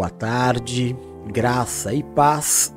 Boa 0.00 0.08
tarde, 0.08 0.96
graça 1.30 1.92
e 1.92 2.02
paz. 2.02 2.74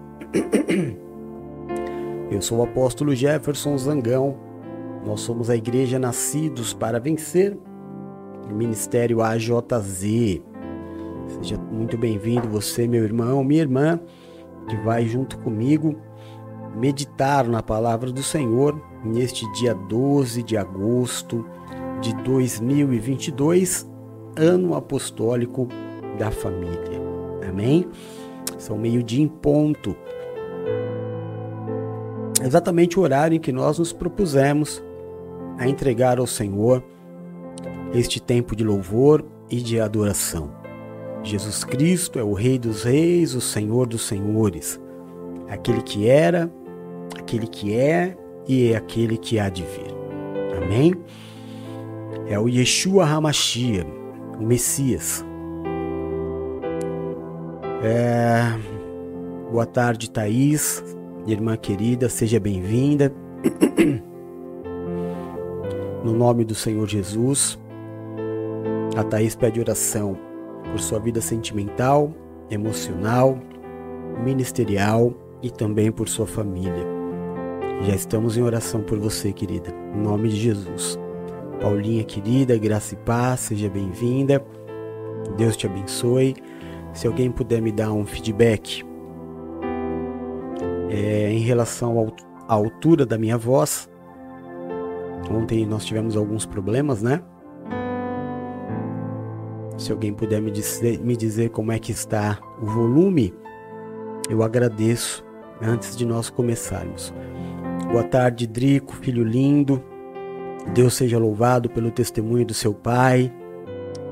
Eu 2.30 2.42
sou 2.42 2.58
o 2.58 2.64
apóstolo 2.64 3.16
Jefferson 3.16 3.78
Zangão. 3.78 4.38
Nós 5.06 5.22
somos 5.22 5.50
a 5.50 5.56
Igreja 5.56 5.98
Nascidos 5.98 6.74
para 6.74 7.00
Vencer, 7.00 7.58
Ministério 8.52 9.22
AJZ. 9.22 10.42
Seja 11.30 11.58
muito 11.72 11.98
bem-vindo, 11.98 12.50
você, 12.50 12.90
meu 12.90 13.06
irmão, 13.06 13.42
minha 13.42 13.62
irmã, 13.62 14.02
que 14.68 14.76
vai 14.84 15.06
junto 15.06 15.38
comigo 15.38 15.96
meditar 16.76 17.48
na 17.48 17.64
palavra 17.64 18.12
do 18.12 18.22
Senhor 18.22 18.78
neste 19.02 19.50
dia 19.54 19.74
12 19.74 20.44
de 20.44 20.58
agosto 20.58 21.46
de 22.02 22.14
2022, 22.22 23.90
ano 24.36 24.76
apostólico 24.76 25.70
da 26.20 26.30
família. 26.30 27.03
Amém? 27.48 27.88
São 28.58 28.78
meio-dia 28.78 29.24
em 29.24 29.28
ponto. 29.28 29.96
Exatamente 32.44 33.00
o 33.00 33.02
horário 33.02 33.36
em 33.36 33.40
que 33.40 33.52
nós 33.52 33.80
nos 33.80 33.94
propusemos 33.94 34.84
a 35.58 35.68
entregar 35.68 36.20
ao 36.20 36.28
Senhor 36.28 36.84
este 37.94 38.22
tempo 38.22 38.56
de 38.56 38.64
louvor 38.64 39.24
e 39.50 39.58
de 39.58 39.80
adoração. 39.80 40.52
Jesus 41.24 41.64
Cristo 41.64 42.20
é 42.20 42.24
o 42.24 42.34
Rei 42.34 42.60
dos 42.60 42.84
Reis, 42.84 43.34
o 43.34 43.40
Senhor 43.40 43.88
dos 43.88 44.08
Senhores, 44.08 44.80
aquele 45.48 45.82
que 45.82 46.08
era, 46.08 46.52
aquele 47.18 47.48
que 47.48 47.74
é 47.74 48.18
e 48.48 48.72
é 48.72 48.76
aquele 48.76 49.18
que 49.18 49.40
há 49.40 49.48
de 49.48 49.64
vir. 49.64 49.94
Amém? 50.62 50.94
É 52.28 52.38
o 52.38 52.50
Yeshua 52.50 53.06
Hamashia, 53.06 53.86
o 54.38 54.44
Messias, 54.44 55.24
é... 57.84 58.42
Boa 59.52 59.66
tarde, 59.66 60.10
Thaís, 60.10 60.84
irmã 61.28 61.56
querida, 61.56 62.10
seja 62.10 62.40
bem-vinda. 62.40 63.14
No 66.04 66.12
nome 66.12 66.44
do 66.44 66.56
Senhor 66.56 66.88
Jesus, 66.88 67.58
a 68.98 69.04
Thaís 69.04 69.36
pede 69.36 69.60
oração 69.60 70.18
por 70.70 70.80
sua 70.80 71.00
vida 71.00 71.22
sentimental, 71.22 72.12
emocional, 72.50 73.38
ministerial 74.24 75.14
e 75.42 75.50
também 75.50 75.92
por 75.92 76.10
sua 76.10 76.26
família. 76.26 76.86
Já 77.84 77.96
estamos 77.96 78.38
em 78.38 78.42
oração 78.42 78.82
por 78.82 78.98
você, 78.98 79.32
querida. 79.32 79.70
Em 79.96 80.02
nome 80.02 80.30
de 80.30 80.36
Jesus. 80.38 81.00
Paulinha, 81.62 82.04
querida, 82.04 82.58
graça 82.58 82.96
e 82.96 82.98
paz, 82.98 83.42
seja 83.42 83.70
bem-vinda. 83.70 84.44
Deus 85.38 85.56
te 85.56 85.68
abençoe. 85.68 86.36
Se 86.94 87.08
alguém 87.08 87.32
puder 87.32 87.62
me 87.62 87.72
dar 87.72 87.92
um 87.92 88.06
feedback 88.06 88.86
é, 90.94 91.32
em 91.32 91.40
relação 91.40 92.14
à 92.48 92.54
altura 92.54 93.04
da 93.04 93.18
minha 93.18 93.38
voz. 93.38 93.90
Ontem 95.32 95.66
nós 95.66 95.86
tivemos 95.86 96.16
alguns 96.16 96.46
problemas, 96.46 97.02
né? 97.02 97.22
Se 99.76 99.92
alguém 99.92 100.14
puder 100.14 100.40
me 100.40 100.52
dizer, 100.52 101.00
me 101.00 101.18
dizer 101.18 101.50
como 101.50 101.72
é 101.72 101.80
que 101.80 101.92
está 101.92 102.40
o 102.62 102.66
volume, 102.66 103.34
eu 104.30 104.44
agradeço 104.44 105.26
antes 105.60 105.96
de 105.96 106.06
nós 106.06 106.30
começarmos. 106.30 107.12
Boa 107.92 108.04
tarde, 108.04 108.46
Drico, 108.46 108.96
filho 108.96 109.24
lindo. 109.24 109.84
Deus 110.74 110.94
seja 110.94 111.18
louvado 111.18 111.70
pelo 111.70 111.90
testemunho 111.90 112.46
do 112.46 112.54
seu 112.54 112.74
pai. 112.74 113.34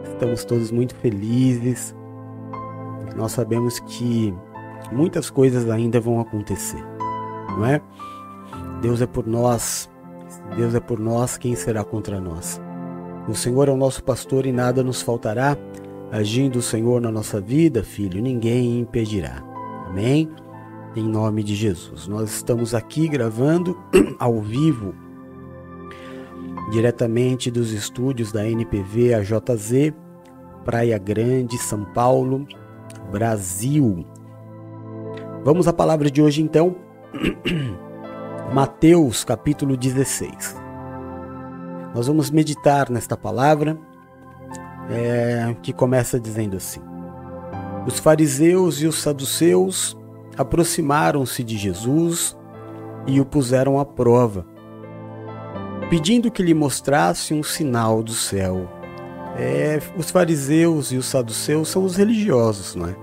Estamos 0.03 0.43
todos 0.43 0.71
muito 0.71 0.95
felizes 0.95 1.95
nós 3.15 3.31
sabemos 3.31 3.79
que 3.79 4.33
muitas 4.91 5.29
coisas 5.29 5.69
ainda 5.69 5.99
vão 5.99 6.19
acontecer, 6.19 6.83
não 7.49 7.65
é? 7.65 7.81
Deus 8.81 9.01
é 9.01 9.05
por 9.05 9.27
nós, 9.27 9.89
Deus 10.55 10.73
é 10.73 10.79
por 10.79 10.99
nós, 10.99 11.37
quem 11.37 11.55
será 11.55 11.83
contra 11.83 12.19
nós? 12.19 12.59
O 13.27 13.35
Senhor 13.35 13.67
é 13.69 13.71
o 13.71 13.77
nosso 13.77 14.03
pastor 14.03 14.45
e 14.45 14.51
nada 14.51 14.83
nos 14.83 15.01
faltará. 15.01 15.55
Agindo 16.11 16.59
o 16.59 16.61
Senhor 16.61 16.99
na 16.99 17.11
nossa 17.11 17.39
vida, 17.39 17.83
filho, 17.83 18.21
ninguém 18.21 18.79
impedirá. 18.79 19.41
Amém? 19.87 20.29
Em 20.95 21.03
nome 21.03 21.43
de 21.43 21.55
Jesus. 21.55 22.07
Nós 22.07 22.31
estamos 22.31 22.73
aqui 22.73 23.07
gravando 23.07 23.77
ao 24.19 24.41
vivo, 24.41 24.93
diretamente 26.71 27.49
dos 27.49 27.71
estúdios 27.71 28.31
da 28.31 28.45
NPV 28.45 29.13
AJZ, 29.13 29.93
Praia 30.65 30.97
Grande, 30.97 31.57
São 31.57 31.85
Paulo, 31.93 32.45
Brasil. 33.11 34.05
Vamos 35.43 35.67
à 35.67 35.73
palavra 35.73 36.09
de 36.09 36.21
hoje 36.21 36.41
então. 36.41 36.77
Mateus 38.53 39.25
capítulo 39.25 39.75
16. 39.75 40.55
Nós 41.93 42.07
vamos 42.07 42.31
meditar 42.31 42.89
nesta 42.89 43.17
palavra 43.17 43.77
é, 44.89 45.53
que 45.61 45.73
começa 45.73 46.17
dizendo 46.17 46.55
assim: 46.55 46.79
Os 47.85 47.99
fariseus 47.99 48.81
e 48.81 48.87
os 48.87 49.01
saduceus 49.01 49.97
aproximaram-se 50.37 51.43
de 51.43 51.57
Jesus 51.57 52.37
e 53.05 53.19
o 53.19 53.25
puseram 53.25 53.77
à 53.77 53.85
prova, 53.85 54.45
pedindo 55.89 56.31
que 56.31 56.41
lhe 56.41 56.53
mostrasse 56.53 57.33
um 57.33 57.43
sinal 57.43 58.01
do 58.01 58.13
céu. 58.13 58.80
É, 59.43 59.79
os 59.97 60.11
fariseus 60.11 60.91
e 60.91 60.97
os 60.97 61.07
saduceus 61.07 61.69
são 61.69 61.83
os 61.83 61.95
religiosos, 61.95 62.75
não 62.75 62.87
é? 62.87 62.95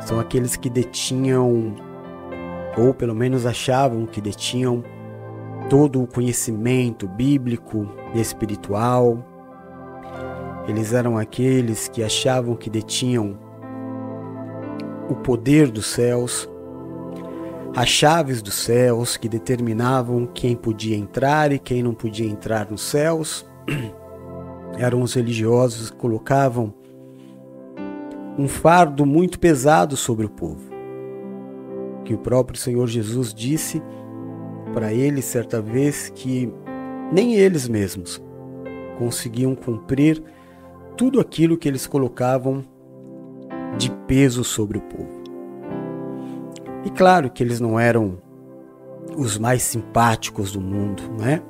São 0.00 0.18
aqueles 0.18 0.56
que 0.56 0.70
detinham, 0.70 1.76
ou 2.78 2.94
pelo 2.94 3.14
menos 3.14 3.44
achavam 3.44 4.06
que 4.06 4.22
detinham, 4.22 4.82
todo 5.68 6.02
o 6.02 6.06
conhecimento 6.06 7.06
bíblico 7.06 7.86
e 8.14 8.20
espiritual. 8.22 9.22
Eles 10.66 10.94
eram 10.94 11.18
aqueles 11.18 11.88
que 11.88 12.02
achavam 12.02 12.56
que 12.56 12.70
detinham 12.70 13.38
o 15.10 15.14
poder 15.14 15.70
dos 15.70 15.88
céus, 15.88 16.48
as 17.76 17.90
chaves 17.90 18.40
dos 18.40 18.54
céus 18.54 19.18
que 19.18 19.28
determinavam 19.28 20.26
quem 20.26 20.56
podia 20.56 20.96
entrar 20.96 21.52
e 21.52 21.58
quem 21.58 21.82
não 21.82 21.92
podia 21.92 22.26
entrar 22.26 22.70
nos 22.70 22.80
céus. 22.80 23.44
Eram 24.78 25.02
os 25.02 25.14
religiosos 25.14 25.90
que 25.90 25.96
colocavam 25.96 26.74
um 28.38 28.46
fardo 28.46 29.06
muito 29.06 29.38
pesado 29.38 29.96
sobre 29.96 30.26
o 30.26 30.30
povo. 30.30 30.70
Que 32.04 32.14
o 32.14 32.18
próprio 32.18 32.58
Senhor 32.58 32.86
Jesus 32.86 33.32
disse 33.32 33.82
para 34.74 34.92
eles 34.92 35.24
certa 35.24 35.60
vez 35.60 36.10
que 36.14 36.52
nem 37.12 37.34
eles 37.34 37.68
mesmos 37.68 38.22
conseguiam 38.98 39.54
cumprir 39.54 40.22
tudo 40.96 41.20
aquilo 41.20 41.56
que 41.56 41.68
eles 41.68 41.86
colocavam 41.86 42.64
de 43.78 43.90
peso 44.06 44.42
sobre 44.44 44.78
o 44.78 44.82
povo. 44.82 45.24
E 46.84 46.90
claro 46.90 47.30
que 47.30 47.42
eles 47.42 47.60
não 47.60 47.78
eram 47.78 48.18
os 49.16 49.38
mais 49.38 49.62
simpáticos 49.62 50.52
do 50.52 50.60
mundo, 50.60 51.02
né? 51.18 51.42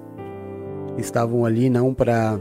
Estavam 0.96 1.44
ali 1.44 1.68
não 1.68 1.92
para 1.92 2.40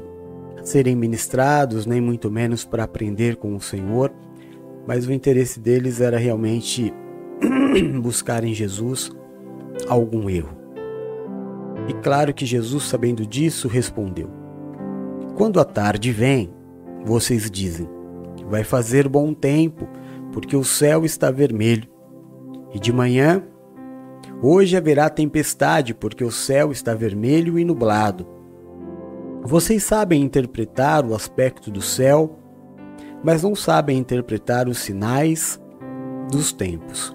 serem 0.66 0.96
ministrados, 0.96 1.86
nem 1.86 2.02
muito 2.02 2.30
menos 2.30 2.66
para 2.66 2.84
aprender 2.84 3.36
com 3.36 3.56
o 3.56 3.62
Senhor, 3.62 4.12
mas 4.88 5.08
o 5.08 5.14
interesse 5.14 5.60
deles 5.60 6.02
era 6.02 6.18
realmente 6.18 6.92
buscar 8.02 8.44
em 8.44 8.54
Jesus 8.54 9.12
algum 9.88 10.30
erro. 10.30 10.58
E 11.88 11.94
claro 11.94 12.34
que 12.34 12.46
Jesus, 12.46 12.84
sabendo 12.86 13.26
disso, 13.26 13.68
respondeu: 13.68 14.28
Quando 15.36 15.60
a 15.60 15.64
tarde 15.64 16.12
vem, 16.12 16.52
vocês 17.06 17.50
dizem: 17.50 17.88
Vai 18.50 18.64
fazer 18.64 19.08
bom 19.08 19.34
tempo, 19.34 19.88
porque 20.34 20.56
o 20.56 20.64
céu 20.64 21.06
está 21.06 21.30
vermelho. 21.30 21.88
E 22.74 22.80
de 22.80 22.92
manhã, 22.92 23.44
hoje 24.42 24.76
haverá 24.76 25.10
tempestade, 25.10 25.94
porque 25.94 26.24
o 26.24 26.32
céu 26.32 26.72
está 26.72 26.96
vermelho 26.96 27.60
e 27.60 27.64
nublado. 27.64 28.35
Vocês 29.46 29.84
sabem 29.84 30.22
interpretar 30.22 31.06
o 31.06 31.14
aspecto 31.14 31.72
do 31.72 31.82
céu 31.82 32.40
mas 33.26 33.42
não 33.42 33.56
sabem 33.56 33.98
interpretar 33.98 34.70
os 34.70 34.78
sinais 34.78 35.60
dos 36.32 36.54
tempos. 36.54 37.12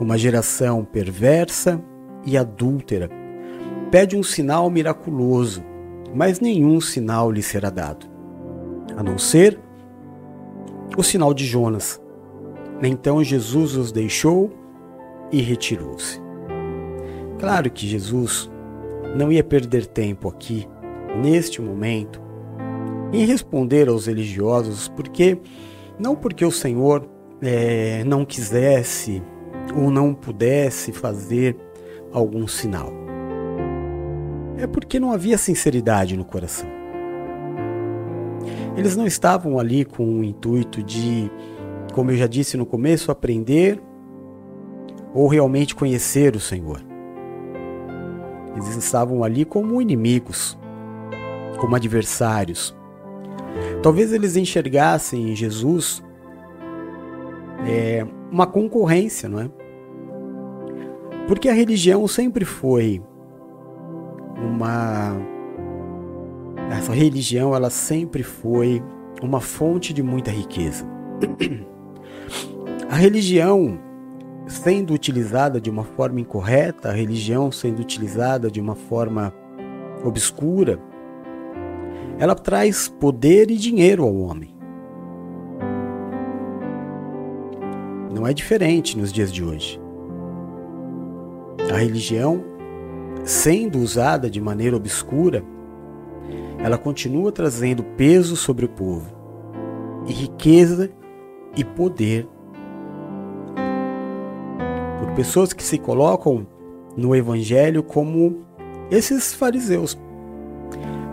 Uma 0.00 0.16
geração 0.16 0.82
perversa 0.82 1.78
e 2.24 2.38
adúltera 2.38 3.10
pede 3.90 4.16
um 4.16 4.22
sinal 4.22 4.70
miraculoso, 4.70 5.62
mas 6.14 6.40
nenhum 6.40 6.80
sinal 6.80 7.30
lhe 7.30 7.42
será 7.42 7.68
dado, 7.68 8.06
a 8.96 9.02
não 9.02 9.18
ser 9.18 9.60
o 10.96 11.02
sinal 11.02 11.34
de 11.34 11.44
Jonas. 11.44 12.00
Então 12.82 13.22
Jesus 13.22 13.76
os 13.76 13.92
deixou 13.92 14.50
e 15.30 15.42
retirou-se. 15.42 16.18
Claro 17.38 17.70
que 17.70 17.86
Jesus 17.86 18.50
não 19.14 19.30
ia 19.30 19.44
perder 19.44 19.84
tempo 19.84 20.30
aqui, 20.30 20.66
neste 21.20 21.60
momento, 21.60 22.20
em 23.12 23.24
responder 23.24 23.88
aos 23.88 24.06
religiosos, 24.06 24.88
porque 24.88 25.38
Não 25.98 26.16
porque 26.16 26.44
o 26.44 26.50
Senhor 26.50 27.08
é, 27.40 28.02
não 28.04 28.24
quisesse 28.24 29.22
ou 29.76 29.90
não 29.90 30.12
pudesse 30.12 30.92
fazer 30.92 31.56
algum 32.12 32.46
sinal. 32.48 32.92
É 34.58 34.66
porque 34.66 34.98
não 34.98 35.12
havia 35.12 35.38
sinceridade 35.38 36.16
no 36.16 36.24
coração. 36.24 36.68
Eles 38.76 38.96
não 38.96 39.06
estavam 39.06 39.58
ali 39.58 39.84
com 39.84 40.20
o 40.20 40.24
intuito 40.24 40.82
de, 40.82 41.30
como 41.92 42.10
eu 42.10 42.16
já 42.16 42.26
disse 42.26 42.56
no 42.56 42.66
começo, 42.66 43.12
aprender 43.12 43.80
ou 45.12 45.28
realmente 45.28 45.74
conhecer 45.74 46.34
o 46.34 46.40
Senhor. 46.40 46.80
Eles 48.56 48.76
estavam 48.76 49.22
ali 49.22 49.44
como 49.44 49.80
inimigos, 49.80 50.58
como 51.58 51.76
adversários. 51.76 52.76
Talvez 53.82 54.12
eles 54.12 54.36
enxergassem 54.36 55.30
em 55.30 55.36
Jesus 55.36 56.02
é, 57.66 58.06
uma 58.30 58.46
concorrência, 58.46 59.28
não 59.28 59.40
é? 59.40 59.50
Porque 61.26 61.48
a 61.48 61.52
religião 61.52 62.06
sempre 62.06 62.44
foi 62.44 63.02
uma 64.36 65.16
essa 66.70 66.92
religião 66.92 67.54
ela 67.54 67.70
sempre 67.70 68.22
foi 68.22 68.82
uma 69.22 69.40
fonte 69.40 69.92
de 69.92 70.02
muita 70.02 70.30
riqueza. 70.30 70.86
A 72.90 72.96
religião 72.96 73.78
sendo 74.46 74.92
utilizada 74.92 75.60
de 75.60 75.70
uma 75.70 75.84
forma 75.84 76.20
incorreta, 76.20 76.90
a 76.90 76.92
religião 76.92 77.50
sendo 77.50 77.80
utilizada 77.80 78.50
de 78.50 78.60
uma 78.60 78.74
forma 78.74 79.32
obscura, 80.04 80.78
ela 82.18 82.34
traz 82.34 82.88
poder 82.88 83.50
e 83.50 83.56
dinheiro 83.56 84.04
ao 84.04 84.14
homem. 84.14 84.54
Não 88.14 88.26
é 88.26 88.32
diferente 88.32 88.96
nos 88.96 89.12
dias 89.12 89.32
de 89.32 89.42
hoje. 89.42 89.80
A 91.72 91.76
religião, 91.76 92.44
sendo 93.24 93.78
usada 93.78 94.30
de 94.30 94.40
maneira 94.40 94.76
obscura, 94.76 95.42
ela 96.62 96.78
continua 96.78 97.32
trazendo 97.32 97.82
peso 97.82 98.36
sobre 98.36 98.64
o 98.64 98.68
povo, 98.68 99.12
e 100.06 100.12
riqueza 100.12 100.90
e 101.56 101.64
poder. 101.64 102.28
Por 105.00 105.14
pessoas 105.16 105.52
que 105.52 105.62
se 105.62 105.78
colocam 105.78 106.46
no 106.96 107.14
evangelho 107.14 107.82
como 107.82 108.44
esses 108.90 109.34
fariseus, 109.34 109.98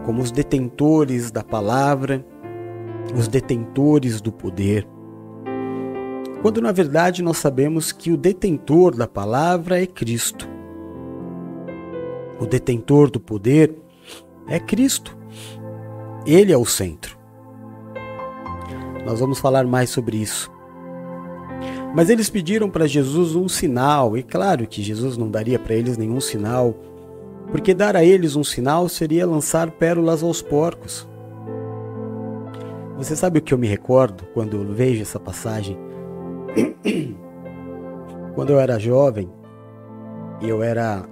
como 0.05 0.21
os 0.21 0.31
detentores 0.31 1.31
da 1.31 1.43
palavra, 1.43 2.25
os 3.15 3.27
detentores 3.27 4.21
do 4.21 4.31
poder. 4.31 4.87
Quando 6.41 6.61
na 6.61 6.71
verdade 6.71 7.21
nós 7.21 7.37
sabemos 7.37 7.91
que 7.91 8.11
o 8.11 8.17
detentor 8.17 8.95
da 8.95 9.07
palavra 9.07 9.81
é 9.81 9.85
Cristo. 9.85 10.49
O 12.39 12.45
detentor 12.45 13.11
do 13.11 13.19
poder 13.19 13.75
é 14.47 14.59
Cristo. 14.59 15.15
Ele 16.25 16.51
é 16.51 16.57
o 16.57 16.65
centro. 16.65 17.17
Nós 19.05 19.19
vamos 19.19 19.39
falar 19.39 19.65
mais 19.65 19.89
sobre 19.89 20.17
isso. 20.17 20.51
Mas 21.93 22.09
eles 22.09 22.29
pediram 22.29 22.69
para 22.69 22.87
Jesus 22.87 23.35
um 23.35 23.47
sinal, 23.49 24.17
e 24.17 24.23
claro 24.23 24.65
que 24.65 24.81
Jesus 24.81 25.17
não 25.17 25.29
daria 25.29 25.59
para 25.59 25.75
eles 25.75 25.97
nenhum 25.97 26.21
sinal, 26.21 26.73
porque 27.51 27.73
dar 27.73 27.95
a 27.95 28.03
eles 28.03 28.35
um 28.35 28.43
sinal 28.43 28.87
seria 28.87 29.27
lançar 29.27 29.69
pérolas 29.71 30.23
aos 30.23 30.41
porcos. 30.41 31.07
Você 32.97 33.15
sabe 33.15 33.39
o 33.39 33.41
que 33.41 33.53
eu 33.53 33.57
me 33.57 33.67
recordo 33.67 34.25
quando 34.33 34.57
eu 34.57 34.73
vejo 34.73 35.01
essa 35.01 35.19
passagem? 35.19 35.77
Quando 38.35 38.51
eu 38.51 38.59
era 38.61 38.79
jovem, 38.79 39.29
eu 40.41 40.63
era 40.63 41.05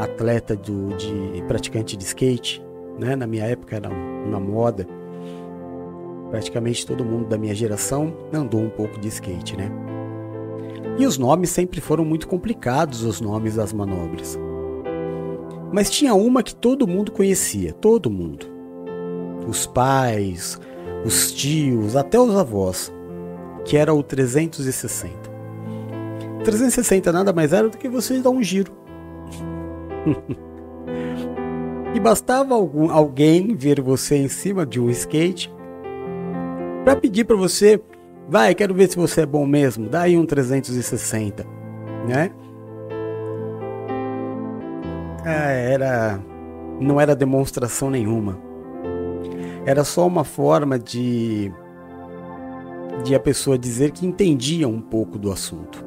atleta 0.00 0.56
do, 0.56 0.88
de 0.96 1.42
praticante 1.46 1.96
de 1.96 2.02
skate, 2.02 2.60
né? 2.98 3.14
Na 3.14 3.28
minha 3.28 3.44
época 3.44 3.76
era 3.76 3.88
uma 3.88 4.40
moda. 4.40 4.84
Praticamente 6.30 6.84
todo 6.84 7.04
mundo 7.04 7.28
da 7.28 7.38
minha 7.38 7.54
geração 7.54 8.12
andou 8.32 8.60
um 8.60 8.70
pouco 8.70 8.98
de 8.98 9.06
skate, 9.06 9.56
né? 9.56 9.70
E 10.98 11.06
os 11.06 11.16
nomes 11.16 11.50
sempre 11.50 11.80
foram 11.80 12.04
muito 12.04 12.26
complicados, 12.26 13.04
os 13.04 13.20
nomes 13.20 13.54
das 13.54 13.72
manobras. 13.72 14.36
Mas 15.74 15.90
tinha 15.90 16.14
uma 16.14 16.40
que 16.40 16.54
todo 16.54 16.86
mundo 16.86 17.10
conhecia, 17.10 17.72
todo 17.72 18.08
mundo. 18.08 18.46
Os 19.48 19.66
pais, 19.66 20.56
os 21.04 21.32
tios, 21.32 21.96
até 21.96 22.16
os 22.16 22.32
avós, 22.36 22.94
que 23.64 23.76
era 23.76 23.92
o 23.92 24.00
360. 24.00 25.12
360 26.44 27.10
nada 27.10 27.32
mais 27.32 27.52
era 27.52 27.68
do 27.68 27.76
que 27.76 27.88
você 27.88 28.20
dar 28.20 28.30
um 28.30 28.40
giro. 28.40 28.70
e 31.92 31.98
bastava 31.98 32.54
algum, 32.54 32.88
alguém 32.88 33.56
ver 33.56 33.80
você 33.80 34.14
em 34.14 34.28
cima 34.28 34.64
de 34.64 34.78
um 34.78 34.88
skate 34.90 35.52
para 36.84 36.94
pedir 36.94 37.24
para 37.24 37.34
você, 37.34 37.82
vai, 38.28 38.54
quero 38.54 38.74
ver 38.74 38.88
se 38.88 38.96
você 38.96 39.22
é 39.22 39.26
bom 39.26 39.44
mesmo, 39.44 39.88
dá 39.88 40.02
aí 40.02 40.16
um 40.16 40.24
360, 40.24 41.44
né? 42.06 42.30
Ah, 45.24 45.50
era 45.50 46.20
não 46.80 47.00
era 47.00 47.16
demonstração 47.16 47.90
nenhuma. 47.90 48.38
Era 49.64 49.84
só 49.84 50.06
uma 50.06 50.24
forma 50.24 50.78
de 50.78 51.50
de 53.02 53.14
a 53.14 53.20
pessoa 53.20 53.58
dizer 53.58 53.90
que 53.90 54.06
entendia 54.06 54.68
um 54.68 54.80
pouco 54.80 55.18
do 55.18 55.32
assunto. 55.32 55.84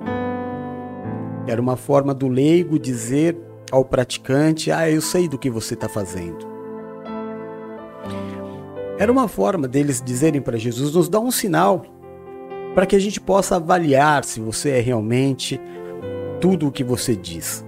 Era 1.47 1.61
uma 1.61 1.77
forma 1.77 2.13
do 2.13 2.27
leigo 2.27 2.79
dizer 2.79 3.37
ao 3.71 3.85
praticante: 3.85 4.71
Ah, 4.71 4.89
eu 4.89 5.01
sei 5.01 5.27
do 5.27 5.37
que 5.37 5.49
você 5.49 5.73
está 5.73 5.87
fazendo. 5.87 6.45
Era 8.97 9.11
uma 9.11 9.27
forma 9.27 9.67
deles 9.67 10.01
dizerem 10.03 10.41
para 10.41 10.57
Jesus: 10.57 10.93
nos 10.93 11.07
dá 11.07 11.19
um 11.19 11.31
sinal 11.31 11.85
para 12.73 12.85
que 12.85 12.95
a 12.95 12.99
gente 12.99 13.21
possa 13.21 13.55
avaliar 13.55 14.23
se 14.23 14.39
você 14.39 14.71
é 14.71 14.79
realmente 14.79 15.59
tudo 16.41 16.67
o 16.67 16.71
que 16.71 16.83
você 16.83 17.15
diz. 17.15 17.66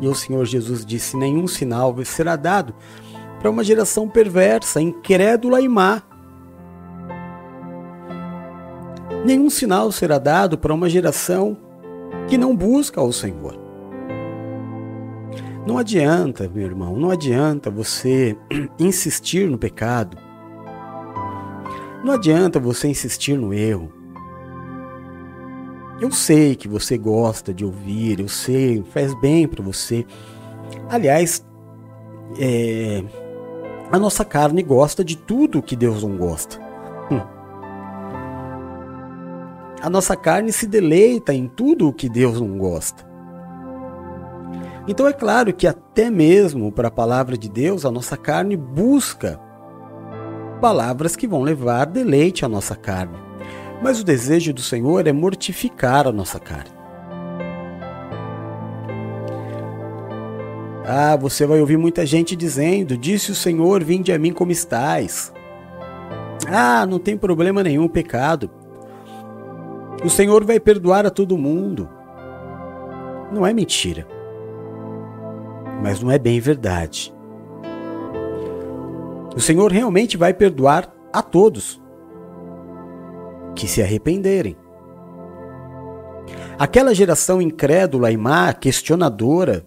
E 0.00 0.08
o 0.08 0.14
Senhor 0.14 0.44
Jesus 0.44 0.84
disse: 0.84 1.16
nenhum 1.16 1.46
sinal 1.46 1.94
será 2.04 2.36
dado 2.36 2.74
para 3.40 3.50
uma 3.50 3.62
geração 3.62 4.08
perversa, 4.08 4.80
incrédula 4.80 5.60
e 5.60 5.68
má. 5.68 6.02
Nenhum 9.24 9.50
sinal 9.50 9.90
será 9.92 10.18
dado 10.18 10.56
para 10.56 10.72
uma 10.72 10.88
geração 10.88 11.56
que 12.28 12.38
não 12.38 12.54
busca 12.54 13.00
o 13.00 13.12
Senhor. 13.12 13.58
Não 15.66 15.76
adianta, 15.76 16.48
meu 16.48 16.64
irmão, 16.64 16.96
não 16.96 17.10
adianta 17.10 17.70
você 17.70 18.36
insistir 18.78 19.50
no 19.50 19.58
pecado. 19.58 20.16
Não 22.02 22.14
adianta 22.14 22.58
você 22.58 22.88
insistir 22.88 23.36
no 23.36 23.52
erro. 23.52 23.92
Eu 26.00 26.12
sei 26.12 26.54
que 26.54 26.68
você 26.68 26.96
gosta 26.96 27.52
de 27.52 27.64
ouvir, 27.64 28.20
eu 28.20 28.28
sei, 28.28 28.84
faz 28.92 29.12
bem 29.20 29.48
para 29.48 29.62
você. 29.62 30.06
Aliás, 30.88 31.44
é, 32.38 33.02
a 33.90 33.98
nossa 33.98 34.24
carne 34.24 34.62
gosta 34.62 35.04
de 35.04 35.16
tudo 35.16 35.62
que 35.62 35.74
Deus 35.74 36.04
não 36.04 36.16
gosta. 36.16 36.60
Hum. 37.10 37.20
A 39.80 39.90
nossa 39.90 40.16
carne 40.16 40.52
se 40.52 40.66
deleita 40.66 41.34
em 41.34 41.48
tudo 41.48 41.88
o 41.88 41.92
que 41.92 42.08
Deus 42.08 42.40
não 42.40 42.56
gosta. 42.58 43.08
Então 44.86 45.06
é 45.06 45.12
claro 45.12 45.52
que 45.52 45.66
até 45.66 46.10
mesmo 46.10 46.70
para 46.70 46.88
a 46.88 46.92
palavra 46.92 47.36
de 47.36 47.48
Deus, 47.48 47.84
a 47.84 47.90
nossa 47.90 48.16
carne 48.16 48.56
busca 48.56 49.40
palavras 50.60 51.16
que 51.16 51.26
vão 51.26 51.42
levar 51.42 51.86
deleite 51.86 52.44
à 52.44 52.48
nossa 52.48 52.74
carne. 52.76 53.27
Mas 53.82 54.00
o 54.00 54.04
desejo 54.04 54.52
do 54.52 54.60
Senhor 54.60 55.06
é 55.06 55.12
mortificar 55.12 56.06
a 56.06 56.12
nossa 56.12 56.40
carne. 56.40 56.76
Ah, 60.84 61.16
você 61.16 61.46
vai 61.46 61.60
ouvir 61.60 61.76
muita 61.76 62.04
gente 62.04 62.34
dizendo: 62.34 62.96
Disse 62.96 63.30
o 63.30 63.34
Senhor, 63.34 63.84
vinde 63.84 64.12
a 64.12 64.18
mim 64.18 64.32
como 64.32 64.50
estais. 64.50 65.32
Ah, 66.48 66.86
não 66.86 66.98
tem 66.98 67.16
problema 67.16 67.62
nenhum 67.62 67.88
pecado. 67.88 68.50
O 70.04 70.08
Senhor 70.08 70.44
vai 70.44 70.58
perdoar 70.58 71.04
a 71.06 71.10
todo 71.10 71.36
mundo. 71.36 71.88
Não 73.32 73.46
é 73.46 73.52
mentira 73.52 74.06
mas 75.82 76.00
não 76.02 76.10
é 76.10 76.18
bem 76.18 76.40
verdade. 76.40 77.14
O 79.34 79.40
Senhor 79.40 79.70
realmente 79.70 80.16
vai 80.16 80.34
perdoar 80.34 80.92
a 81.12 81.22
todos 81.22 81.80
que 83.58 83.66
se 83.66 83.82
arrependerem. 83.82 84.56
Aquela 86.56 86.94
geração 86.94 87.42
incrédula 87.42 88.12
e 88.12 88.16
má, 88.16 88.52
questionadora, 88.52 89.66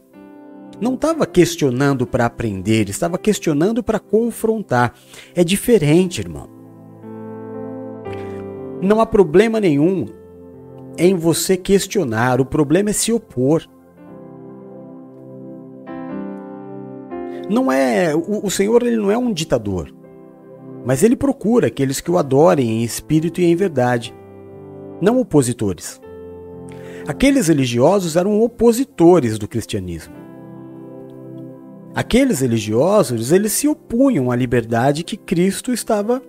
não 0.79 0.93
estava 0.93 1.25
questionando 1.25 2.07
para 2.07 2.25
aprender, 2.25 2.89
estava 2.89 3.17
questionando 3.17 3.83
para 3.83 3.99
confrontar. 3.99 4.93
É 5.35 5.43
diferente, 5.43 6.21
irmão. 6.21 6.49
Não 8.81 9.01
há 9.01 9.05
problema 9.05 9.59
nenhum 9.59 10.05
em 10.97 11.13
você 11.13 11.57
questionar, 11.57 12.39
o 12.39 12.45
problema 12.45 12.89
é 12.89 12.93
se 12.93 13.11
opor. 13.11 13.67
Não 17.49 17.69
é 17.69 18.15
o, 18.15 18.45
o 18.45 18.49
Senhor 18.49 18.83
ele 18.83 18.95
não 18.95 19.11
é 19.11 19.17
um 19.17 19.33
ditador, 19.33 19.93
mas 20.85 21.03
ele 21.03 21.15
procura 21.15 21.67
aqueles 21.67 22.01
que 22.01 22.11
o 22.11 22.17
adorem 22.17 22.69
em 22.69 22.83
espírito 22.83 23.41
e 23.41 23.45
em 23.45 23.55
verdade, 23.55 24.13
não 25.01 25.19
opositores. 25.19 26.01
Aqueles 27.07 27.47
religiosos 27.47 28.15
eram 28.15 28.41
opositores 28.41 29.37
do 29.37 29.47
cristianismo. 29.47 30.13
Aqueles 31.93 32.39
religiosos, 32.39 33.31
eles 33.31 33.51
se 33.51 33.67
opunham 33.67 34.31
à 34.31 34.35
liberdade 34.35 35.03
que 35.03 35.17
Cristo 35.17 35.73
estava 35.73 36.21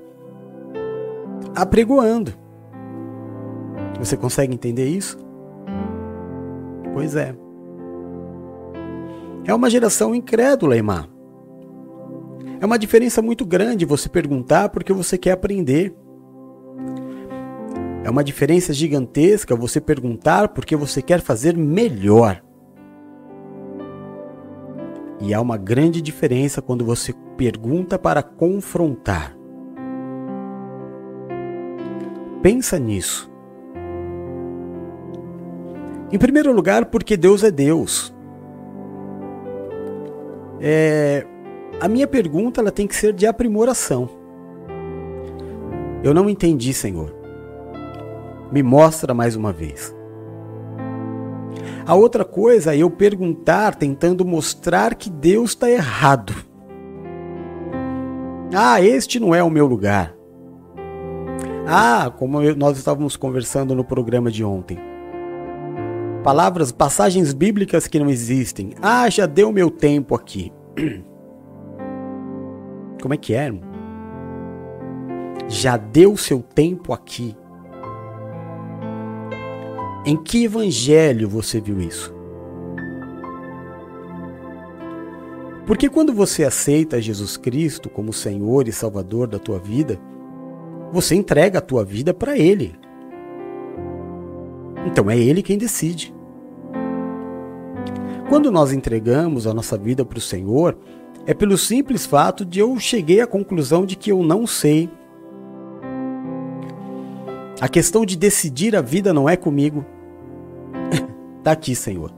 apregoando. 1.55 2.33
Você 3.99 4.17
consegue 4.17 4.55
entender 4.55 4.89
isso? 4.89 5.17
Pois 6.93 7.15
é. 7.15 7.35
É 9.45 9.55
uma 9.55 9.71
geração 9.71 10.15
incrédula, 10.15 10.77
Imá. 10.77 11.12
É 12.63 12.65
uma 12.65 12.79
diferença 12.79 13.21
muito 13.21 13.45
grande 13.45 13.85
você 13.85 14.09
perguntar 14.09 14.69
porque 14.69 14.93
você 14.93 15.19
quer 15.19 15.33
aprender. 15.33 15.93
É 18.05 18.09
uma 18.09 18.23
diferença 18.23 18.73
gigantesca 18.73 19.57
você 19.57 19.81
perguntar 19.81 20.47
porque 20.51 20.77
você 20.77 21.03
quer 21.03 21.21
fazer 21.21 21.57
melhor. 21.57 22.41
E 25.21 25.35
há 25.35 25.41
uma 25.41 25.57
grande 25.57 26.01
diferença 26.01 26.63
quando 26.63 26.85
você 26.85 27.13
pergunta 27.37 27.99
para 27.99 28.23
confrontar. 28.23 29.37
Pensa 32.43 32.79
nisso. 32.79 33.29
Em 36.13 36.19
primeiro 36.19 36.53
lugar, 36.53 36.85
porque 36.87 37.17
Deus 37.17 37.43
é 37.43 37.51
Deus. 37.51 38.15
É, 40.61 41.27
a 41.81 41.89
minha 41.89 42.07
pergunta 42.07 42.61
ela 42.61 42.71
tem 42.71 42.87
que 42.87 42.95
ser 42.95 43.13
de 43.13 43.27
aprimoração. 43.27 44.09
Eu 46.03 46.13
não 46.13 46.29
entendi, 46.29 46.73
Senhor. 46.73 47.15
Me 48.51 48.63
mostra 48.63 49.15
mais 49.15 49.37
uma 49.37 49.53
vez. 49.53 49.95
A 51.87 51.95
outra 51.95 52.25
coisa 52.25 52.75
é 52.75 52.79
eu 52.79 52.91
perguntar 52.91 53.75
tentando 53.75 54.25
mostrar 54.25 54.95
que 54.95 55.11
Deus 55.11 55.51
está 55.51 55.71
errado. 55.71 56.35
Ah, 58.55 58.81
este 58.81 59.19
não 59.19 59.35
é 59.35 59.43
o 59.43 59.51
meu 59.51 59.67
lugar. 59.67 60.15
Ah, 61.67 62.13
como 62.19 62.41
nós 62.55 62.77
estávamos 62.77 63.17
conversando 63.17 63.75
no 63.75 63.85
programa 63.85 64.31
de 64.31 64.45
ontem 64.45 64.79
Palavras, 66.23 66.71
passagens 66.71 67.33
bíblicas 67.33 67.89
que 67.89 67.99
não 67.99 68.09
existem. 68.09 68.75
Ah, 68.81 69.11
já 69.11 69.27
deu 69.27 69.51
meu 69.51 69.69
tempo 69.69 70.15
aqui. 70.15 70.53
Como 73.03 73.15
é 73.15 73.17
que 73.17 73.35
é, 73.35 73.47
irmão? 73.47 73.69
Já 75.49 75.77
deu 75.77 76.17
seu 76.17 76.41
tempo 76.41 76.93
aqui. 76.93 77.37
Em 80.07 80.17
que 80.17 80.45
evangelho 80.45 81.29
você 81.29 81.61
viu 81.61 81.81
isso? 81.81 82.15
Porque 85.67 85.89
quando 85.89 86.13
você 86.13 86.45
aceita 86.45 87.03
Jesus 87.03 87.37
Cristo 87.37 87.91
como 87.91 88.13
Senhor 88.13 88.69
e 88.69 88.73
Salvador 88.73 89.27
da 89.27 89.39
tua 89.39 89.59
vida, 89.59 89.99
você 90.93 91.17
entrega 91.17 91.59
a 91.59 91.63
tua 91.63 91.85
vida 91.85 92.15
para 92.15 92.39
Ele. 92.39 92.77
Então 94.87 95.11
é 95.11 95.19
Ele 95.19 95.43
quem 95.43 95.59
decide. 95.59 96.15
Quando 98.29 98.51
nós 98.51 98.73
entregamos 98.73 99.47
a 99.47 99.53
nossa 99.53 99.77
vida 99.77 100.05
para 100.05 100.19
o 100.19 100.21
Senhor, 100.21 100.79
é 101.27 101.33
pelo 101.33 101.57
simples 101.57 102.05
fato 102.05 102.45
de 102.45 102.59
eu 102.61 102.79
cheguei 102.79 103.21
à 103.21 103.27
conclusão 103.27 103.87
de 103.87 103.97
que 103.97 104.11
eu 104.11 104.23
não 104.23 104.47
sei. 104.47 104.91
A 107.61 107.69
questão 107.69 108.05
de 108.05 108.17
decidir 108.17 108.75
a 108.75 108.81
vida 108.81 109.15
não 109.15 109.29
é 109.29 109.37
comigo. 109.37 109.85
Está 111.39 111.53
aqui, 111.53 111.77
Senhor. 111.77 112.13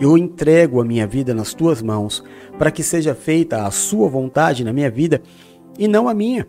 Eu 0.00 0.18
entrego 0.18 0.80
a 0.80 0.84
minha 0.84 1.06
vida 1.06 1.32
nas 1.32 1.54
tuas 1.54 1.80
mãos 1.80 2.24
para 2.58 2.72
que 2.72 2.82
seja 2.82 3.14
feita 3.14 3.64
a 3.64 3.70
sua 3.70 4.08
vontade 4.08 4.64
na 4.64 4.72
minha 4.72 4.90
vida 4.90 5.22
e 5.78 5.86
não 5.86 6.08
a 6.08 6.14
minha. 6.14 6.46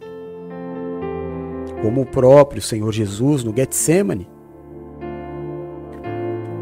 Como 1.79 2.01
o 2.01 2.05
próprio 2.08 2.62
Senhor 2.62 2.91
Jesus 2.91 3.43
no 3.43 3.55
Getsemane. 3.55 4.27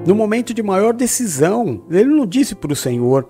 No 0.05 0.13
momento 0.13 0.53
de 0.53 0.61
maior 0.61 0.93
decisão, 0.93 1.85
ele 1.89 2.09
não 2.09 2.25
disse 2.25 2.53
para 2.53 2.73
o 2.73 2.75
Senhor: 2.75 3.29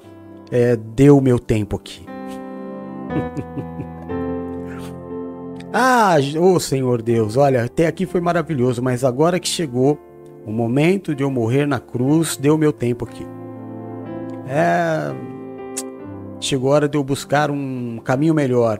é, 0.53 0.75
deu 0.75 1.19
meu 1.19 1.39
tempo 1.39 1.75
aqui. 1.75 2.05
ah, 5.73 6.17
ô 6.37 6.53
oh 6.53 6.59
Senhor 6.59 7.01
Deus, 7.01 7.37
olha, 7.37 7.63
até 7.63 7.87
aqui 7.87 8.05
foi 8.05 8.21
maravilhoso, 8.21 8.79
mas 8.79 9.03
agora 9.03 9.39
que 9.39 9.47
chegou 9.47 9.97
o 10.45 10.51
momento 10.51 11.15
de 11.15 11.23
eu 11.23 11.31
morrer 11.31 11.65
na 11.65 11.79
cruz, 11.79 12.37
deu 12.37 12.55
meu 12.55 12.71
tempo 12.71 13.03
aqui. 13.03 13.25
É. 14.47 15.11
Chegou 16.39 16.71
a 16.71 16.75
hora 16.75 16.87
de 16.87 16.99
eu 16.99 17.03
buscar 17.03 17.49
um 17.49 17.99
caminho 18.03 18.35
melhor. 18.35 18.79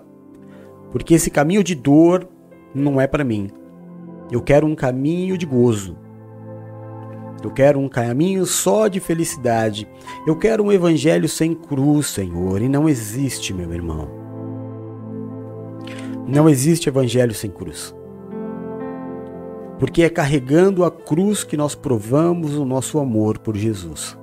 Porque 0.92 1.16
esse 1.16 1.32
caminho 1.32 1.64
de 1.64 1.74
dor 1.74 2.30
não 2.76 3.02
é 3.02 3.08
para 3.08 3.24
mim. 3.24 3.50
Eu 4.32 4.42
quero 4.42 4.68
um 4.68 4.76
caminho 4.76 5.40
de 5.40 5.48
gozo. 5.48 5.98
Eu 7.44 7.52
quero 7.52 7.78
um 7.78 7.90
caminho 7.90 8.46
só 8.46 8.88
de 8.88 9.02
felicidade. 9.02 9.86
Eu 10.26 10.36
quero 10.38 10.64
um 10.64 10.72
evangelho 10.72 11.28
sem 11.28 11.54
cruz, 11.54 12.08
Senhor. 12.08 12.62
E 12.62 12.70
não 12.70 12.88
existe, 12.88 13.54
meu 13.54 13.74
irmão. 13.74 14.08
Não 16.26 16.48
existe 16.48 16.88
evangelho 16.88 17.34
sem 17.34 17.52
cruz. 17.52 17.94
Porque 19.78 20.04
é 20.04 20.10
carregando 20.10 20.86
a 20.86 20.90
cruz 20.90 21.44
que 21.44 21.58
nós 21.58 21.76
provamos 21.76 22.56
o 22.56 22.64
nosso 22.64 22.98
amor 22.98 23.38
por 23.40 23.58
Jesus. 23.58 24.18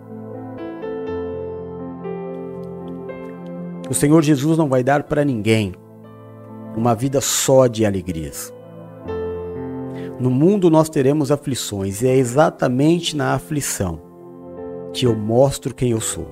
O 3.90 3.92
Senhor 3.92 4.22
Jesus 4.22 4.56
não 4.56 4.68
vai 4.68 4.82
dar 4.82 5.02
para 5.02 5.24
ninguém 5.24 5.74
uma 6.74 6.94
vida 6.94 7.20
só 7.20 7.66
de 7.66 7.84
alegrias. 7.84 8.54
No 10.20 10.28
mundo 10.28 10.68
nós 10.68 10.90
teremos 10.90 11.30
aflições, 11.30 12.02
e 12.02 12.06
é 12.06 12.14
exatamente 12.14 13.16
na 13.16 13.32
aflição 13.32 13.98
que 14.92 15.06
eu 15.06 15.16
mostro 15.16 15.74
quem 15.74 15.92
eu 15.92 16.00
sou. 16.00 16.26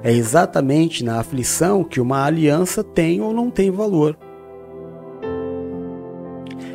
É 0.00 0.12
exatamente 0.12 1.02
na 1.02 1.18
aflição 1.18 1.82
que 1.82 2.00
uma 2.00 2.24
aliança 2.24 2.84
tem 2.84 3.20
ou 3.20 3.34
não 3.34 3.50
tem 3.50 3.68
valor. 3.72 4.16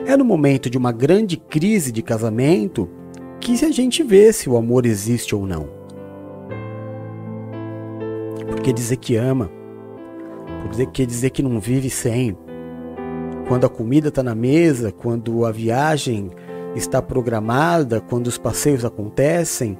É 0.05 0.17
no 0.17 0.25
momento 0.25 0.69
de 0.69 0.77
uma 0.77 0.91
grande 0.91 1.37
crise 1.37 1.89
de 1.89 2.01
casamento 2.01 2.89
que 3.39 3.63
a 3.63 3.71
gente 3.71 4.03
vê 4.03 4.33
se 4.33 4.49
o 4.49 4.57
amor 4.57 4.85
existe 4.85 5.33
ou 5.33 5.47
não. 5.47 5.69
Porque 8.45 8.73
dizer 8.73 8.97
que 8.97 9.15
ama, 9.15 9.49
porque 10.63 11.05
dizer 11.05 11.29
que 11.29 11.41
não 11.41 11.61
vive 11.61 11.89
sem, 11.89 12.37
quando 13.47 13.65
a 13.65 13.69
comida 13.69 14.07
está 14.07 14.23
na 14.23 14.35
mesa, 14.35 14.91
quando 14.91 15.45
a 15.45 15.51
viagem 15.51 16.31
está 16.75 17.01
programada, 17.01 18.01
quando 18.01 18.27
os 18.27 18.37
passeios 18.37 18.85
acontecem, 18.85 19.77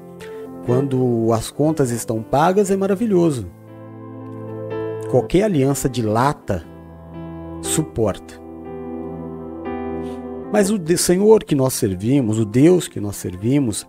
quando 0.66 1.32
as 1.34 1.50
contas 1.50 1.92
estão 1.92 2.22
pagas, 2.22 2.72
é 2.72 2.76
maravilhoso. 2.76 3.50
Qualquer 5.10 5.44
aliança 5.44 5.90
de 5.90 6.02
lata 6.02 6.64
suporta. 7.62 8.42
Mas 10.52 10.70
o 10.70 10.80
Senhor 10.98 11.44
que 11.44 11.56
nós 11.56 11.74
servimos, 11.74 12.40
o 12.40 12.46
Deus 12.46 12.88
que 12.88 13.00
nós 13.00 13.16
servimos, 13.16 13.88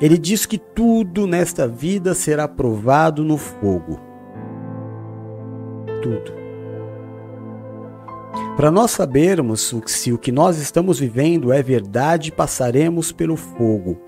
ele 0.00 0.18
diz 0.18 0.46
que 0.46 0.58
tudo 0.58 1.26
nesta 1.26 1.68
vida 1.68 2.14
será 2.14 2.48
provado 2.48 3.22
no 3.22 3.36
fogo. 3.36 4.00
Tudo. 6.02 6.35
Para 8.56 8.70
nós 8.70 8.92
sabermos 8.92 9.74
se 9.84 10.14
o 10.14 10.18
que 10.18 10.32
nós 10.32 10.56
estamos 10.56 10.98
vivendo 10.98 11.52
é 11.52 11.62
verdade, 11.62 12.32
passaremos 12.32 13.12
pelo 13.12 13.36
fogo. 13.36 14.00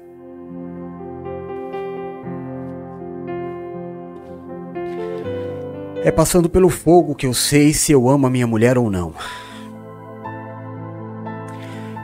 É 6.03 6.11
passando 6.11 6.49
pelo 6.49 6.71
fogo 6.71 7.15
que 7.15 7.27
eu 7.27 7.35
sei 7.35 7.75
se 7.75 7.93
eu 7.93 8.09
amo 8.09 8.27
a 8.27 8.31
minha 8.31 8.47
mulher 8.47 8.79
ou 8.79 8.91
não. 8.91 9.13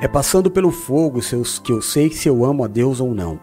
É 0.03 0.07
passando 0.07 0.51
pelo 0.51 0.71
fogo 0.71 1.21
que 1.63 1.73
eu 1.73 1.81
sei 1.81 2.11
se 2.11 2.29
eu 2.29 2.45
amo 2.45 2.63
a 2.63 2.67
Deus 2.67 3.01
ou 3.01 3.15
não. 3.15 3.41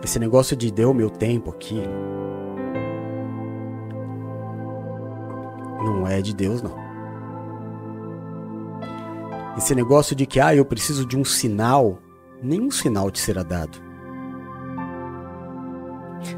Esse 0.00 0.20
negócio 0.20 0.56
de 0.56 0.70
deu 0.70 0.94
meu 0.94 1.10
tempo 1.10 1.50
aqui. 1.50 1.82
Não 5.82 6.06
é 6.06 6.22
de 6.22 6.34
Deus, 6.34 6.62
não. 6.62 6.74
Esse 9.56 9.74
negócio 9.74 10.16
de 10.16 10.24
que, 10.24 10.40
ah, 10.40 10.54
eu 10.54 10.64
preciso 10.64 11.04
de 11.04 11.16
um 11.16 11.24
sinal, 11.24 11.98
nenhum 12.42 12.70
sinal 12.70 13.10
te 13.10 13.20
será 13.20 13.42
dado. 13.42 13.78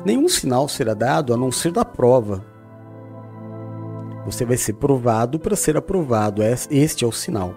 Nenhum 0.04 0.28
sinal 0.28 0.68
será 0.68 0.94
dado 0.94 1.32
a 1.32 1.36
não 1.36 1.52
ser 1.52 1.70
da 1.70 1.84
prova. 1.84 2.44
Você 4.24 4.44
vai 4.44 4.56
ser 4.56 4.74
provado 4.74 5.38
para 5.38 5.54
ser 5.54 5.76
aprovado. 5.76 6.42
É, 6.42 6.54
este 6.70 7.04
é 7.04 7.08
o 7.08 7.12
sinal. 7.12 7.54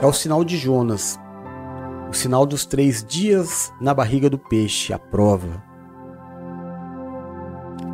É 0.00 0.06
o 0.06 0.12
sinal 0.12 0.42
de 0.42 0.56
Jonas. 0.56 1.18
O 2.10 2.14
sinal 2.14 2.46
dos 2.46 2.64
três 2.64 3.04
dias 3.04 3.72
na 3.80 3.92
barriga 3.92 4.30
do 4.30 4.38
peixe, 4.38 4.92
a 4.92 4.98
prova. 4.98 5.62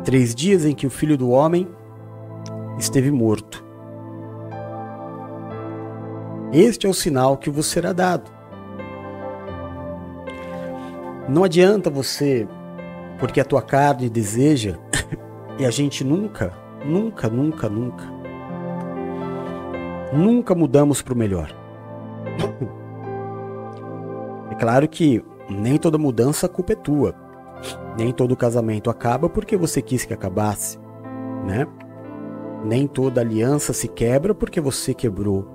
Três 0.05 0.33
dias 0.33 0.63
em 0.63 0.73
que 0.73 0.87
o 0.87 0.89
filho 0.89 1.17
do 1.17 1.29
homem 1.29 1.67
esteve 2.77 3.11
morto. 3.11 3.63
Este 6.51 6.87
é 6.87 6.89
o 6.89 6.93
sinal 6.93 7.37
que 7.37 7.49
vos 7.49 7.65
será 7.65 7.91
dado. 7.91 8.31
Não 11.27 11.43
adianta 11.43 11.89
você, 11.89 12.47
porque 13.19 13.39
a 13.39 13.45
tua 13.45 13.61
carne 13.61 14.09
deseja, 14.09 14.77
e 15.59 15.65
a 15.65 15.71
gente 15.71 16.03
nunca, 16.03 16.53
nunca, 16.85 17.27
nunca, 17.27 17.67
nunca, 17.67 18.05
nunca 20.13 20.55
mudamos 20.55 21.01
para 21.01 21.13
o 21.13 21.17
melhor. 21.17 21.53
É 24.47 24.57
claro 24.57 24.87
que 24.87 25.21
nem 25.49 25.77
toda 25.77 25.97
mudança 25.97 26.45
a 26.45 26.49
culpa 26.49 26.71
é 26.71 26.75
tua. 26.77 27.13
Nem 27.97 28.13
todo 28.13 28.37
casamento 28.37 28.89
acaba 28.89 29.27
porque 29.27 29.57
você 29.57 29.81
quis 29.81 30.05
que 30.05 30.13
acabasse, 30.13 30.79
né? 31.45 31.67
Nem 32.65 32.87
toda 32.87 33.21
aliança 33.21 33.73
se 33.73 33.87
quebra 33.87 34.33
porque 34.33 34.59
você 34.59 34.91
quebrou. 34.91 35.47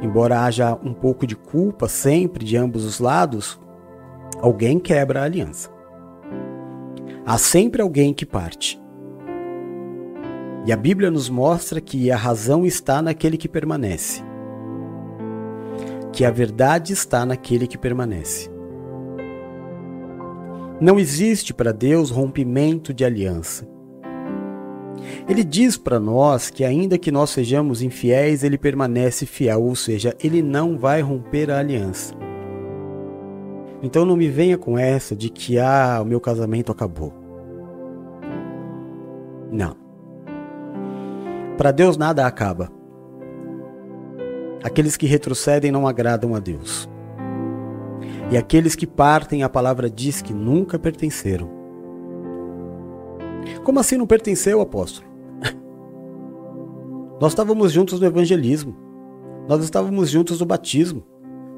Embora 0.00 0.40
haja 0.40 0.74
um 0.82 0.94
pouco 0.94 1.26
de 1.26 1.36
culpa 1.36 1.86
sempre 1.86 2.46
de 2.46 2.56
ambos 2.56 2.82
os 2.84 2.98
lados, 2.98 3.60
alguém 4.40 4.78
quebra 4.78 5.20
a 5.20 5.24
aliança. 5.24 5.70
Há 7.26 7.36
sempre 7.36 7.82
alguém 7.82 8.14
que 8.14 8.24
parte. 8.24 8.80
E 10.64 10.72
a 10.72 10.76
Bíblia 10.76 11.10
nos 11.10 11.28
mostra 11.28 11.78
que 11.78 12.10
a 12.10 12.16
razão 12.16 12.64
está 12.64 13.02
naquele 13.02 13.36
que 13.36 13.48
permanece, 13.48 14.22
que 16.10 16.24
a 16.24 16.30
verdade 16.30 16.94
está 16.94 17.26
naquele 17.26 17.66
que 17.66 17.76
permanece. 17.76 18.50
Não 20.80 20.98
existe 20.98 21.52
para 21.52 21.70
Deus 21.70 22.10
rompimento 22.10 22.94
de 22.94 23.04
aliança. 23.04 23.75
Ele 25.28 25.42
diz 25.42 25.76
para 25.76 25.98
nós 25.98 26.50
que, 26.50 26.64
ainda 26.64 26.98
que 26.98 27.10
nós 27.10 27.30
sejamos 27.30 27.82
infiéis, 27.82 28.42
ele 28.42 28.58
permanece 28.58 29.26
fiel, 29.26 29.62
ou 29.62 29.74
seja, 29.74 30.16
ele 30.22 30.42
não 30.42 30.78
vai 30.78 31.00
romper 31.00 31.50
a 31.50 31.58
aliança. 31.58 32.14
Então 33.82 34.04
não 34.04 34.16
me 34.16 34.28
venha 34.28 34.56
com 34.56 34.78
essa 34.78 35.14
de 35.14 35.28
que 35.28 35.58
ah, 35.58 36.00
o 36.02 36.04
meu 36.04 36.20
casamento 36.20 36.72
acabou. 36.72 37.12
Não. 39.50 39.76
Para 41.56 41.70
Deus 41.70 41.96
nada 41.96 42.26
acaba. 42.26 42.70
Aqueles 44.62 44.96
que 44.96 45.06
retrocedem 45.06 45.70
não 45.70 45.86
agradam 45.86 46.34
a 46.34 46.40
Deus. 46.40 46.88
E 48.30 48.36
aqueles 48.36 48.74
que 48.74 48.86
partem, 48.86 49.42
a 49.42 49.48
palavra 49.48 49.88
diz 49.88 50.20
que 50.20 50.34
nunca 50.34 50.78
pertenceram. 50.78 51.55
Como 53.64 53.78
assim 53.78 53.96
não 53.96 54.06
pertenceu, 54.06 54.60
apóstolo? 54.60 55.06
Nós 57.20 57.32
estávamos 57.32 57.72
juntos 57.72 57.98
no 57.98 58.06
evangelismo. 58.06 58.76
Nós 59.48 59.62
estávamos 59.64 60.10
juntos 60.10 60.40
no 60.40 60.46
batismo. 60.46 61.02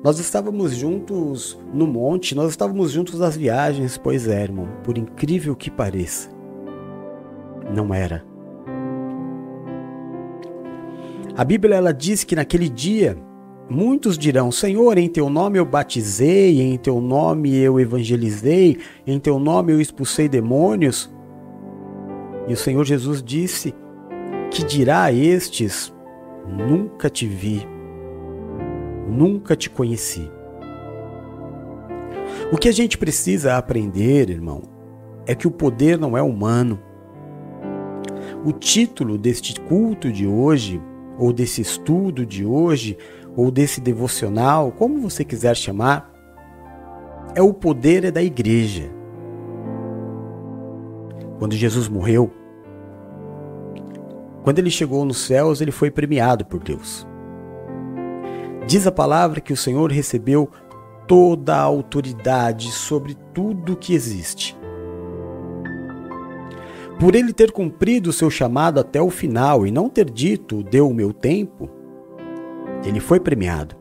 Nós 0.02 0.20
estávamos 0.20 0.76
juntos 0.76 1.58
no 1.74 1.84
monte, 1.84 2.32
nós 2.32 2.50
estávamos 2.50 2.92
juntos 2.92 3.18
nas 3.18 3.36
viagens, 3.36 3.98
pois 3.98 4.28
é, 4.28 4.42
irmão, 4.42 4.68
por 4.84 4.96
incrível 4.96 5.56
que 5.56 5.70
pareça. 5.70 6.30
Não 7.74 7.92
era. 7.92 8.24
A 11.36 11.44
Bíblia 11.44 11.74
ela 11.76 11.92
diz 11.92 12.22
que 12.22 12.36
naquele 12.36 12.68
dia 12.68 13.18
muitos 13.68 14.16
dirão: 14.16 14.52
Senhor, 14.52 14.96
em 14.98 15.08
teu 15.08 15.28
nome 15.28 15.58
eu 15.58 15.64
batizei, 15.64 16.60
em 16.60 16.76
teu 16.76 17.00
nome 17.00 17.56
eu 17.56 17.80
evangelizei, 17.80 18.78
em 19.04 19.18
teu 19.18 19.40
nome 19.40 19.72
eu 19.72 19.80
expulsei 19.80 20.28
demônios. 20.28 21.10
E 22.48 22.52
o 22.52 22.56
Senhor 22.56 22.82
Jesus 22.84 23.22
disse 23.22 23.74
que 24.50 24.64
dirá 24.64 25.04
a 25.04 25.12
estes: 25.12 25.92
Nunca 26.46 27.10
te 27.10 27.26
vi, 27.26 27.66
nunca 29.06 29.54
te 29.54 29.68
conheci. 29.68 30.30
O 32.50 32.56
que 32.56 32.68
a 32.68 32.72
gente 32.72 32.96
precisa 32.96 33.56
aprender, 33.56 34.30
irmão, 34.30 34.62
é 35.26 35.34
que 35.34 35.46
o 35.46 35.50
poder 35.50 35.98
não 35.98 36.16
é 36.16 36.22
humano. 36.22 36.80
O 38.44 38.52
título 38.52 39.18
deste 39.18 39.60
culto 39.60 40.10
de 40.10 40.26
hoje, 40.26 40.80
ou 41.18 41.32
desse 41.32 41.60
estudo 41.60 42.24
de 42.24 42.46
hoje, 42.46 42.96
ou 43.36 43.50
desse 43.50 43.80
devocional, 43.80 44.72
como 44.72 45.00
você 45.00 45.22
quiser 45.24 45.54
chamar, 45.54 46.10
é 47.34 47.42
o 47.42 47.52
poder 47.52 48.04
é 48.04 48.10
da 48.10 48.22
igreja. 48.22 48.90
Quando 51.38 51.54
Jesus 51.54 51.88
morreu, 51.88 52.32
quando 54.48 54.60
ele 54.60 54.70
chegou 54.70 55.04
nos 55.04 55.18
céus, 55.18 55.60
ele 55.60 55.70
foi 55.70 55.90
premiado 55.90 56.42
por 56.46 56.64
Deus. 56.64 57.06
Diz 58.66 58.86
a 58.86 58.90
palavra 58.90 59.42
que 59.42 59.52
o 59.52 59.56
Senhor 59.58 59.92
recebeu 59.92 60.48
toda 61.06 61.54
a 61.54 61.60
autoridade 61.60 62.72
sobre 62.72 63.14
tudo 63.34 63.76
que 63.76 63.92
existe. 63.92 64.56
Por 66.98 67.14
ele 67.14 67.34
ter 67.34 67.52
cumprido 67.52 68.08
o 68.08 68.12
seu 68.12 68.30
chamado 68.30 68.80
até 68.80 69.02
o 69.02 69.10
final 69.10 69.66
e 69.66 69.70
não 69.70 69.90
ter 69.90 70.08
dito, 70.08 70.62
deu 70.62 70.88
o 70.88 70.94
meu 70.94 71.12
tempo, 71.12 71.68
ele 72.86 73.00
foi 73.00 73.20
premiado. 73.20 73.76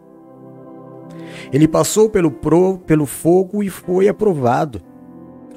Ele 1.53 1.69
passou 1.69 2.09
pelo, 2.09 2.29
pro, 2.29 2.77
pelo 2.79 3.05
fogo 3.05 3.63
e 3.63 3.69
foi 3.69 4.09
aprovado. 4.09 4.81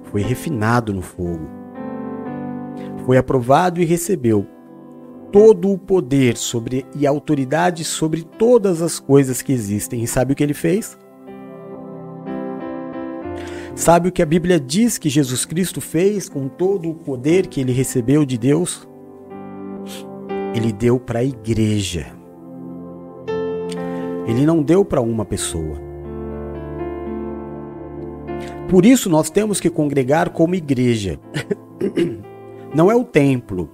Foi 0.04 0.22
refinado 0.22 0.94
no 0.94 1.02
fogo. 1.02 1.50
Foi 3.04 3.16
aprovado 3.16 3.82
e 3.82 3.84
recebeu 3.84 4.46
todo 5.32 5.70
o 5.70 5.78
poder 5.78 6.36
sobre 6.36 6.84
e 6.96 7.06
autoridade 7.06 7.84
sobre 7.84 8.22
todas 8.22 8.82
as 8.82 8.98
coisas 8.98 9.42
que 9.42 9.52
existem. 9.52 10.02
E 10.02 10.06
sabe 10.06 10.32
o 10.32 10.36
que 10.36 10.42
ele 10.42 10.54
fez? 10.54 10.98
Sabe 13.74 14.08
o 14.08 14.12
que 14.12 14.22
a 14.22 14.26
Bíblia 14.26 14.60
diz 14.60 14.98
que 14.98 15.08
Jesus 15.08 15.44
Cristo 15.44 15.80
fez 15.80 16.28
com 16.28 16.48
todo 16.48 16.90
o 16.90 16.94
poder 16.94 17.46
que 17.46 17.60
ele 17.60 17.72
recebeu 17.72 18.24
de 18.24 18.36
Deus? 18.36 18.86
Ele 20.54 20.72
deu 20.72 20.98
para 20.98 21.20
a 21.20 21.24
igreja. 21.24 22.06
Ele 24.26 24.44
não 24.44 24.62
deu 24.62 24.84
para 24.84 25.00
uma 25.00 25.24
pessoa. 25.24 25.78
Por 28.68 28.84
isso 28.84 29.08
nós 29.08 29.30
temos 29.30 29.60
que 29.60 29.70
congregar 29.70 30.30
como 30.30 30.54
igreja. 30.54 31.18
Não 32.72 32.88
é 32.88 32.94
o 32.94 33.02
templo, 33.02 33.68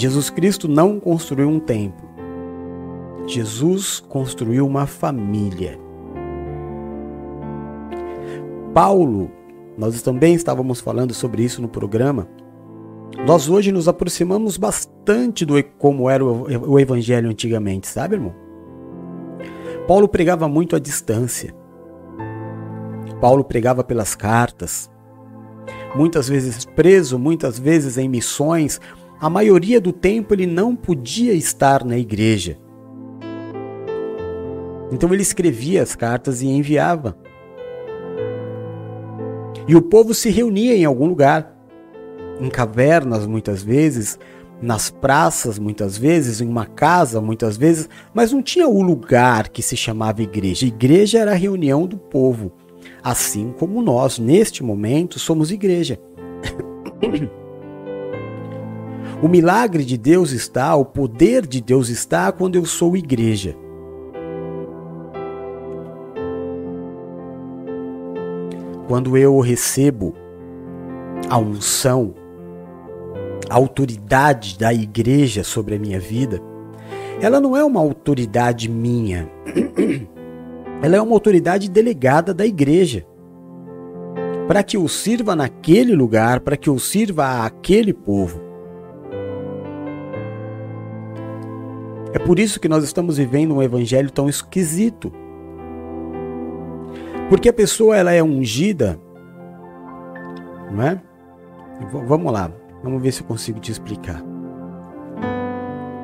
Jesus 0.00 0.30
Cristo 0.30 0.66
não 0.66 0.98
construiu 0.98 1.46
um 1.50 1.60
templo. 1.60 2.08
Jesus 3.26 4.00
construiu 4.00 4.66
uma 4.66 4.86
família. 4.86 5.78
Paulo, 8.72 9.30
nós 9.76 10.00
também 10.00 10.32
estávamos 10.32 10.80
falando 10.80 11.12
sobre 11.12 11.44
isso 11.44 11.60
no 11.60 11.68
programa. 11.68 12.26
Nós 13.26 13.50
hoje 13.50 13.70
nos 13.70 13.88
aproximamos 13.88 14.56
bastante 14.56 15.44
do 15.44 15.62
como 15.76 16.08
era 16.08 16.24
o 16.24 16.80
evangelho 16.80 17.28
antigamente, 17.28 17.86
sabe, 17.86 18.14
irmão? 18.14 18.34
Paulo 19.86 20.08
pregava 20.08 20.48
muito 20.48 20.74
à 20.74 20.78
distância. 20.78 21.54
Paulo 23.20 23.44
pregava 23.44 23.84
pelas 23.84 24.14
cartas. 24.14 24.90
Muitas 25.94 26.26
vezes 26.26 26.64
preso, 26.64 27.18
muitas 27.18 27.58
vezes 27.58 27.98
em 27.98 28.08
missões, 28.08 28.80
a 29.20 29.28
maioria 29.28 29.78
do 29.78 29.92
tempo 29.92 30.32
ele 30.32 30.46
não 30.46 30.74
podia 30.74 31.34
estar 31.34 31.84
na 31.84 31.98
igreja. 31.98 32.56
Então 34.90 35.12
ele 35.12 35.22
escrevia 35.22 35.82
as 35.82 35.94
cartas 35.94 36.40
e 36.40 36.48
enviava. 36.48 37.16
E 39.68 39.76
o 39.76 39.82
povo 39.82 40.14
se 40.14 40.30
reunia 40.30 40.74
em 40.74 40.86
algum 40.86 41.06
lugar, 41.06 41.54
em 42.40 42.48
cavernas 42.48 43.26
muitas 43.26 43.62
vezes, 43.62 44.18
nas 44.60 44.90
praças 44.90 45.58
muitas 45.58 45.98
vezes, 45.98 46.40
em 46.40 46.48
uma 46.48 46.64
casa 46.64 47.20
muitas 47.20 47.58
vezes, 47.58 47.90
mas 48.14 48.32
não 48.32 48.42
tinha 48.42 48.66
o 48.66 48.82
lugar 48.82 49.50
que 49.50 49.62
se 49.62 49.76
chamava 49.76 50.22
igreja. 50.22 50.66
Igreja 50.66 51.18
era 51.18 51.32
a 51.32 51.36
reunião 51.36 51.86
do 51.86 51.98
povo, 51.98 52.52
assim 53.02 53.54
como 53.58 53.82
nós, 53.82 54.18
neste 54.18 54.64
momento, 54.64 55.18
somos 55.18 55.52
igreja. 55.52 56.00
O 59.22 59.28
milagre 59.28 59.84
de 59.84 59.98
Deus 59.98 60.32
está, 60.32 60.74
o 60.74 60.82
poder 60.82 61.46
de 61.46 61.60
Deus 61.60 61.90
está 61.90 62.32
quando 62.32 62.56
eu 62.56 62.64
sou 62.64 62.96
igreja. 62.96 63.54
Quando 68.88 69.18
eu 69.18 69.38
recebo 69.40 70.14
a 71.28 71.36
unção, 71.36 72.14
a 73.50 73.54
autoridade 73.54 74.58
da 74.58 74.72
igreja 74.72 75.44
sobre 75.44 75.74
a 75.74 75.78
minha 75.78 76.00
vida, 76.00 76.40
ela 77.20 77.42
não 77.42 77.54
é 77.54 77.62
uma 77.62 77.80
autoridade 77.80 78.70
minha. 78.70 79.30
Ela 80.82 80.96
é 80.96 81.02
uma 81.02 81.12
autoridade 81.12 81.68
delegada 81.68 82.32
da 82.32 82.46
igreja. 82.46 83.06
Para 84.48 84.62
que 84.62 84.78
eu 84.78 84.88
sirva 84.88 85.36
naquele 85.36 85.94
lugar, 85.94 86.40
para 86.40 86.56
que 86.56 86.70
eu 86.70 86.78
sirva 86.78 87.44
àquele 87.44 87.92
povo. 87.92 88.49
É 92.12 92.18
por 92.18 92.38
isso 92.38 92.58
que 92.58 92.68
nós 92.68 92.82
estamos 92.82 93.18
vivendo 93.18 93.54
um 93.54 93.62
evangelho 93.62 94.10
tão 94.10 94.28
esquisito. 94.28 95.12
Porque 97.28 97.48
a 97.48 97.52
pessoa 97.52 97.96
ela 97.96 98.12
é 98.12 98.22
ungida, 98.22 98.98
não 100.72 100.82
é? 100.82 101.00
vamos 102.06 102.32
lá, 102.32 102.50
vamos 102.82 103.00
ver 103.00 103.12
se 103.12 103.22
eu 103.22 103.26
consigo 103.26 103.60
te 103.60 103.70
explicar. 103.70 104.22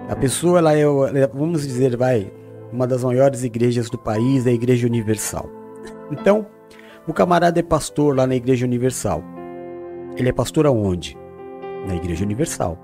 A 0.08 0.14
pessoa 0.14 0.58
ela 0.58 0.72
é, 0.74 0.86
vamos 1.34 1.66
dizer, 1.66 1.96
vai, 1.96 2.32
uma 2.72 2.86
das 2.86 3.02
maiores 3.02 3.42
igrejas 3.42 3.90
do 3.90 3.98
país, 3.98 4.46
a 4.46 4.52
Igreja 4.52 4.86
Universal. 4.86 5.50
Então, 6.12 6.46
o 7.08 7.12
camarada 7.12 7.58
é 7.58 7.62
pastor 7.62 8.16
lá 8.16 8.26
na 8.26 8.36
Igreja 8.36 8.64
Universal. 8.64 9.22
Ele 10.16 10.28
é 10.28 10.32
pastor 10.32 10.66
aonde? 10.66 11.18
Na 11.88 11.96
Igreja 11.96 12.24
Universal. 12.24 12.78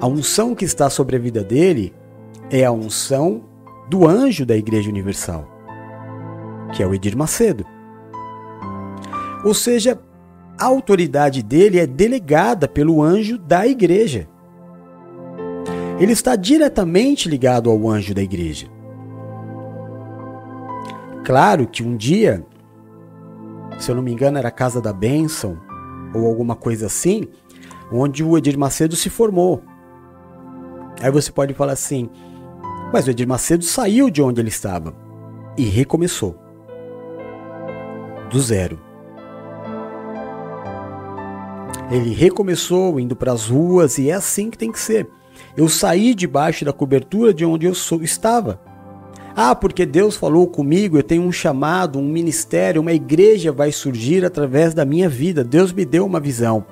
A 0.00 0.06
unção 0.06 0.54
que 0.54 0.64
está 0.64 0.88
sobre 0.88 1.16
a 1.16 1.18
vida 1.18 1.44
dele 1.44 1.92
é 2.50 2.64
a 2.64 2.72
unção 2.72 3.42
do 3.90 4.08
anjo 4.08 4.46
da 4.46 4.56
Igreja 4.56 4.88
Universal, 4.88 5.46
que 6.74 6.82
é 6.82 6.86
o 6.86 6.94
Edir 6.94 7.14
Macedo. 7.14 7.66
Ou 9.44 9.52
seja, 9.52 10.00
a 10.58 10.64
autoridade 10.64 11.42
dele 11.42 11.78
é 11.78 11.86
delegada 11.86 12.66
pelo 12.66 13.02
anjo 13.02 13.36
da 13.36 13.66
igreja. 13.66 14.26
Ele 15.98 16.12
está 16.12 16.34
diretamente 16.34 17.28
ligado 17.28 17.68
ao 17.70 17.86
anjo 17.86 18.14
da 18.14 18.22
igreja. 18.22 18.68
Claro 21.24 21.66
que 21.66 21.82
um 21.82 21.94
dia, 21.94 22.42
se 23.78 23.90
eu 23.90 23.94
não 23.94 24.02
me 24.02 24.12
engano, 24.12 24.38
era 24.38 24.48
a 24.48 24.52
Casa 24.52 24.80
da 24.80 24.94
Bênção 24.94 25.58
ou 26.14 26.26
alguma 26.26 26.56
coisa 26.56 26.86
assim, 26.86 27.28
onde 27.92 28.24
o 28.24 28.36
Edir 28.38 28.58
Macedo 28.58 28.96
se 28.96 29.10
formou. 29.10 29.62
Aí 31.00 31.10
você 31.10 31.32
pode 31.32 31.54
falar 31.54 31.72
assim: 31.72 32.08
mas 32.92 33.06
o 33.06 33.10
Edir 33.10 33.26
Macedo 33.26 33.64
saiu 33.64 34.10
de 34.10 34.20
onde 34.20 34.40
ele 34.40 34.48
estava 34.48 34.94
e 35.56 35.64
recomeçou. 35.64 36.36
Do 38.28 38.40
zero. 38.40 38.78
Ele 41.90 42.14
recomeçou 42.14 43.00
indo 43.00 43.16
para 43.16 43.32
as 43.32 43.48
ruas 43.48 43.98
e 43.98 44.10
é 44.10 44.14
assim 44.14 44.50
que 44.50 44.58
tem 44.58 44.70
que 44.70 44.78
ser. 44.78 45.08
Eu 45.56 45.68
saí 45.68 46.14
debaixo 46.14 46.64
da 46.64 46.72
cobertura 46.72 47.34
de 47.34 47.44
onde 47.44 47.66
eu 47.66 47.74
sou, 47.74 48.02
estava. 48.02 48.60
Ah, 49.34 49.54
porque 49.54 49.86
Deus 49.86 50.16
falou 50.16 50.46
comigo, 50.46 50.98
eu 50.98 51.02
tenho 51.02 51.22
um 51.22 51.32
chamado, 51.32 51.98
um 51.98 52.06
ministério, 52.06 52.80
uma 52.80 52.92
igreja 52.92 53.50
vai 53.50 53.72
surgir 53.72 54.24
através 54.24 54.74
da 54.74 54.84
minha 54.84 55.08
vida. 55.08 55.42
Deus 55.42 55.72
me 55.72 55.84
deu 55.84 56.04
uma 56.04 56.20
visão. 56.20 56.64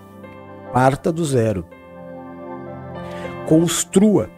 Parta 0.72 1.10
do 1.10 1.24
zero 1.24 1.64
construa. 3.48 4.28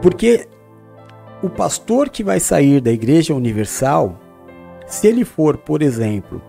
Porque 0.00 0.46
o 1.42 1.50
pastor 1.50 2.08
que 2.08 2.22
vai 2.22 2.38
sair 2.38 2.80
da 2.80 2.92
Igreja 2.92 3.34
Universal, 3.34 4.16
se 4.86 5.08
ele 5.08 5.24
for, 5.24 5.56
por 5.56 5.82
exemplo, 5.82 6.40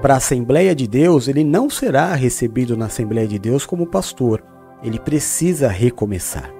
para 0.00 0.14
a 0.14 0.16
Assembleia 0.16 0.74
de 0.74 0.86
Deus, 0.86 1.28
ele 1.28 1.44
não 1.44 1.68
será 1.68 2.14
recebido 2.14 2.78
na 2.78 2.86
Assembleia 2.86 3.28
de 3.28 3.38
Deus 3.38 3.66
como 3.66 3.86
pastor. 3.86 4.42
Ele 4.82 4.98
precisa 4.98 5.68
recomeçar. 5.68 6.50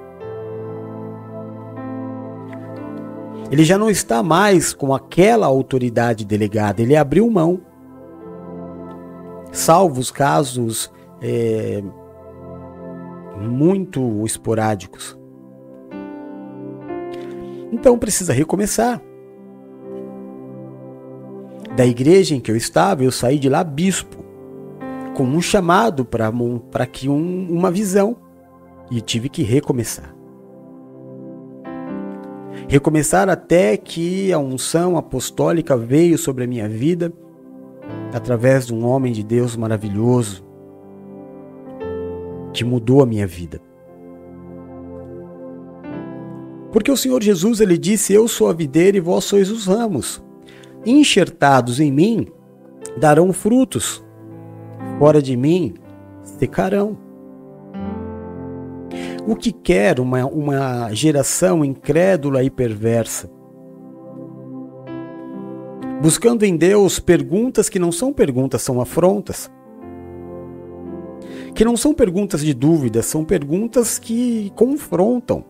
Ele 3.50 3.64
já 3.64 3.78
não 3.78 3.88
está 3.88 4.22
mais 4.22 4.74
com 4.74 4.92
aquela 4.92 5.46
autoridade 5.46 6.26
delegada, 6.26 6.82
ele 6.82 6.96
abriu 6.96 7.30
mão. 7.30 7.60
Salvo 9.50 9.98
os 9.98 10.10
casos 10.10 10.92
é, 11.22 11.82
muito 13.40 14.24
esporádicos. 14.24 15.18
Então 17.72 17.98
precisa 17.98 18.32
recomeçar. 18.32 19.02
Da 21.76 21.84
igreja 21.84 22.34
em 22.34 22.40
que 22.40 22.50
eu 22.50 22.56
estava, 22.56 23.04
eu 23.04 23.12
saí 23.12 23.38
de 23.38 23.48
lá 23.48 23.62
bispo, 23.62 24.16
com 25.14 25.24
um 25.24 25.42
chamado 25.42 26.04
para 26.04 26.86
que 26.86 27.08
um, 27.08 27.46
uma 27.50 27.70
visão, 27.70 28.16
e 28.90 29.00
tive 29.00 29.28
que 29.28 29.42
recomeçar. 29.42 30.14
Recomeçar 32.68 33.28
até 33.28 33.76
que 33.76 34.32
a 34.32 34.38
unção 34.38 34.96
apostólica 34.96 35.76
veio 35.76 36.16
sobre 36.16 36.44
a 36.44 36.46
minha 36.46 36.68
vida 36.68 37.12
através 38.12 38.66
de 38.66 38.74
um 38.74 38.86
homem 38.86 39.12
de 39.12 39.22
Deus 39.22 39.56
maravilhoso, 39.56 40.45
que 42.56 42.64
mudou 42.64 43.02
a 43.02 43.06
minha 43.06 43.26
vida. 43.26 43.60
Porque 46.72 46.90
o 46.90 46.96
Senhor 46.96 47.22
Jesus 47.22 47.60
ele 47.60 47.76
disse: 47.76 48.14
Eu 48.14 48.26
sou 48.26 48.48
a 48.48 48.54
videira 48.54 48.96
e 48.96 49.00
vós 49.00 49.24
sois 49.24 49.50
os 49.50 49.66
ramos. 49.66 50.24
Enxertados 50.84 51.80
em 51.80 51.92
mim 51.92 52.26
darão 52.96 53.32
frutos, 53.32 54.02
fora 54.98 55.20
de 55.20 55.36
mim 55.36 55.74
secarão. 56.22 56.96
O 59.28 59.36
que 59.36 59.52
quer 59.52 60.00
uma, 60.00 60.24
uma 60.24 60.92
geração 60.94 61.64
incrédula 61.64 62.42
e 62.42 62.48
perversa? 62.48 63.30
Buscando 66.00 66.44
em 66.44 66.56
Deus 66.56 66.98
perguntas 66.98 67.68
que 67.68 67.78
não 67.78 67.90
são 67.90 68.12
perguntas, 68.12 68.62
são 68.62 68.80
afrontas 68.80 69.50
que 71.56 71.64
não 71.64 71.74
são 71.74 71.94
perguntas 71.94 72.42
de 72.42 72.52
dúvida, 72.52 73.02
são 73.02 73.24
perguntas 73.24 73.98
que 73.98 74.52
confrontam 74.54 75.42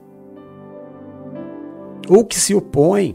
ou 2.09 2.25
que 2.25 2.39
se 2.39 2.55
opõem. 2.55 3.15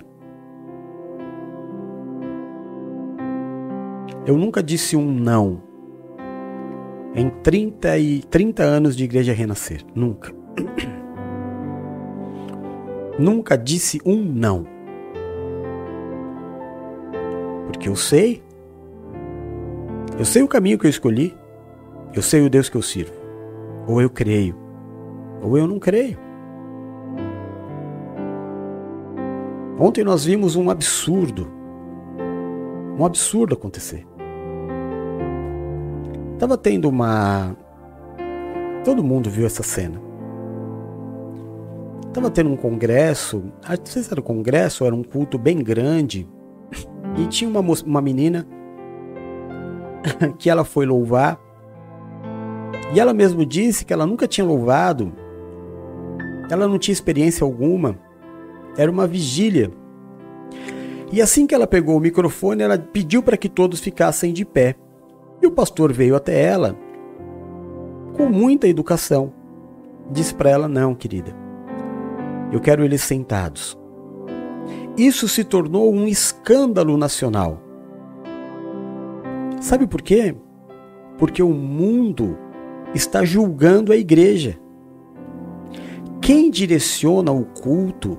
Eu 4.28 4.38
nunca 4.38 4.62
disse 4.62 4.98
um 4.98 5.10
não 5.10 5.64
em 7.16 7.30
30, 7.30 7.98
e, 7.98 8.24
30 8.24 8.62
anos 8.62 8.98
de 8.98 9.06
Igreja 9.06 9.32
Renascer. 9.32 9.86
Nunca. 9.96 10.34
nunca 13.18 13.58
disse 13.58 14.02
um 14.06 14.22
não. 14.22 14.68
Porque 17.68 17.88
eu 17.88 17.96
sei. 17.96 18.44
Eu 20.20 20.26
sei 20.26 20.44
o 20.44 20.48
caminho 20.48 20.78
que 20.78 20.86
eu 20.86 20.90
escolhi. 20.90 21.40
Eu 22.14 22.22
sei 22.22 22.42
o 22.42 22.50
Deus 22.50 22.68
que 22.68 22.76
eu 22.76 22.82
sirvo. 22.82 23.14
Ou 23.88 24.02
eu 24.02 24.10
creio, 24.10 24.56
ou 25.42 25.58
eu 25.58 25.66
não 25.66 25.80
creio. 25.80 26.18
Ontem 29.80 30.04
nós 30.04 30.26
vimos 30.26 30.56
um 30.56 30.70
absurdo. 30.70 31.48
Um 33.00 33.06
absurdo 33.06 33.56
acontecer. 33.56 34.06
Tava 36.38 36.58
tendo 36.58 36.90
uma. 36.90 37.56
Todo 38.84 39.04
mundo 39.04 39.30
viu 39.30 39.46
essa 39.46 39.64
cena. 39.64 40.00
Tava 42.14 42.30
tendo 42.30 42.50
um 42.52 42.58
congresso. 42.58 43.44
Não 43.68 43.86
sei 43.86 44.04
se 44.04 44.12
era 44.12 44.20
um 44.20 44.24
congresso 44.24 44.86
era 44.86 44.94
um 44.94 45.04
culto 45.04 45.38
bem 45.38 45.64
grande. 45.64 46.28
E 47.18 47.26
tinha 47.28 47.50
uma, 47.50 47.62
uma 47.62 48.02
menina 48.02 48.46
que 50.38 50.50
ela 50.50 50.64
foi 50.64 50.86
louvar 50.86 51.40
e 52.94 53.00
ela 53.00 53.14
mesmo 53.14 53.46
disse 53.46 53.86
que 53.86 53.94
ela 53.94 54.06
nunca 54.06 54.28
tinha 54.28 54.46
louvado, 54.46 55.14
ela 56.50 56.68
não 56.68 56.78
tinha 56.78 56.94
experiência 56.94 57.44
alguma, 57.44 57.98
era 58.78 58.92
uma 58.92 59.08
vigília. 59.08 59.72
E 61.12 61.22
assim 61.22 61.48
que 61.48 61.56
ela 61.56 61.68
pegou 61.68 61.98
o 61.98 62.02
microfone, 62.02 62.64
ela 62.64 62.78
pediu 62.78 63.24
para 63.24 63.38
que 63.38 63.50
todos 63.50 63.80
ficassem 63.80 64.34
de 64.34 64.46
pé. 64.46 64.76
E 65.42 65.48
o 65.48 65.52
pastor 65.52 65.92
veio 65.92 66.16
até 66.16 66.42
ela 66.42 66.78
com 68.16 68.28
muita 68.28 68.68
educação. 68.68 69.34
Disse 70.10 70.36
para 70.36 70.50
ela: 70.50 70.68
Não, 70.68 70.94
querida, 70.94 71.36
eu 72.52 72.60
quero 72.60 72.84
eles 72.84 73.02
sentados. 73.02 73.78
Isso 74.98 75.28
se 75.28 75.44
tornou 75.44 75.94
um 75.94 76.06
escândalo 76.06 76.98
nacional. 76.98 77.62
Sabe 79.62 79.88
por 79.88 80.02
quê? 80.02 80.36
Porque 81.18 81.42
o 81.42 81.54
mundo 81.54 82.38
está 82.94 83.24
julgando 83.24 83.92
a 83.92 83.96
igreja. 83.96 84.60
Quem 86.22 86.52
direciona 86.52 87.32
o 87.32 87.46
culto, 87.46 88.18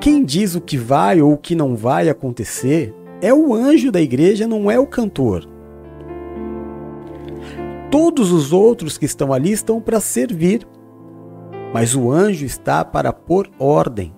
quem 0.00 0.24
diz 0.24 0.54
o 0.54 0.60
que 0.60 0.76
vai 0.76 1.20
ou 1.20 1.32
o 1.32 1.38
que 1.38 1.54
não 1.54 1.74
vai 1.74 2.08
acontecer, 2.08 2.94
é 3.20 3.34
o 3.34 3.52
anjo 3.52 3.90
da 3.90 4.00
igreja, 4.00 4.46
não 4.46 4.70
é 4.70 4.78
o 4.78 4.86
cantor. 4.86 5.48
Todos 7.90 8.30
os 8.30 8.52
outros 8.52 8.96
que 8.96 9.06
estão 9.06 9.32
ali 9.32 9.50
estão 9.50 9.80
para 9.80 9.98
servir, 9.98 10.66
mas 11.72 11.94
o 11.94 12.10
anjo 12.10 12.44
está 12.44 12.84
para 12.84 13.12
pôr 13.12 13.50
ordem. 13.58 14.14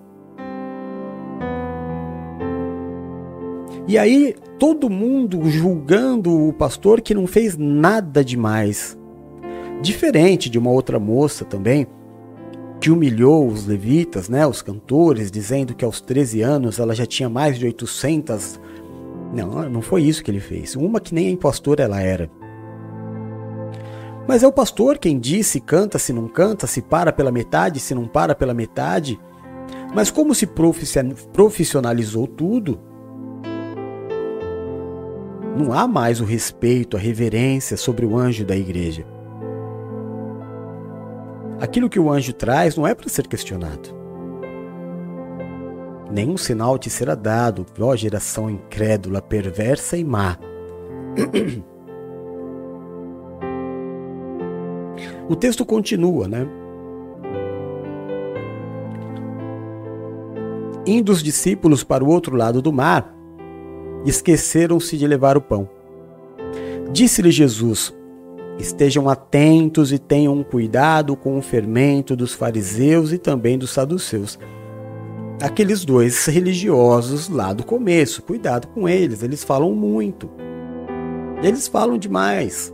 E 3.87 3.97
aí, 3.97 4.35
todo 4.59 4.89
mundo 4.89 5.49
julgando 5.49 6.47
o 6.47 6.53
pastor 6.53 7.01
que 7.01 7.15
não 7.15 7.25
fez 7.25 7.57
nada 7.57 8.23
demais. 8.23 8.97
Diferente 9.81 10.49
de 10.49 10.59
uma 10.59 10.69
outra 10.69 10.99
moça 10.99 11.43
também, 11.43 11.87
que 12.79 12.91
humilhou 12.91 13.47
os 13.47 13.65
levitas, 13.65 14.29
né, 14.29 14.45
os 14.45 14.61
cantores, 14.61 15.31
dizendo 15.31 15.73
que 15.73 15.83
aos 15.83 15.99
13 15.99 16.41
anos 16.41 16.79
ela 16.79 16.93
já 16.93 17.05
tinha 17.05 17.27
mais 17.27 17.57
de 17.57 17.65
800. 17.65 18.59
Não, 19.33 19.67
não 19.69 19.81
foi 19.81 20.03
isso 20.03 20.23
que 20.23 20.29
ele 20.29 20.39
fez. 20.39 20.75
Uma 20.75 20.99
que 20.99 21.13
nem 21.13 21.27
a 21.27 21.31
impostora 21.31 21.83
ela 21.83 22.01
era. 22.01 22.29
Mas 24.27 24.43
é 24.43 24.47
o 24.47 24.53
pastor 24.53 24.99
quem 24.99 25.19
diz 25.19 25.47
se 25.47 25.59
canta, 25.59 25.97
se 25.97 26.13
não 26.13 26.27
canta, 26.27 26.67
se 26.67 26.81
para 26.81 27.11
pela 27.11 27.31
metade, 27.31 27.79
se 27.79 27.95
não 27.95 28.07
para 28.07 28.35
pela 28.35 28.53
metade. 28.53 29.19
Mas 29.93 30.11
como 30.11 30.33
se 30.35 30.47
profissionalizou 31.33 32.27
tudo, 32.27 32.79
não 35.61 35.71
há 35.73 35.87
mais 35.87 36.19
o 36.19 36.25
respeito, 36.25 36.97
a 36.97 36.99
reverência 36.99 37.77
sobre 37.77 38.03
o 38.05 38.17
anjo 38.17 38.43
da 38.43 38.57
igreja. 38.57 39.05
Aquilo 41.59 41.89
que 41.89 41.99
o 41.99 42.11
anjo 42.11 42.33
traz 42.33 42.75
não 42.75 42.87
é 42.87 42.95
para 42.95 43.07
ser 43.07 43.27
questionado. 43.27 44.01
Nenhum 46.11 46.35
sinal 46.35 46.79
te 46.79 46.89
será 46.89 47.13
dado, 47.13 47.65
ó 47.79 47.95
geração 47.95 48.49
incrédula, 48.49 49.21
perversa 49.21 49.95
e 49.95 50.03
má. 50.03 50.37
O 55.29 55.35
texto 55.35 55.63
continua, 55.65 56.27
né? 56.27 56.45
Indo 60.85 61.11
os 61.11 61.21
discípulos 61.23 61.83
para 61.83 62.03
o 62.03 62.09
outro 62.09 62.35
lado 62.35 62.61
do 62.61 62.73
mar, 62.73 63.20
esqueceram-se 64.05 64.97
de 64.97 65.07
levar 65.07 65.37
o 65.37 65.41
pão. 65.41 65.69
Disse-lhe 66.91 67.31
Jesus: 67.31 67.93
Estejam 68.59 69.09
atentos 69.09 69.91
e 69.91 69.97
tenham 69.97 70.43
cuidado 70.43 71.15
com 71.15 71.37
o 71.37 71.41
fermento 71.41 72.15
dos 72.15 72.33
fariseus 72.33 73.11
e 73.11 73.17
também 73.17 73.57
dos 73.57 73.71
saduceus. 73.71 74.37
Aqueles 75.41 75.83
dois 75.83 76.25
religiosos 76.27 77.27
lá 77.27 77.51
do 77.53 77.63
começo, 77.63 78.21
cuidado 78.21 78.67
com 78.67 78.87
eles, 78.87 79.23
eles 79.23 79.43
falam 79.43 79.73
muito. 79.73 80.29
Eles 81.41 81.67
falam 81.67 81.97
demais. 81.97 82.71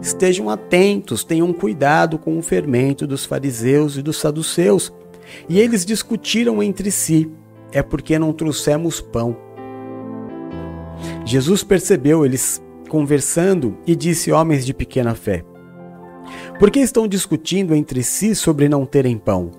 Estejam 0.00 0.48
atentos, 0.48 1.24
tenham 1.24 1.52
cuidado 1.52 2.18
com 2.18 2.38
o 2.38 2.42
fermento 2.42 3.06
dos 3.06 3.24
fariseus 3.24 3.96
e 3.96 4.02
dos 4.02 4.18
saduceus. 4.18 4.92
E 5.48 5.58
eles 5.58 5.84
discutiram 5.84 6.62
entre 6.62 6.90
si: 6.90 7.28
é 7.72 7.82
porque 7.82 8.18
não 8.18 8.32
trouxemos 8.32 9.00
pão. 9.00 9.47
Jesus 11.24 11.62
percebeu 11.62 12.24
eles 12.24 12.62
conversando 12.88 13.76
e 13.86 13.94
disse: 13.94 14.32
Homens 14.32 14.64
de 14.64 14.72
pequena 14.74 15.14
fé, 15.14 15.44
por 16.58 16.70
que 16.70 16.80
estão 16.80 17.06
discutindo 17.06 17.74
entre 17.74 18.02
si 18.02 18.34
sobre 18.34 18.68
não 18.68 18.84
terem 18.84 19.16
pão? 19.16 19.50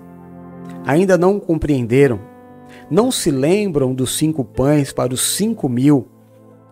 Ainda 0.84 1.16
não 1.16 1.38
compreenderam? 1.38 2.20
Não 2.90 3.10
se 3.10 3.30
lembram 3.30 3.94
dos 3.94 4.16
cinco 4.16 4.44
pães 4.44 4.92
para 4.92 5.14
os 5.14 5.20
cinco 5.20 5.68
mil 5.68 6.08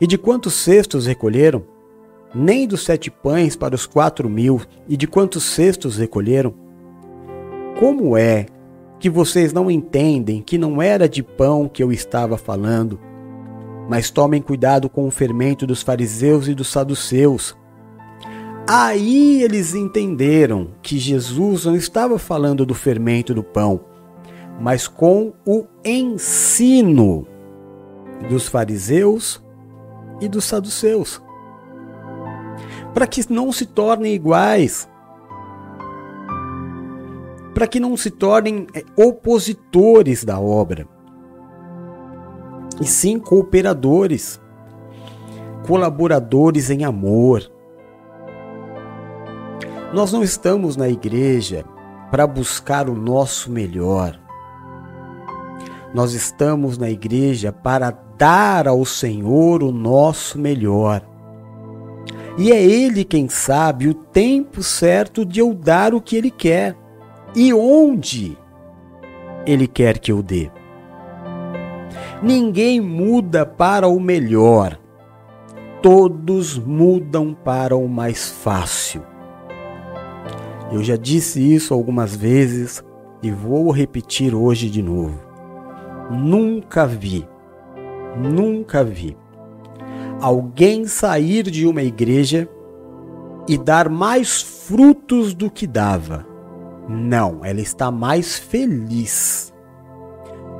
e 0.00 0.06
de 0.06 0.18
quantos 0.18 0.54
cestos 0.54 1.06
recolheram? 1.06 1.64
Nem 2.34 2.66
dos 2.66 2.84
sete 2.84 3.10
pães 3.10 3.56
para 3.56 3.74
os 3.74 3.86
quatro 3.86 4.28
mil 4.28 4.60
e 4.88 4.96
de 4.96 5.06
quantos 5.06 5.44
cestos 5.44 5.96
recolheram? 5.96 6.54
Como 7.78 8.16
é 8.16 8.46
que 8.98 9.08
vocês 9.08 9.52
não 9.52 9.70
entendem 9.70 10.42
que 10.42 10.58
não 10.58 10.82
era 10.82 11.08
de 11.08 11.22
pão 11.22 11.68
que 11.68 11.82
eu 11.82 11.92
estava 11.92 12.36
falando, 12.36 12.98
mas 13.88 14.10
tomem 14.10 14.42
cuidado 14.42 14.90
com 14.90 15.08
o 15.08 15.10
fermento 15.10 15.66
dos 15.66 15.82
fariseus 15.82 16.46
e 16.46 16.54
dos 16.54 16.68
saduceus. 16.68 17.56
Aí 18.68 19.42
eles 19.42 19.74
entenderam 19.74 20.68
que 20.82 20.98
Jesus 20.98 21.64
não 21.64 21.74
estava 21.74 22.18
falando 22.18 22.66
do 22.66 22.74
fermento 22.74 23.32
do 23.32 23.42
pão, 23.42 23.80
mas 24.60 24.86
com 24.86 25.32
o 25.46 25.64
ensino 25.82 27.26
dos 28.28 28.46
fariseus 28.46 29.42
e 30.20 30.28
dos 30.28 30.44
saduceus. 30.44 31.22
Para 32.92 33.06
que 33.06 33.32
não 33.32 33.50
se 33.50 33.64
tornem 33.64 34.12
iguais, 34.12 34.86
para 37.54 37.66
que 37.66 37.80
não 37.80 37.96
se 37.96 38.10
tornem 38.10 38.66
é, 38.74 38.84
opositores 39.02 40.24
da 40.24 40.38
obra 40.38 40.86
e 42.80 42.84
sim 42.84 43.18
cooperadores, 43.18 44.40
colaboradores 45.66 46.70
em 46.70 46.84
amor. 46.84 47.50
Nós 49.92 50.12
não 50.12 50.22
estamos 50.22 50.76
na 50.76 50.88
igreja 50.88 51.64
para 52.10 52.26
buscar 52.26 52.88
o 52.88 52.94
nosso 52.94 53.50
melhor. 53.50 54.18
Nós 55.94 56.12
estamos 56.12 56.76
na 56.76 56.90
igreja 56.90 57.50
para 57.52 57.90
dar 58.16 58.68
ao 58.68 58.84
Senhor 58.84 59.62
o 59.62 59.72
nosso 59.72 60.38
melhor. 60.38 61.02
E 62.36 62.52
é 62.52 62.62
Ele 62.62 63.04
quem 63.04 63.28
sabe 63.28 63.88
o 63.88 63.94
tempo 63.94 64.62
certo 64.62 65.24
de 65.24 65.40
eu 65.40 65.54
dar 65.54 65.94
o 65.94 66.00
que 66.00 66.16
Ele 66.16 66.30
quer 66.30 66.76
e 67.34 67.52
onde 67.52 68.36
Ele 69.46 69.66
quer 69.66 69.98
que 69.98 70.12
eu 70.12 70.22
dê. 70.22 70.50
Ninguém 72.22 72.80
muda 72.80 73.46
para 73.46 73.86
o 73.86 74.00
melhor, 74.00 74.76
todos 75.80 76.58
mudam 76.58 77.32
para 77.32 77.76
o 77.76 77.88
mais 77.88 78.28
fácil. 78.28 79.02
Eu 80.72 80.82
já 80.82 80.96
disse 80.96 81.54
isso 81.54 81.72
algumas 81.72 82.16
vezes 82.16 82.82
e 83.22 83.30
vou 83.30 83.70
repetir 83.70 84.34
hoje 84.34 84.68
de 84.68 84.82
novo. 84.82 85.16
Nunca 86.10 86.86
vi, 86.86 87.24
nunca 88.16 88.82
vi 88.82 89.16
alguém 90.20 90.86
sair 90.86 91.44
de 91.44 91.66
uma 91.66 91.82
igreja 91.82 92.48
e 93.48 93.56
dar 93.56 93.88
mais 93.88 94.42
frutos 94.42 95.34
do 95.34 95.48
que 95.48 95.68
dava. 95.68 96.26
Não, 96.88 97.44
ela 97.44 97.60
está 97.60 97.92
mais 97.92 98.36
feliz 98.36 99.52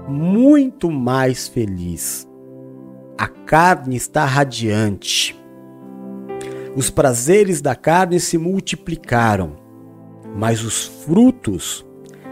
muito 0.08 0.90
mais 0.90 1.46
feliz. 1.46 2.28
A 3.16 3.26
carne 3.26 3.96
está 3.96 4.24
radiante. 4.24 5.38
Os 6.74 6.90
prazeres 6.90 7.60
da 7.60 7.74
carne 7.74 8.20
se 8.20 8.38
multiplicaram, 8.38 9.56
mas 10.36 10.62
os 10.62 10.86
frutos 10.86 11.84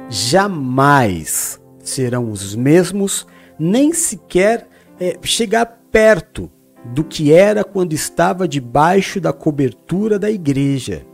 jamais 0.08 1.60
serão 1.80 2.30
os 2.30 2.54
mesmos, 2.54 3.26
nem 3.58 3.92
sequer 3.92 4.68
é, 5.00 5.16
chegar 5.22 5.66
perto 5.90 6.50
do 6.84 7.02
que 7.02 7.32
era 7.32 7.64
quando 7.64 7.92
estava 7.92 8.46
debaixo 8.46 9.20
da 9.20 9.32
cobertura 9.32 10.18
da 10.18 10.30
igreja. 10.30 11.04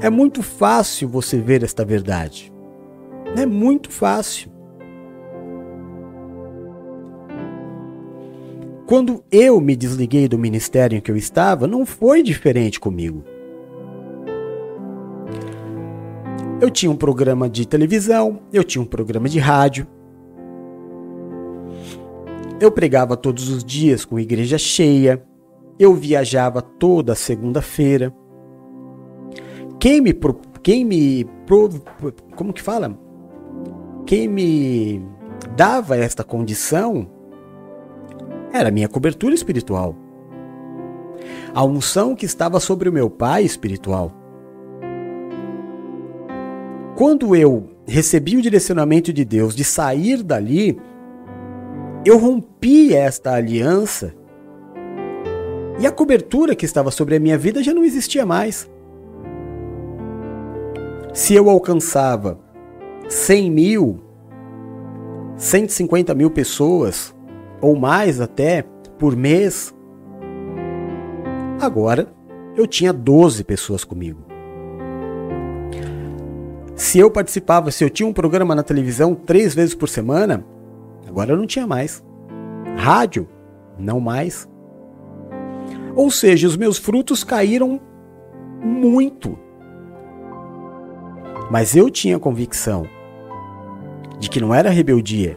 É 0.00 0.08
muito 0.08 0.42
fácil 0.42 1.08
você 1.08 1.38
ver 1.38 1.62
esta 1.62 1.84
verdade. 1.84 2.50
É 3.36 3.46
muito 3.46 3.90
fácil. 3.90 4.50
Quando 8.86 9.22
eu 9.30 9.60
me 9.60 9.76
desliguei 9.76 10.26
do 10.26 10.36
ministério 10.36 10.98
em 10.98 11.00
que 11.00 11.12
eu 11.12 11.16
estava, 11.16 11.68
não 11.68 11.86
foi 11.86 12.24
diferente 12.24 12.80
comigo. 12.80 13.22
Eu 16.60 16.68
tinha 16.68 16.90
um 16.90 16.96
programa 16.96 17.48
de 17.48 17.66
televisão, 17.66 18.40
eu 18.52 18.64
tinha 18.64 18.82
um 18.82 18.86
programa 18.86 19.28
de 19.28 19.38
rádio. 19.38 19.86
Eu 22.60 22.72
pregava 22.72 23.16
todos 23.16 23.48
os 23.48 23.64
dias 23.64 24.04
com 24.04 24.18
igreja 24.18 24.58
cheia. 24.58 25.24
Eu 25.78 25.94
viajava 25.94 26.60
toda 26.60 27.14
segunda-feira. 27.14 28.12
Quem 29.78 30.00
me 30.00 30.14
quem 30.62 30.84
me 30.84 31.26
como 32.34 32.52
que 32.52 32.60
fala? 32.60 32.98
Quem 34.10 34.26
me 34.26 35.00
dava 35.54 35.96
esta 35.96 36.24
condição 36.24 37.08
era 38.52 38.68
a 38.68 38.72
minha 38.72 38.88
cobertura 38.88 39.36
espiritual. 39.36 39.94
a 41.54 41.62
unção 41.62 42.16
que 42.16 42.26
estava 42.26 42.58
sobre 42.58 42.88
o 42.88 42.92
meu 42.92 43.08
pai 43.08 43.44
espiritual. 43.44 44.12
Quando 46.96 47.36
eu 47.36 47.70
recebi 47.86 48.36
o 48.36 48.42
direcionamento 48.42 49.12
de 49.12 49.24
Deus 49.24 49.54
de 49.54 49.62
sair 49.62 50.24
dali, 50.24 50.76
eu 52.04 52.18
rompi 52.18 52.92
esta 52.92 53.34
aliança 53.34 54.12
e 55.78 55.86
a 55.86 55.92
cobertura 55.92 56.56
que 56.56 56.64
estava 56.64 56.90
sobre 56.90 57.14
a 57.14 57.20
minha 57.20 57.38
vida 57.38 57.62
já 57.62 57.72
não 57.72 57.84
existia 57.84 58.26
mais. 58.26 58.68
Se 61.14 61.32
eu 61.32 61.48
alcançava 61.48 62.49
100 63.10 63.50
mil, 63.50 64.00
150 65.36 66.14
mil 66.14 66.30
pessoas, 66.30 67.12
ou 67.60 67.74
mais 67.74 68.20
até, 68.20 68.64
por 69.00 69.16
mês, 69.16 69.74
agora 71.60 72.14
eu 72.56 72.68
tinha 72.68 72.92
12 72.92 73.42
pessoas 73.42 73.82
comigo. 73.82 74.20
Se 76.76 77.00
eu 77.00 77.10
participava, 77.10 77.72
se 77.72 77.82
eu 77.82 77.90
tinha 77.90 78.08
um 78.08 78.12
programa 78.12 78.54
na 78.54 78.62
televisão 78.62 79.12
três 79.12 79.56
vezes 79.56 79.74
por 79.74 79.88
semana, 79.88 80.46
agora 81.08 81.32
eu 81.32 81.36
não 81.36 81.48
tinha 81.48 81.66
mais. 81.66 82.04
Rádio, 82.76 83.28
não 83.76 83.98
mais. 83.98 84.48
Ou 85.96 86.12
seja, 86.12 86.46
os 86.46 86.56
meus 86.56 86.78
frutos 86.78 87.24
caíram 87.24 87.80
muito. 88.62 89.36
Mas 91.50 91.74
eu 91.74 91.90
tinha 91.90 92.16
convicção 92.16 92.99
de 94.20 94.28
que 94.28 94.38
não 94.38 94.54
era 94.54 94.70
rebeldia. 94.70 95.36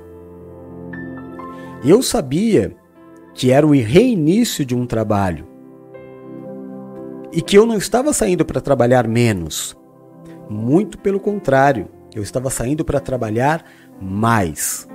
Eu 1.83 2.03
sabia 2.03 2.75
que 3.33 3.49
era 3.49 3.65
o 3.65 3.71
reinício 3.71 4.65
de 4.65 4.75
um 4.75 4.85
trabalho. 4.85 5.47
E 7.31 7.41
que 7.41 7.57
eu 7.57 7.65
não 7.65 7.77
estava 7.77 8.13
saindo 8.13 8.45
para 8.45 8.61
trabalhar 8.61 9.07
menos. 9.07 9.75
Muito 10.49 10.99
pelo 10.99 11.19
contrário, 11.19 11.87
eu 12.13 12.21
estava 12.21 12.49
saindo 12.49 12.85
para 12.85 12.99
trabalhar 12.99 13.65
mais. 13.99 14.87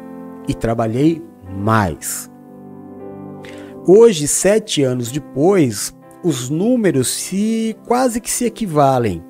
E 0.47 0.55
trabalhei 0.55 1.23
mais. 1.51 2.31
Hoje, 3.87 4.29
sete 4.29 4.83
anos 4.83 5.11
depois, 5.11 5.95
os 6.23 6.51
números 6.51 7.09
se 7.09 7.75
quase 7.87 8.21
que 8.21 8.31
se 8.31 8.45
equivalem 8.45 9.25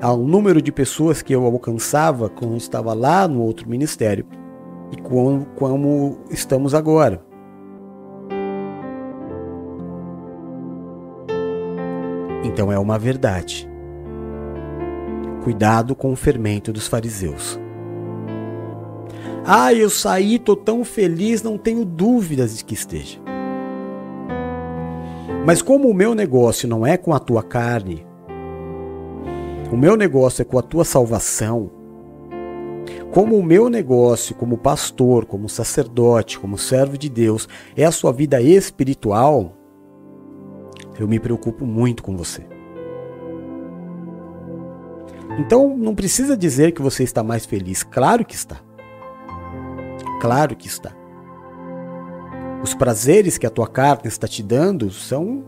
ao 0.00 0.16
número 0.18 0.62
de 0.62 0.70
pessoas 0.70 1.22
que 1.22 1.34
eu 1.34 1.44
alcançava 1.44 2.28
quando 2.28 2.56
estava 2.56 2.94
lá 2.94 3.26
no 3.26 3.42
outro 3.42 3.68
ministério 3.68 4.24
e 4.92 4.96
como, 5.00 5.44
como 5.56 6.18
estamos 6.30 6.74
agora. 6.74 7.20
Então 12.44 12.72
é 12.72 12.78
uma 12.78 12.98
verdade. 12.98 13.68
Cuidado 15.42 15.94
com 15.94 16.12
o 16.12 16.16
fermento 16.16 16.72
dos 16.72 16.86
fariseus. 16.86 17.58
Ah, 19.44 19.72
eu 19.72 19.88
saí, 19.88 20.38
tô 20.38 20.54
tão 20.54 20.84
feliz, 20.84 21.42
não 21.42 21.56
tenho 21.56 21.84
dúvidas 21.84 22.56
de 22.56 22.64
que 22.64 22.74
esteja. 22.74 23.18
Mas 25.44 25.62
como 25.62 25.88
o 25.88 25.94
meu 25.94 26.14
negócio 26.14 26.68
não 26.68 26.86
é 26.86 26.96
com 26.96 27.14
a 27.14 27.18
tua 27.18 27.42
carne, 27.42 28.06
o 29.70 29.76
meu 29.76 29.96
negócio 29.96 30.42
é 30.42 30.44
com 30.44 30.58
a 30.58 30.62
tua 30.62 30.84
salvação, 30.84 31.70
como 33.10 33.36
o 33.36 33.42
meu 33.42 33.68
negócio, 33.68 34.34
como 34.34 34.58
pastor, 34.58 35.24
como 35.24 35.48
sacerdote, 35.48 36.38
como 36.38 36.58
servo 36.58 36.96
de 36.96 37.08
Deus, 37.08 37.48
é 37.76 37.84
a 37.84 37.92
sua 37.92 38.12
vida 38.12 38.40
espiritual, 38.40 39.56
eu 40.98 41.08
me 41.08 41.18
preocupo 41.18 41.64
muito 41.64 42.02
com 42.02 42.16
você. 42.16 42.46
Então 45.38 45.76
não 45.76 45.94
precisa 45.94 46.36
dizer 46.36 46.72
que 46.72 46.82
você 46.82 47.04
está 47.04 47.22
mais 47.22 47.46
feliz. 47.46 47.82
Claro 47.82 48.24
que 48.24 48.34
está. 48.34 48.56
Claro 50.20 50.56
que 50.56 50.66
está. 50.66 50.92
Os 52.62 52.74
prazeres 52.74 53.38
que 53.38 53.46
a 53.46 53.50
tua 53.50 53.68
carne 53.68 54.08
está 54.08 54.26
te 54.26 54.42
dando 54.42 54.90
são 54.90 55.44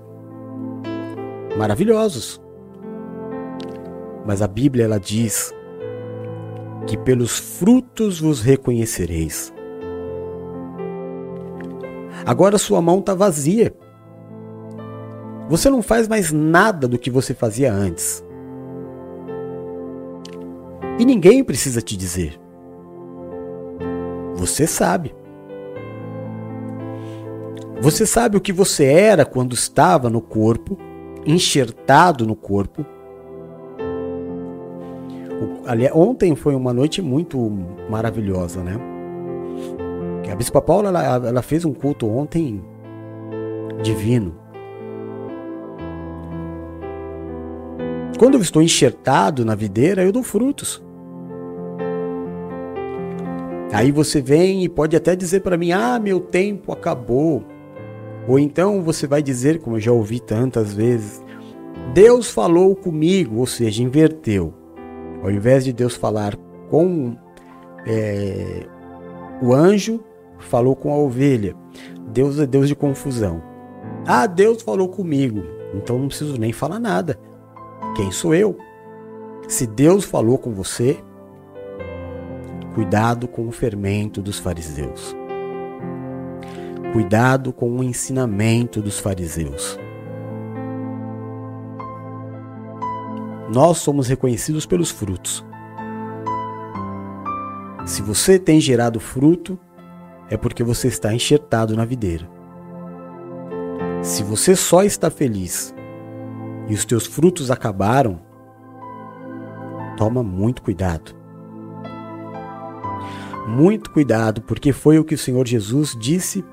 maravilhosos. 1.58 2.40
Mas 4.26 4.42
a 4.42 4.46
Bíblia 4.46 4.84
ela 4.84 4.98
diz 4.98 5.54
que 6.86 6.96
pelos 6.96 7.38
frutos 7.38 8.20
vos 8.20 8.40
reconhecereis. 8.40 9.52
Agora 12.24 12.58
sua 12.58 12.82
mão 12.82 12.98
está 12.98 13.14
vazia. 13.14 13.74
Você 15.48 15.68
não 15.68 15.82
faz 15.82 16.06
mais 16.06 16.30
nada 16.30 16.86
do 16.86 16.98
que 16.98 17.10
você 17.10 17.34
fazia 17.34 17.72
antes. 17.72 18.24
E 20.98 21.04
ninguém 21.04 21.42
precisa 21.42 21.80
te 21.80 21.96
dizer. 21.96 22.38
Você 24.36 24.66
sabe. 24.66 25.14
Você 27.80 28.04
sabe 28.04 28.36
o 28.36 28.40
que 28.40 28.52
você 28.52 28.84
era 28.84 29.24
quando 29.24 29.54
estava 29.54 30.10
no 30.10 30.20
corpo, 30.20 30.76
enxertado 31.26 32.26
no 32.26 32.36
corpo. 32.36 32.84
Ali, 35.66 35.88
ontem 35.92 36.34
foi 36.34 36.54
uma 36.54 36.72
noite 36.72 37.00
muito 37.00 37.38
maravilhosa, 37.88 38.62
né? 38.62 38.76
A 40.30 40.34
Bispa 40.36 40.62
Paula 40.62 40.88
ela, 40.88 41.28
ela 41.28 41.42
fez 41.42 41.64
um 41.64 41.72
culto 41.72 42.08
ontem 42.08 42.62
divino. 43.82 44.34
Quando 48.16 48.34
eu 48.34 48.40
estou 48.40 48.62
enxertado 48.62 49.44
na 49.44 49.54
videira, 49.54 50.04
eu 50.04 50.12
dou 50.12 50.22
frutos. 50.22 50.82
Aí 53.72 53.90
você 53.90 54.20
vem 54.20 54.62
e 54.62 54.68
pode 54.68 54.94
até 54.94 55.16
dizer 55.16 55.40
para 55.40 55.56
mim: 55.56 55.72
"Ah, 55.72 55.98
meu 55.98 56.20
tempo 56.20 56.70
acabou". 56.70 57.42
Ou 58.28 58.38
então 58.38 58.82
você 58.82 59.06
vai 59.06 59.22
dizer, 59.22 59.58
como 59.60 59.76
eu 59.76 59.80
já 59.80 59.90
ouvi 59.90 60.20
tantas 60.20 60.72
vezes, 60.72 61.22
Deus 61.94 62.30
falou 62.30 62.76
comigo, 62.76 63.38
ou 63.38 63.46
seja, 63.46 63.82
inverteu. 63.82 64.59
Ao 65.22 65.30
invés 65.30 65.64
de 65.64 65.72
Deus 65.72 65.94
falar 65.94 66.36
com 66.68 67.16
é, 67.86 68.66
o 69.42 69.52
anjo, 69.52 70.00
falou 70.38 70.74
com 70.74 70.92
a 70.92 70.96
ovelha. 70.96 71.54
Deus 72.08 72.38
é 72.38 72.46
Deus 72.46 72.68
de 72.68 72.74
confusão. 72.74 73.42
Ah, 74.06 74.26
Deus 74.26 74.62
falou 74.62 74.88
comigo, 74.88 75.42
então 75.74 75.98
não 75.98 76.08
preciso 76.08 76.38
nem 76.38 76.52
falar 76.52 76.78
nada. 76.78 77.18
Quem 77.96 78.10
sou 78.10 78.34
eu? 78.34 78.56
Se 79.48 79.66
Deus 79.66 80.04
falou 80.04 80.38
com 80.38 80.52
você, 80.52 80.98
Cuidado 82.74 83.26
com 83.26 83.48
o 83.48 83.50
fermento 83.50 84.22
dos 84.22 84.38
fariseus. 84.38 85.14
Cuidado 86.92 87.52
com 87.52 87.68
o 87.76 87.82
ensinamento 87.82 88.80
dos 88.80 89.00
fariseus. 89.00 89.76
Nós 93.52 93.78
somos 93.78 94.06
reconhecidos 94.06 94.64
pelos 94.64 94.90
frutos. 94.90 95.44
Se 97.84 98.00
você 98.00 98.38
tem 98.38 98.60
gerado 98.60 99.00
fruto, 99.00 99.58
é 100.28 100.36
porque 100.36 100.62
você 100.62 100.86
está 100.86 101.12
enxertado 101.12 101.76
na 101.76 101.84
videira. 101.84 102.30
Se 104.02 104.22
você 104.22 104.54
só 104.54 104.84
está 104.84 105.10
feliz 105.10 105.74
e 106.68 106.74
os 106.74 106.84
teus 106.84 107.06
frutos 107.06 107.50
acabaram, 107.50 108.20
toma 109.96 110.22
muito 110.22 110.62
cuidado. 110.62 111.12
Muito 113.48 113.90
cuidado, 113.90 114.42
porque 114.42 114.72
foi 114.72 115.00
o 115.00 115.04
que 115.04 115.16
o 115.16 115.18
Senhor 115.18 115.44
Jesus 115.44 115.96
disse 115.98 116.44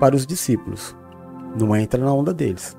para 0.00 0.16
os 0.16 0.26
discípulos. 0.26 0.96
Não 1.56 1.76
entra 1.76 2.04
na 2.04 2.12
onda 2.12 2.34
deles. 2.34 2.76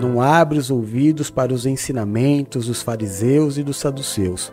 Não 0.00 0.20
abre 0.20 0.58
os 0.58 0.70
ouvidos 0.70 1.30
para 1.30 1.52
os 1.52 1.66
ensinamentos 1.66 2.66
dos 2.66 2.82
fariseus 2.82 3.58
e 3.58 3.62
dos 3.62 3.78
saduceus. 3.78 4.52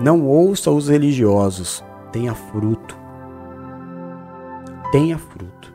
Não 0.00 0.26
ouça 0.26 0.70
os 0.70 0.88
religiosos. 0.88 1.84
Tenha 2.10 2.34
fruto. 2.34 2.96
Tenha 4.90 5.18
fruto. 5.18 5.72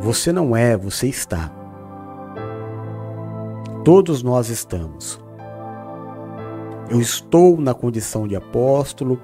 Você 0.00 0.32
não 0.32 0.56
é, 0.56 0.76
você 0.76 1.08
está. 1.08 1.52
Todos 3.84 4.22
nós 4.22 4.48
estamos. 4.48 5.20
Eu 6.88 7.00
estou 7.00 7.60
na 7.60 7.74
condição 7.74 8.26
de 8.26 8.36
apóstolo, 8.36 9.20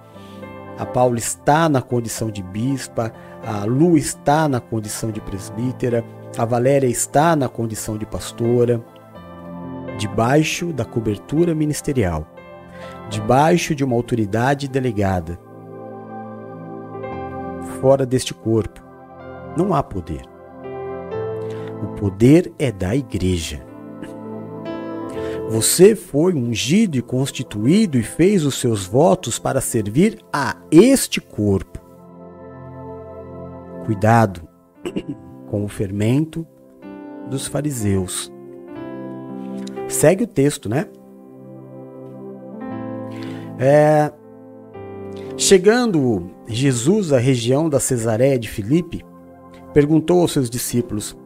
a 0.78 0.84
Paula 0.84 1.18
está 1.18 1.68
na 1.68 1.80
condição 1.80 2.30
de 2.30 2.42
bispa, 2.42 3.12
a 3.46 3.64
Lu 3.64 3.96
está 3.96 4.48
na 4.48 4.60
condição 4.60 5.10
de 5.10 5.20
presbítera, 5.20 6.04
a 6.36 6.44
Valéria 6.44 6.88
está 6.88 7.36
na 7.36 7.48
condição 7.48 7.96
de 7.96 8.04
pastora, 8.04 8.84
debaixo 9.98 10.72
da 10.72 10.84
cobertura 10.84 11.54
ministerial, 11.54 12.26
debaixo 13.08 13.74
de 13.74 13.84
uma 13.84 13.94
autoridade 13.94 14.66
delegada, 14.68 15.38
fora 17.80 18.04
deste 18.04 18.34
corpo, 18.34 18.82
Não 19.56 19.72
há 19.72 19.84
poder. 19.84 20.22
O 21.80 21.94
poder 21.94 22.52
é 22.58 22.72
da 22.72 22.96
igreja. 22.96 23.64
Você 25.48 25.94
foi 25.94 26.34
ungido 26.34 26.98
e 26.98 27.02
constituído 27.02 27.96
e 27.96 28.02
fez 28.02 28.44
os 28.44 28.58
seus 28.58 28.84
votos 28.84 29.38
para 29.38 29.60
servir 29.60 30.18
a 30.32 30.56
este 30.72 31.20
corpo. 31.20 31.78
Cuidado 33.86 34.48
com 35.54 35.64
o 35.64 35.68
fermento 35.68 36.44
dos 37.30 37.46
fariseus. 37.46 38.28
Segue 39.86 40.24
o 40.24 40.26
texto, 40.26 40.68
né? 40.68 40.88
É, 43.56 44.10
chegando 45.36 46.28
Jesus 46.48 47.12
à 47.12 47.18
região 47.18 47.68
da 47.68 47.78
Cesareia 47.78 48.36
de 48.36 48.48
Filipe, 48.48 49.04
perguntou 49.72 50.22
aos 50.22 50.32
seus 50.32 50.50
discípulos: 50.50 51.16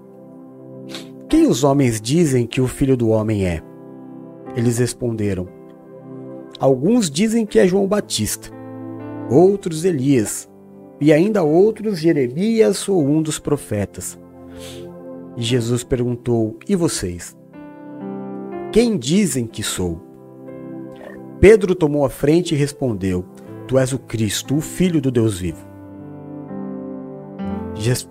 Quem 1.27 1.47
os 1.47 1.65
homens 1.65 1.99
dizem 1.99 2.47
que 2.47 2.61
o 2.61 2.69
filho 2.69 2.99
do 2.99 3.09
homem 3.09 3.47
é? 3.47 3.63
Eles 4.55 4.77
responderam: 4.77 5.49
Alguns 6.61 7.11
dizem 7.11 7.47
que 7.47 7.59
é 7.59 7.67
João 7.67 7.87
Batista, 7.87 8.51
outros 9.31 9.87
Elias, 9.87 10.48
e 11.01 11.13
ainda 11.13 11.43
outros 11.43 11.99
Jeremias 11.99 12.89
ou 12.89 13.07
um 13.07 13.23
dos 13.23 13.39
profetas. 13.39 14.19
E 15.37 15.43
Jesus 15.43 15.85
perguntou: 15.85 16.59
E 16.69 16.75
vocês? 16.75 17.37
Quem 18.73 18.99
dizem 18.99 19.47
que 19.47 19.63
sou? 19.63 20.01
Pedro 21.41 21.75
tomou 21.75 22.05
a 22.05 22.11
frente 22.11 22.55
e 22.55 22.59
respondeu: 22.59 23.25
Tu 23.67 23.79
és 23.79 23.93
o 23.93 23.99
Cristo, 23.99 24.57
o 24.57 24.61
Filho 24.61 25.01
do 25.01 25.11
Deus 25.11 25.39
vivo. 25.39 25.67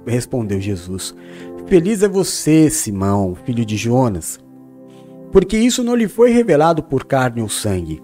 Respondeu 0.06 0.62
Jesus: 0.62 1.14
Feliz 1.66 2.02
é 2.02 2.08
você, 2.08 2.70
Simão, 2.70 3.36
filho 3.36 3.66
de 3.66 3.76
Jonas, 3.76 4.40
porque 5.34 5.58
isso 5.58 5.84
não 5.84 5.96
lhe 5.96 6.08
foi 6.08 6.32
revelado 6.32 6.82
por 6.82 7.04
carne 7.04 7.42
ou 7.42 7.50
sangue, 7.50 8.02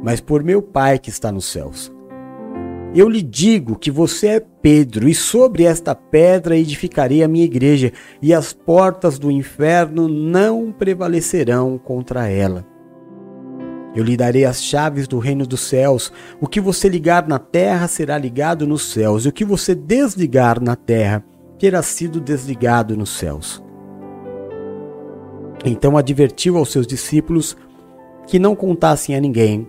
mas 0.00 0.20
por 0.20 0.44
meu 0.44 0.62
Pai 0.62 0.98
que 0.98 1.10
está 1.10 1.32
nos 1.32 1.46
céus. 1.46 1.95
Eu 2.96 3.10
lhe 3.10 3.20
digo 3.20 3.76
que 3.76 3.90
você 3.90 4.26
é 4.28 4.40
Pedro, 4.40 5.06
e 5.06 5.14
sobre 5.14 5.64
esta 5.64 5.94
pedra 5.94 6.56
edificarei 6.56 7.22
a 7.22 7.28
minha 7.28 7.44
igreja, 7.44 7.92
e 8.22 8.32
as 8.32 8.54
portas 8.54 9.18
do 9.18 9.30
inferno 9.30 10.08
não 10.08 10.72
prevalecerão 10.72 11.76
contra 11.76 12.26
ela. 12.26 12.66
Eu 13.94 14.02
lhe 14.02 14.16
darei 14.16 14.46
as 14.46 14.64
chaves 14.64 15.06
do 15.06 15.18
reino 15.18 15.46
dos 15.46 15.60
céus. 15.60 16.10
O 16.40 16.46
que 16.46 16.58
você 16.58 16.88
ligar 16.88 17.28
na 17.28 17.38
terra 17.38 17.86
será 17.86 18.16
ligado 18.16 18.66
nos 18.66 18.90
céus, 18.90 19.26
e 19.26 19.28
o 19.28 19.32
que 19.32 19.44
você 19.44 19.74
desligar 19.74 20.58
na 20.58 20.74
terra 20.74 21.22
terá 21.58 21.82
sido 21.82 22.18
desligado 22.18 22.96
nos 22.96 23.10
céus. 23.10 23.62
Então 25.66 25.98
advertiu 25.98 26.56
aos 26.56 26.72
seus 26.72 26.86
discípulos 26.86 27.58
que 28.26 28.38
não 28.38 28.56
contassem 28.56 29.14
a 29.14 29.20
ninguém 29.20 29.68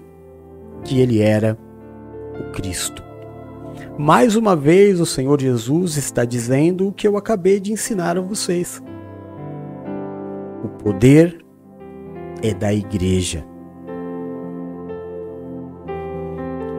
que 0.85 1.01
ele 1.01 1.19
era 1.19 1.57
o 2.39 2.51
Cristo. 2.53 3.06
Mais 3.99 4.35
uma 4.35 4.55
vez, 4.55 4.99
o 4.99 5.07
Senhor 5.07 5.41
Jesus 5.41 5.97
está 5.97 6.23
dizendo 6.23 6.87
o 6.87 6.91
que 6.91 7.07
eu 7.07 7.17
acabei 7.17 7.59
de 7.59 7.73
ensinar 7.73 8.15
a 8.15 8.21
vocês. 8.21 8.79
O 10.63 10.67
poder 10.67 11.43
é 12.43 12.53
da 12.53 12.71
igreja. 12.71 13.43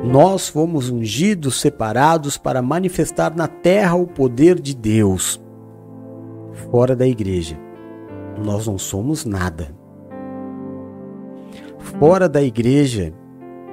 Nós 0.04 0.48
fomos 0.48 0.88
ungidos, 0.90 1.60
separados 1.60 2.38
para 2.38 2.62
manifestar 2.62 3.34
na 3.34 3.48
terra 3.48 3.96
o 3.96 4.06
poder 4.06 4.60
de 4.60 4.76
Deus. 4.76 5.42
Fora 6.70 6.94
da 6.94 7.06
igreja, 7.06 7.58
nós 8.44 8.68
não 8.68 8.78
somos 8.78 9.24
nada. 9.24 9.74
Fora 11.98 12.28
da 12.28 12.40
igreja, 12.40 13.12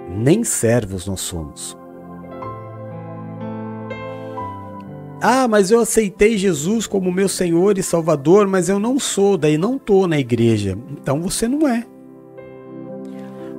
nem 0.09 0.43
servos 0.43 1.05
nós 1.05 1.21
somos. 1.21 1.84
Ah, 5.27 5.47
mas 5.47 5.71
eu 5.71 5.79
aceitei 5.79 6.37
Jesus 6.37 6.85
como 6.85 7.11
meu 7.11 7.27
Senhor 7.27 7.79
e 7.79 7.81
Salvador, 7.81 8.45
mas 8.45 8.69
eu 8.69 8.77
não 8.77 8.99
sou, 8.99 9.35
daí 9.35 9.57
não 9.57 9.77
estou 9.77 10.07
na 10.07 10.19
igreja. 10.19 10.77
Então 10.91 11.19
você 11.19 11.47
não 11.47 11.67
é. 11.67 11.83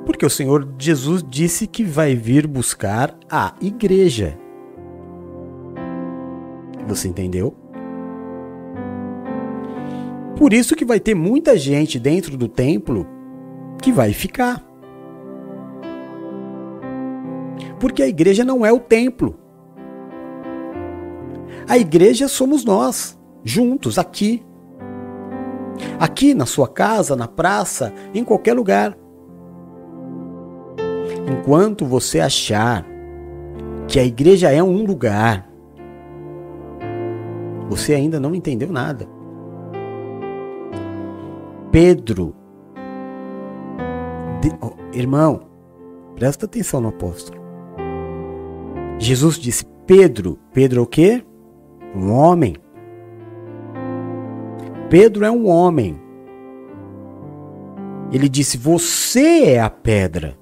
Porque 0.04 0.24
o 0.24 0.30
Senhor 0.30 0.68
Jesus 0.78 1.24
disse 1.28 1.66
que 1.66 1.82
vai 1.82 2.14
vir 2.14 2.46
buscar 2.46 3.18
a 3.28 3.52
igreja. 3.60 4.38
Você 6.86 7.08
entendeu? 7.08 7.52
Por 10.36 10.52
isso 10.52 10.76
que 10.76 10.84
vai 10.84 11.00
ter 11.00 11.16
muita 11.16 11.58
gente 11.58 11.98
dentro 11.98 12.36
do 12.36 12.46
templo 12.46 13.04
que 13.82 13.90
vai 13.90 14.12
ficar. 14.12 14.64
Porque 17.80 18.04
a 18.04 18.08
igreja 18.08 18.44
não 18.44 18.64
é 18.64 18.72
o 18.72 18.78
templo. 18.78 19.45
A 21.68 21.76
igreja 21.76 22.28
somos 22.28 22.64
nós, 22.64 23.18
juntos, 23.42 23.98
aqui. 23.98 24.44
Aqui 25.98 26.32
na 26.32 26.46
sua 26.46 26.68
casa, 26.68 27.16
na 27.16 27.26
praça, 27.26 27.92
em 28.14 28.22
qualquer 28.22 28.54
lugar. 28.54 28.96
Enquanto 31.28 31.84
você 31.84 32.20
achar 32.20 32.86
que 33.88 33.98
a 33.98 34.04
igreja 34.04 34.50
é 34.50 34.62
um 34.62 34.84
lugar, 34.84 35.50
você 37.68 37.94
ainda 37.94 38.20
não 38.20 38.34
entendeu 38.34 38.70
nada. 38.70 39.08
Pedro, 41.72 42.34
de, 44.40 44.52
oh, 44.60 44.96
irmão, 44.96 45.42
presta 46.14 46.46
atenção 46.46 46.80
no 46.80 46.88
apóstolo. 46.88 47.40
Jesus 48.98 49.36
disse: 49.36 49.66
Pedro, 49.84 50.38
Pedro 50.52 50.82
o 50.82 50.86
quê? 50.86 51.24
Um 51.96 52.12
homem. 52.12 52.56
Pedro 54.90 55.24
é 55.24 55.30
um 55.30 55.48
homem. 55.48 56.00
Ele 58.12 58.28
disse: 58.28 58.56
Você 58.56 59.44
é 59.44 59.60
a 59.60 59.70
pedra. 59.70 60.36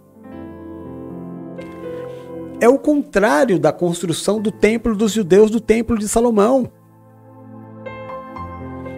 É 2.60 2.68
o 2.68 2.78
contrário 2.78 3.58
da 3.58 3.72
construção 3.72 4.40
do 4.40 4.50
templo 4.50 4.96
dos 4.96 5.12
judeus, 5.12 5.50
do 5.50 5.60
templo 5.60 5.98
de 5.98 6.08
Salomão. 6.08 6.70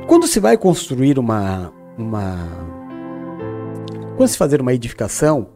Quando 0.07 0.27
se 0.27 0.41
vai 0.41 0.57
construir 0.57 1.19
uma. 1.19 1.73
uma 1.99 2.37
quando 4.17 4.29
se 4.29 4.39
fazer 4.39 4.61
uma 4.61 4.73
edificação, 4.73 5.49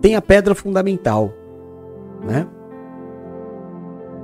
tem 0.00 0.14
a 0.14 0.22
pedra 0.22 0.54
fundamental, 0.54 1.32
né? 2.22 2.46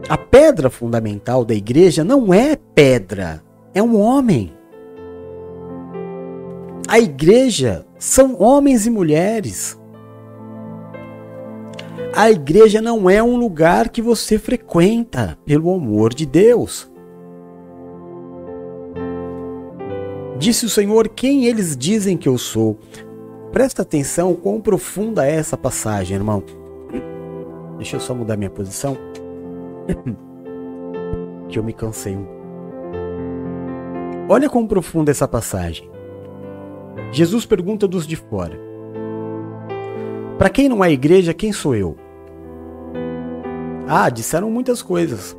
A 0.07 0.19
pedra 0.19 0.69
fundamental 0.69 1.47
da 1.47 1.55
igreja 1.55 2.05
não 2.05 2.33
é 2.33 2.57
pedra, 2.57 3.43
é 3.73 3.83
um 3.83 3.99
homem. 3.99 4.53
A 6.87 6.99
igreja 6.99 7.87
são 7.99 8.39
homens 8.39 8.87
e 8.87 8.91
mulheres. 8.91 9.81
A 12.15 12.31
igreja 12.31 12.83
não 12.83 13.09
é 13.09 13.23
um 13.23 13.37
lugar 13.37 13.89
que 13.89 14.03
você 14.03 14.39
frequenta, 14.39 15.39
pelo 15.47 15.75
amor 15.75 16.13
de 16.13 16.27
Deus. 16.27 16.91
Disse 20.39 20.67
o 20.67 20.69
Senhor: 20.71 21.09
Quem 21.09 21.47
eles 21.47 21.75
dizem 21.75 22.19
que 22.19 22.29
eu 22.29 22.37
sou? 22.37 22.79
Presta 23.51 23.81
atenção 23.81 24.35
quão 24.35 24.61
profunda 24.61 25.27
é 25.27 25.35
essa 25.35 25.57
passagem, 25.57 26.17
irmão. 26.17 26.43
Deixa 27.79 27.97
eu 27.97 28.01
só 28.01 28.15
mudar 28.15 28.37
minha 28.37 28.51
posição. 28.51 28.97
que 31.49 31.59
eu 31.59 31.65
me 31.65 31.73
cansei. 31.73 32.17
Olha 34.29 34.49
quão 34.49 34.67
profunda 34.67 35.11
essa 35.11 35.29
passagem. 35.29 35.91
Jesus 37.13 37.45
pergunta 37.45 37.87
dos 37.87 38.07
de 38.07 38.17
fora: 38.17 38.59
Para 40.39 40.49
quem 40.49 40.69
não 40.69 40.85
é 40.85 40.91
igreja, 40.91 41.35
quem 41.35 41.53
sou 41.53 41.75
eu? 41.75 41.97
Ah, 43.87 44.09
disseram 44.09 44.51
muitas 44.51 44.83
coisas. 44.83 45.37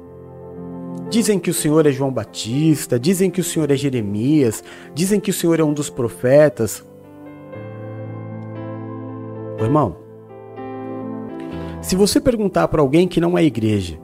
Dizem 1.09 1.39
que 1.39 1.49
o 1.49 1.53
Senhor 1.53 1.85
é 1.85 1.91
João 1.91 2.11
Batista, 2.11 2.99
dizem 2.99 3.29
que 3.29 3.41
o 3.41 3.43
Senhor 3.43 3.69
é 3.71 3.75
Jeremias, 3.75 4.63
dizem 4.93 5.19
que 5.19 5.29
o 5.29 5.33
Senhor 5.33 5.59
é 5.59 5.63
um 5.63 5.73
dos 5.73 5.89
profetas. 5.89 6.85
Ô, 9.59 9.63
irmão, 9.63 9.97
se 11.81 11.95
você 11.95 12.19
perguntar 12.19 12.67
para 12.67 12.81
alguém 12.81 13.07
que 13.07 13.21
não 13.21 13.37
é 13.37 13.43
igreja, 13.43 13.99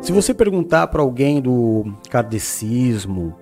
se 0.00 0.12
você 0.12 0.32
perguntar 0.32 0.86
para 0.88 1.02
alguém 1.02 1.40
do 1.40 1.84
kardecismo, 2.10 3.34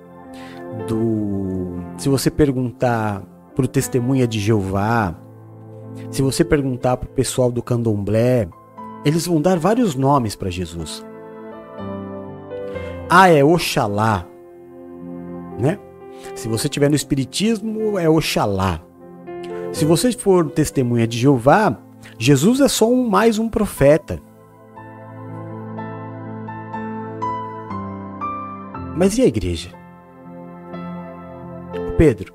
do, 0.89 1.75
se 1.97 2.09
você 2.09 2.31
perguntar 2.31 3.23
para 3.55 3.65
o 3.65 3.69
testemunha 3.69 4.27
de 4.27 4.41
Jeová, 4.41 5.15
se 6.11 6.23
você 6.23 6.45
perguntar 6.45 6.97
para 6.97 7.09
o 7.09 7.13
pessoal 7.13 7.51
do 7.53 7.63
candomblé, 7.63 8.49
eles 9.05 9.27
vão 9.27 9.41
dar 9.41 9.59
vários 9.59 9.95
nomes 9.95 10.35
para 10.35 10.51
Jesus. 10.51 11.05
Ah, 13.09 13.29
é 13.29 13.45
Oxalá. 13.45 14.27
Né? 15.59 15.79
Se 16.35 16.49
você 16.49 16.69
tiver 16.69 16.89
no 16.89 16.97
Espiritismo, 16.97 17.99
é 17.99 18.09
Oxalá. 18.09 18.81
Se 19.73 19.85
você 19.85 20.11
for 20.13 20.51
testemunha 20.51 21.07
de 21.07 21.19
Jeová, 21.19 21.79
Jesus 22.19 22.61
é 22.61 22.69
só 22.69 22.91
um, 22.91 23.09
mais 23.09 23.39
um 23.39 23.49
profeta. 23.49 24.21
Mas 28.97 29.19
e 29.19 29.23
a 29.23 29.27
igreja? 29.27 29.71
Pedro, 31.99 32.33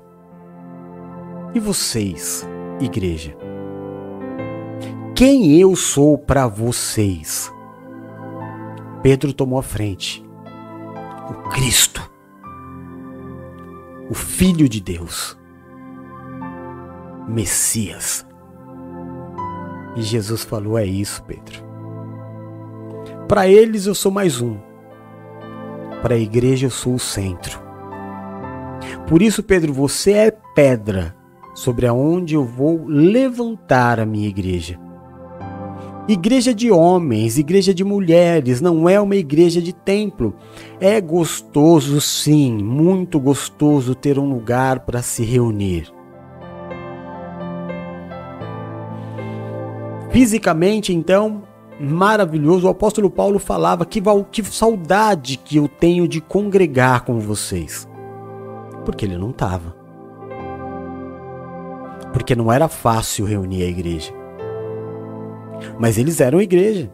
e 1.54 1.60
vocês, 1.60 2.46
igreja? 2.80 3.36
Quem 5.14 5.58
eu 5.58 5.74
sou 5.74 6.18
para 6.18 6.46
vocês? 6.46 7.52
Pedro 9.02 9.32
tomou 9.32 9.58
a 9.58 9.62
frente. 9.62 10.24
O 11.30 11.48
Cristo, 11.50 12.10
o 14.10 14.14
Filho 14.14 14.68
de 14.68 14.80
Deus, 14.80 15.38
Messias. 17.28 18.26
E 19.96 20.02
Jesus 20.02 20.44
falou: 20.44 20.78
É 20.78 20.84
isso, 20.84 21.22
Pedro. 21.24 21.64
Para 23.26 23.46
eles 23.46 23.86
eu 23.86 23.94
sou 23.94 24.10
mais 24.12 24.40
um. 24.40 24.69
Para 26.02 26.14
a 26.14 26.18
igreja 26.18 26.66
eu 26.66 26.70
sou 26.70 26.94
o 26.94 26.98
centro. 26.98 27.60
Por 29.06 29.22
isso, 29.22 29.42
Pedro, 29.42 29.72
você 29.72 30.12
é 30.12 30.30
pedra 30.54 31.14
sobre 31.54 31.86
aonde 31.86 32.34
eu 32.34 32.44
vou 32.44 32.86
levantar 32.86 34.00
a 34.00 34.06
minha 34.06 34.28
igreja. 34.28 34.78
Igreja 36.08 36.54
de 36.54 36.70
homens, 36.70 37.38
igreja 37.38 37.72
de 37.72 37.84
mulheres, 37.84 38.60
não 38.60 38.88
é 38.88 39.00
uma 39.00 39.14
igreja 39.14 39.60
de 39.60 39.72
templo. 39.72 40.34
É 40.80 41.00
gostoso, 41.00 42.00
sim, 42.00 42.52
muito 42.62 43.20
gostoso 43.20 43.94
ter 43.94 44.18
um 44.18 44.28
lugar 44.28 44.80
para 44.80 45.02
se 45.02 45.22
reunir. 45.22 45.92
Fisicamente, 50.10 50.92
então, 50.92 51.42
maravilhoso. 51.80 52.66
O 52.66 52.70
apóstolo 52.70 53.10
Paulo 53.10 53.38
falava 53.38 53.86
que, 53.86 54.02
que 54.30 54.44
saudade 54.44 55.38
que 55.38 55.56
eu 55.56 55.66
tenho 55.66 56.06
de 56.06 56.20
congregar 56.20 57.04
com 57.04 57.18
vocês. 57.18 57.88
Porque 58.84 59.06
ele 59.06 59.16
não 59.16 59.30
estava. 59.30 59.74
Porque 62.12 62.36
não 62.36 62.52
era 62.52 62.68
fácil 62.68 63.24
reunir 63.24 63.62
a 63.62 63.68
igreja. 63.68 64.12
Mas 65.78 65.96
eles 65.96 66.20
eram 66.20 66.40
igreja. 66.40 66.90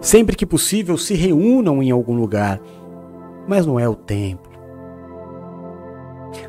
Sempre 0.00 0.36
que 0.36 0.46
possível, 0.46 0.96
se 0.96 1.14
reúnam 1.14 1.82
em 1.82 1.90
algum 1.90 2.14
lugar. 2.14 2.60
Mas 3.48 3.66
não 3.66 3.78
é 3.78 3.88
o 3.88 3.94
templo. 3.94 4.52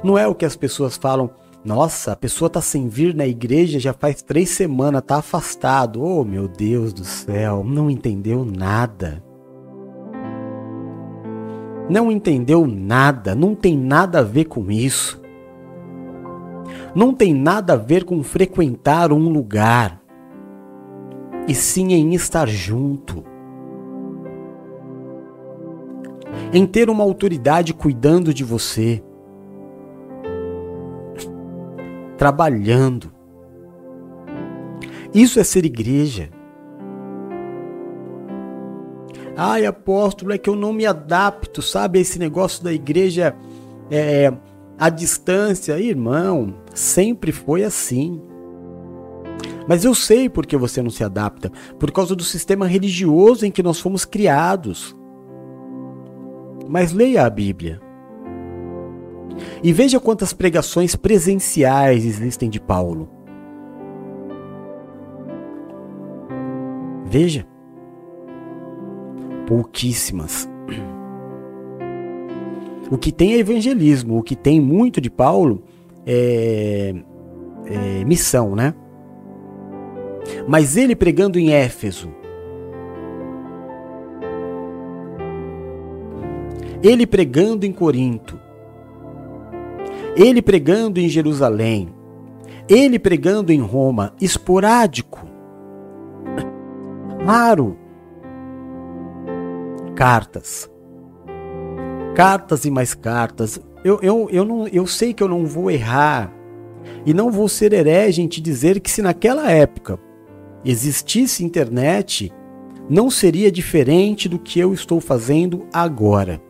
Não 0.04 0.18
é 0.18 0.28
o 0.28 0.36
que 0.36 0.46
as 0.46 0.56
pessoas 0.56 0.98
falam. 0.98 1.30
Nossa, 1.68 2.14
a 2.14 2.16
pessoa 2.16 2.48
está 2.48 2.62
sem 2.62 2.88
vir 2.88 3.14
na 3.14 3.28
igreja 3.28 3.80
já 3.80 3.94
faz 3.94 4.24
três 4.24 4.50
semanas, 4.50 5.02
está 5.02 5.18
afastado. 5.18 6.02
Oh, 6.02 6.24
meu 6.24 6.48
Deus 6.48 6.94
do 6.94 7.04
céu, 7.04 7.64
não 7.64 7.92
entendeu 7.92 8.44
nada. 8.44 9.24
Não 11.90 12.12
entendeu 12.12 12.66
nada, 12.66 13.36
não 13.36 13.54
tem 13.54 13.78
nada 13.78 14.20
a 14.20 14.24
ver 14.24 14.46
com 14.46 14.72
isso 14.72 15.22
não 16.98 17.14
tem 17.14 17.32
nada 17.32 17.74
a 17.74 17.76
ver 17.76 18.04
com 18.04 18.24
frequentar 18.24 19.14
um 19.14 19.30
lugar, 19.30 20.02
e 21.48 21.54
sim 21.54 21.94
em 21.94 22.16
estar 22.16 22.48
junto. 22.48 23.24
Em 26.52 26.66
ter 26.66 26.90
uma 26.90 27.04
autoridade 27.04 27.72
cuidando 27.74 28.34
de 28.34 28.44
você, 28.44 29.04
trabalhando. 32.18 33.12
Isso 35.14 35.40
é 35.40 35.44
ser 35.44 35.66
igreja. 35.66 36.30
Ai, 39.36 39.66
apóstolo, 39.66 40.34
é 40.34 40.38
que 40.38 40.50
eu 40.50 40.56
não 40.56 40.74
me 40.74 40.86
adapto, 40.86 41.62
sabe? 41.62 42.00
Esse 42.00 42.18
negócio 42.18 42.64
da 42.64 42.74
igreja 42.74 43.36
é, 43.92 44.34
a 44.80 44.90
distância, 44.90 45.80
irmão, 45.80 46.56
sempre 46.74 47.32
foi 47.32 47.64
assim. 47.64 48.22
Mas 49.68 49.84
eu 49.84 49.94
sei 49.94 50.30
por 50.30 50.46
que 50.46 50.56
você 50.56 50.82
não 50.82 50.90
se 50.90 51.04
adapta, 51.04 51.52
por 51.80 51.92
causa 51.92 52.16
do 52.16 52.24
sistema 52.24 52.66
religioso 52.66 53.46
em 53.46 53.52
que 53.52 53.62
nós 53.62 53.80
fomos 53.80 54.06
criados. 54.06 54.96
Mas 56.68 56.92
leia 56.92 57.26
a 57.26 57.30
Bíblia. 57.30 57.82
E 59.64 59.74
veja 59.74 60.00
quantas 60.00 60.34
pregações 60.34 60.96
presenciais 60.96 62.06
existem 62.06 62.50
de 62.50 62.60
Paulo. 62.60 63.10
Veja. 67.06 67.46
Pouquíssimas. 69.48 70.50
O 72.90 72.98
que 72.98 73.12
tem 73.12 73.34
é 73.34 73.38
evangelismo, 73.38 74.18
o 74.18 74.24
que 74.24 74.36
tem 74.36 74.62
muito 74.62 75.02
de 75.02 75.10
Paulo 75.10 75.64
é, 76.06 76.96
é 77.66 78.06
missão, 78.06 78.56
né? 78.56 78.74
Mas 80.48 80.78
ele 80.78 80.96
pregando 80.96 81.38
em 81.38 81.52
Éfeso, 81.52 82.10
ele 86.82 87.06
pregando 87.06 87.66
em 87.66 87.72
Corinto, 87.72 88.40
ele 90.18 90.42
pregando 90.42 91.00
em 91.00 91.08
Jerusalém, 91.08 91.90
ele 92.68 93.00
pregando 93.00 93.54
em 93.54 93.62
Roma, 93.62 94.14
esporádico, 94.20 95.26
raro. 97.26 97.78
Cartas 99.96 100.70
cartas 102.18 102.66
e 102.66 102.72
mais 102.72 102.96
cartas. 102.96 103.60
Eu, 103.84 104.00
eu, 104.02 104.28
eu, 104.32 104.44
não, 104.44 104.68
eu 104.70 104.88
sei 104.88 105.14
que 105.14 105.22
eu 105.22 105.28
não 105.28 105.46
vou 105.46 105.70
errar 105.70 106.34
e 107.06 107.14
não 107.14 107.30
vou 107.30 107.48
ser 107.48 107.74
herege 107.74 108.24
em 108.24 108.28
te 108.28 108.42
dizer 108.42 108.80
que 108.80 108.90
se 108.90 109.04
naquela 109.04 109.52
época 109.52 110.00
existisse 110.66 111.46
internet, 111.46 112.34
não 112.90 113.12
seria 113.12 113.52
diferente 113.52 114.28
do 114.28 114.40
que 114.40 114.60
eu 114.60 114.74
estou 114.74 115.00
fazendo 115.00 115.68
agora. 115.72 116.42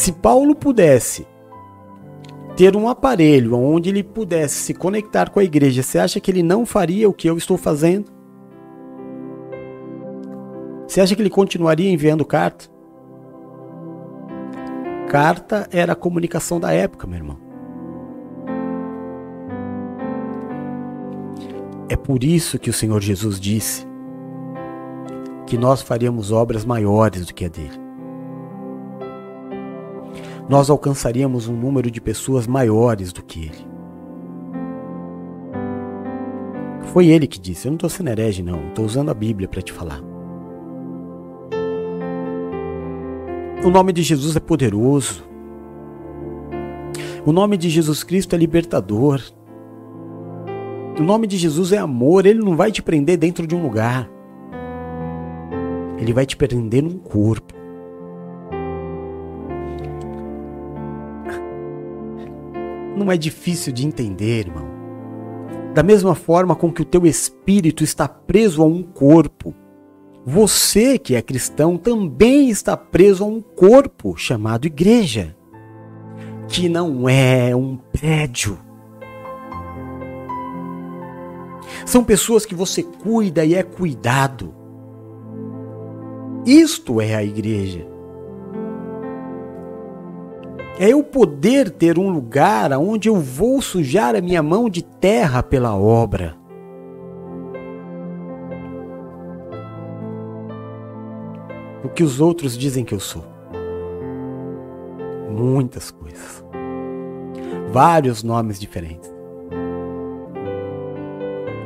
Se 0.00 0.12
Paulo 0.12 0.54
pudesse 0.54 1.26
ter 2.56 2.74
um 2.74 2.88
aparelho 2.88 3.54
onde 3.54 3.90
ele 3.90 4.02
pudesse 4.02 4.54
se 4.54 4.72
conectar 4.72 5.28
com 5.28 5.38
a 5.38 5.44
igreja, 5.44 5.82
você 5.82 5.98
acha 5.98 6.18
que 6.18 6.30
ele 6.30 6.42
não 6.42 6.64
faria 6.64 7.06
o 7.06 7.12
que 7.12 7.28
eu 7.28 7.36
estou 7.36 7.58
fazendo? 7.58 8.10
Você 10.88 11.02
acha 11.02 11.14
que 11.14 11.20
ele 11.20 11.28
continuaria 11.28 11.90
enviando 11.90 12.24
carta? 12.24 12.64
Carta 15.06 15.68
era 15.70 15.92
a 15.92 15.96
comunicação 15.96 16.58
da 16.58 16.72
época, 16.72 17.06
meu 17.06 17.18
irmão. 17.18 17.38
É 21.90 21.96
por 21.96 22.24
isso 22.24 22.58
que 22.58 22.70
o 22.70 22.72
Senhor 22.72 23.02
Jesus 23.02 23.38
disse 23.38 23.86
que 25.46 25.58
nós 25.58 25.82
faríamos 25.82 26.32
obras 26.32 26.64
maiores 26.64 27.26
do 27.26 27.34
que 27.34 27.44
a 27.44 27.48
dele. 27.48 27.89
Nós 30.50 30.68
alcançaríamos 30.68 31.46
um 31.46 31.54
número 31.54 31.88
de 31.92 32.00
pessoas 32.00 32.44
maiores 32.44 33.12
do 33.12 33.22
que 33.22 33.44
ele. 33.44 33.70
Foi 36.86 37.06
ele 37.06 37.28
que 37.28 37.38
disse, 37.38 37.68
eu 37.68 37.70
não 37.70 37.76
estou 37.76 37.88
sendo 37.88 38.08
herege, 38.08 38.42
não, 38.42 38.66
estou 38.66 38.84
usando 38.84 39.12
a 39.12 39.14
Bíblia 39.14 39.46
para 39.46 39.62
te 39.62 39.72
falar. 39.72 40.00
O 43.64 43.70
nome 43.70 43.92
de 43.92 44.02
Jesus 44.02 44.34
é 44.34 44.40
poderoso. 44.40 45.22
O 47.24 47.30
nome 47.30 47.56
de 47.56 47.70
Jesus 47.70 48.02
Cristo 48.02 48.34
é 48.34 48.38
libertador. 48.38 49.22
O 50.98 51.02
nome 51.04 51.28
de 51.28 51.36
Jesus 51.36 51.70
é 51.70 51.78
amor. 51.78 52.26
Ele 52.26 52.40
não 52.40 52.56
vai 52.56 52.72
te 52.72 52.82
prender 52.82 53.16
dentro 53.16 53.46
de 53.46 53.54
um 53.54 53.62
lugar. 53.62 54.10
Ele 55.96 56.12
vai 56.12 56.26
te 56.26 56.36
prender 56.36 56.82
num 56.82 56.98
corpo. 56.98 57.59
Não 63.00 63.10
é 63.10 63.16
difícil 63.16 63.72
de 63.72 63.86
entender, 63.86 64.40
irmão. 64.40 64.68
Da 65.72 65.82
mesma 65.82 66.14
forma 66.14 66.54
com 66.54 66.70
que 66.70 66.82
o 66.82 66.84
teu 66.84 67.06
espírito 67.06 67.82
está 67.82 68.06
preso 68.06 68.62
a 68.62 68.66
um 68.66 68.82
corpo, 68.82 69.54
você 70.22 70.98
que 70.98 71.14
é 71.14 71.22
cristão 71.22 71.78
também 71.78 72.50
está 72.50 72.76
preso 72.76 73.24
a 73.24 73.26
um 73.26 73.40
corpo 73.40 74.18
chamado 74.18 74.66
igreja, 74.66 75.34
que 76.46 76.68
não 76.68 77.08
é 77.08 77.56
um 77.56 77.74
prédio. 77.74 78.58
São 81.86 82.04
pessoas 82.04 82.44
que 82.44 82.54
você 82.54 82.82
cuida 82.82 83.46
e 83.46 83.54
é 83.54 83.62
cuidado. 83.62 84.54
Isto 86.44 87.00
é 87.00 87.14
a 87.14 87.24
igreja. 87.24 87.89
É 90.82 90.88
eu 90.88 91.04
poder 91.04 91.68
ter 91.68 91.98
um 91.98 92.08
lugar 92.08 92.72
onde 92.72 93.06
eu 93.06 93.16
vou 93.16 93.60
sujar 93.60 94.16
a 94.16 94.20
minha 94.22 94.42
mão 94.42 94.70
de 94.70 94.82
terra 94.82 95.42
pela 95.42 95.76
obra. 95.76 96.34
O 101.84 101.88
que 101.90 102.02
os 102.02 102.18
outros 102.18 102.56
dizem 102.56 102.82
que 102.82 102.94
eu 102.94 102.98
sou. 102.98 103.22
Muitas 105.30 105.90
coisas. 105.90 106.42
Vários 107.70 108.22
nomes 108.22 108.58
diferentes. 108.58 109.12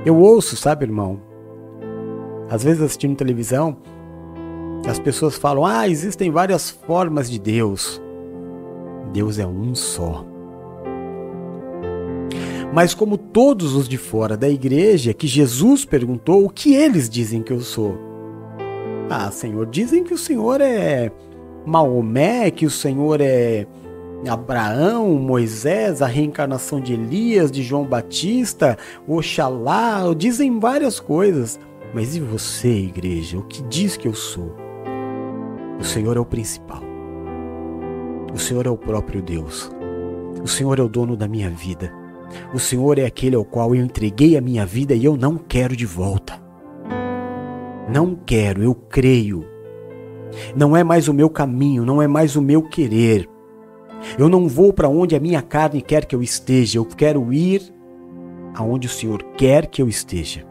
Eu 0.05 0.17
ouço, 0.17 0.57
sabe, 0.57 0.87
irmão? 0.87 1.21
Às 2.51 2.65
vezes 2.65 2.83
assistindo 2.83 3.15
televisão, 3.15 3.77
as 4.89 4.99
pessoas 4.99 5.37
falam: 5.37 5.65
"Ah, 5.65 5.89
existem 5.89 6.33
várias 6.33 6.69
formas 6.69 7.31
de 7.31 7.39
Deus". 7.39 8.03
Deus 9.15 9.39
é 9.39 9.47
um 9.47 9.77
só. 9.77 10.27
Mas 12.73 12.93
como 12.93 13.17
todos 13.17 13.77
os 13.77 13.89
de 13.89 13.97
fora 13.97 14.37
da 14.37 14.49
igreja, 14.49 15.15
que 15.15 15.29
Jesus 15.29 15.85
perguntou 15.85 16.45
o 16.45 16.51
que 16.51 16.75
eles 16.75 17.09
dizem 17.09 17.41
que 17.41 17.53
eu 17.53 17.61
sou. 17.61 17.97
Ah, 19.09 19.31
Senhor, 19.31 19.67
dizem 19.67 20.03
que 20.03 20.13
o 20.13 20.19
Senhor 20.19 20.61
é 20.61 21.13
Maomé, 21.65 22.51
que 22.51 22.67
o 22.67 22.71
Senhor 22.71 23.21
é 23.21 23.69
Abraão, 24.29 25.15
Moisés, 25.15 26.03
a 26.03 26.07
reencarnação 26.07 26.81
de 26.81 26.95
Elias, 26.95 27.53
de 27.53 27.63
João 27.63 27.85
Batista, 27.85 28.77
Oxalá, 29.07 30.13
dizem 30.17 30.59
várias 30.59 30.99
coisas. 30.99 31.61
Mas 31.95 32.17
e 32.17 32.21
você, 32.21 32.69
igreja? 32.69 33.39
O 33.39 33.45
que 33.45 33.63
diz 33.63 33.97
que 33.97 34.09
eu 34.09 34.15
sou? 34.15 34.57
O 35.79 35.85
Senhor 35.85 36.17
é 36.17 36.21
o 36.21 36.25
principal. 36.25 36.84
O 38.35 38.39
Senhor 38.39 38.67
é 38.67 38.71
o 38.71 38.77
próprio 38.77 39.23
Deus. 39.23 39.71
O 40.43 40.49
Senhor 40.49 40.81
é 40.81 40.83
o 40.83 40.89
dono 40.89 41.17
da 41.17 41.29
minha 41.29 41.49
vida. 41.49 41.93
O 42.53 42.59
Senhor 42.59 42.99
é 42.99 43.07
aquele 43.07 43.37
ao 43.37 43.45
qual 43.45 43.73
eu 43.77 43.85
entreguei 43.85 44.37
a 44.37 44.41
minha 44.41 44.67
vida 44.67 44.93
e 44.93 45.05
eu 45.05 45.17
não 45.17 45.39
quero 45.39 45.77
de 45.77 45.87
volta. 45.87 46.43
Não 47.89 48.17
quero, 48.17 48.61
eu 48.61 48.75
creio. 48.75 49.47
Não 50.57 50.77
é 50.77 50.83
mais 50.83 51.07
o 51.07 51.15
meu 51.15 51.31
caminho, 51.31 51.85
não 51.85 52.03
é 52.03 52.09
mais 52.09 52.35
o 52.35 52.43
meu 52.43 52.61
querer. 52.61 53.31
Eu 54.19 54.29
não 54.29 54.49
vou 54.49 54.73
para 54.73 54.89
onde 54.89 55.15
a 55.15 55.21
minha 55.21 55.41
carne 55.41 55.81
quer 55.81 56.05
que 56.05 56.17
eu 56.17 56.23
esteja, 56.23 56.79
eu 56.79 56.85
quero 56.85 57.33
ir 57.33 57.63
aonde 58.57 58.89
o 58.89 58.91
Senhor 58.91 59.23
quer 59.37 59.69
que 59.69 59.81
eu 59.81 59.89
esteja. 59.89 60.45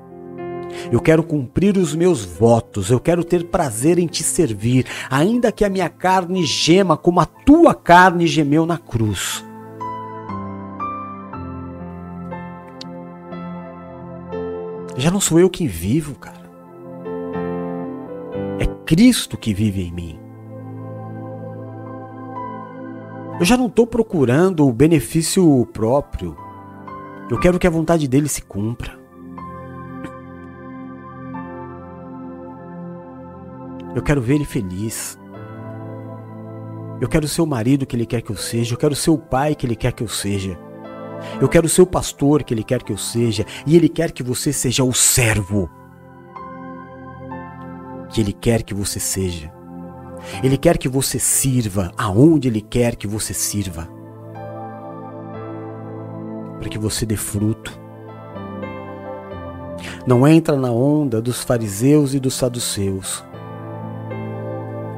Eu 0.91 0.99
quero 0.99 1.24
cumprir 1.24 1.78
os 1.78 1.95
meus 1.95 2.24
votos, 2.24 2.89
eu 2.89 2.99
quero 2.99 3.24
ter 3.24 3.45
prazer 3.45 3.97
em 3.97 4.07
te 4.07 4.24
servir, 4.24 4.86
ainda 5.09 5.51
que 5.51 5.65
a 5.65 5.69
minha 5.69 5.89
carne 5.89 6.45
gema 6.45 6.95
como 6.97 7.19
a 7.19 7.26
tua 7.26 7.74
carne 7.74 8.28
gemeu 8.28 8.65
na 8.65 8.78
cruz. 8.78 9.43
Já 14.95 15.09
não 15.09 15.19
sou 15.19 15.39
eu 15.39 15.49
quem 15.49 15.67
vivo, 15.67 16.15
cara. 16.15 16.43
É 18.59 18.65
Cristo 18.86 19.38
que 19.38 19.53
vive 19.53 19.82
em 19.82 19.91
mim. 19.91 20.19
Eu 23.39 23.45
já 23.45 23.57
não 23.57 23.65
estou 23.65 23.88
procurando 23.88 24.67
o 24.67 24.71
benefício 24.71 25.67
próprio. 25.74 26.38
Eu 27.30 27.39
quero 27.39 27.57
que 27.57 27.65
a 27.65 27.71
vontade 27.71 28.07
dele 28.07 28.30
se 28.30 28.43
cumpra. 28.43 29.02
Eu 33.95 34.01
quero 34.01 34.21
ver 34.21 34.35
ele 34.35 34.45
feliz. 34.45 35.19
Eu 36.99 37.07
quero 37.07 37.27
ser 37.27 37.41
o 37.41 37.47
marido 37.47 37.85
que 37.85 37.95
ele 37.95 38.05
quer 38.05 38.21
que 38.21 38.31
eu 38.31 38.37
seja. 38.37 38.73
Eu 38.73 38.77
quero 38.77 38.95
ser 38.95 39.11
o 39.11 39.17
pai 39.17 39.53
que 39.53 39.65
ele 39.65 39.75
quer 39.75 39.91
que 39.91 40.03
eu 40.03 40.07
seja. 40.07 40.57
Eu 41.39 41.47
quero 41.47 41.69
ser 41.69 41.81
o 41.81 41.87
pastor 41.87 42.43
que 42.43 42.53
ele 42.53 42.63
quer 42.63 42.81
que 42.81 42.91
eu 42.91 42.97
seja. 42.97 43.45
E 43.67 43.75
ele 43.75 43.89
quer 43.89 44.11
que 44.11 44.23
você 44.23 44.51
seja 44.51 44.83
o 44.83 44.93
servo 44.93 45.69
que 48.09 48.21
ele 48.21 48.33
quer 48.33 48.63
que 48.63 48.73
você 48.73 48.99
seja. 48.99 49.51
Ele 50.43 50.57
quer 50.57 50.77
que 50.77 50.87
você 50.87 51.19
sirva 51.19 51.91
aonde 51.97 52.47
ele 52.47 52.61
quer 52.61 52.95
que 52.95 53.07
você 53.07 53.33
sirva. 53.33 53.87
Para 56.59 56.69
que 56.69 56.79
você 56.79 57.05
dê 57.05 57.17
fruto. 57.17 57.79
Não 60.07 60.27
entra 60.27 60.55
na 60.55 60.71
onda 60.71 61.21
dos 61.21 61.43
fariseus 61.43 62.13
e 62.13 62.19
dos 62.19 62.35
saduceus 62.35 63.23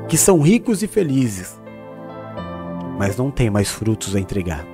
que 0.08 0.18
são 0.18 0.40
ricos 0.40 0.84
e 0.84 0.88
felizes, 0.88 1.60
mas 2.98 3.18
não 3.18 3.32
têm 3.32 3.50
mais 3.50 3.70
frutos 3.70 4.16
a 4.16 4.20
entregar. 4.20 4.66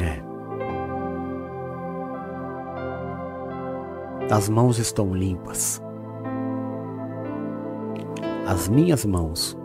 É. 0.00 0.22
As 4.32 4.48
mãos 4.48 4.78
estão 4.78 5.14
limpas. 5.14 5.82
As 8.46 8.68
minhas 8.68 9.04
mãos 9.04 9.56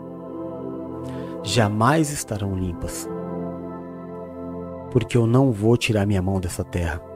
jamais 1.42 2.10
estarão 2.10 2.54
limpas, 2.54 3.08
porque 4.90 5.16
eu 5.16 5.26
não 5.26 5.50
vou 5.50 5.76
tirar 5.76 6.06
minha 6.06 6.20
mão 6.22 6.38
dessa 6.38 6.62
terra. 6.62 7.15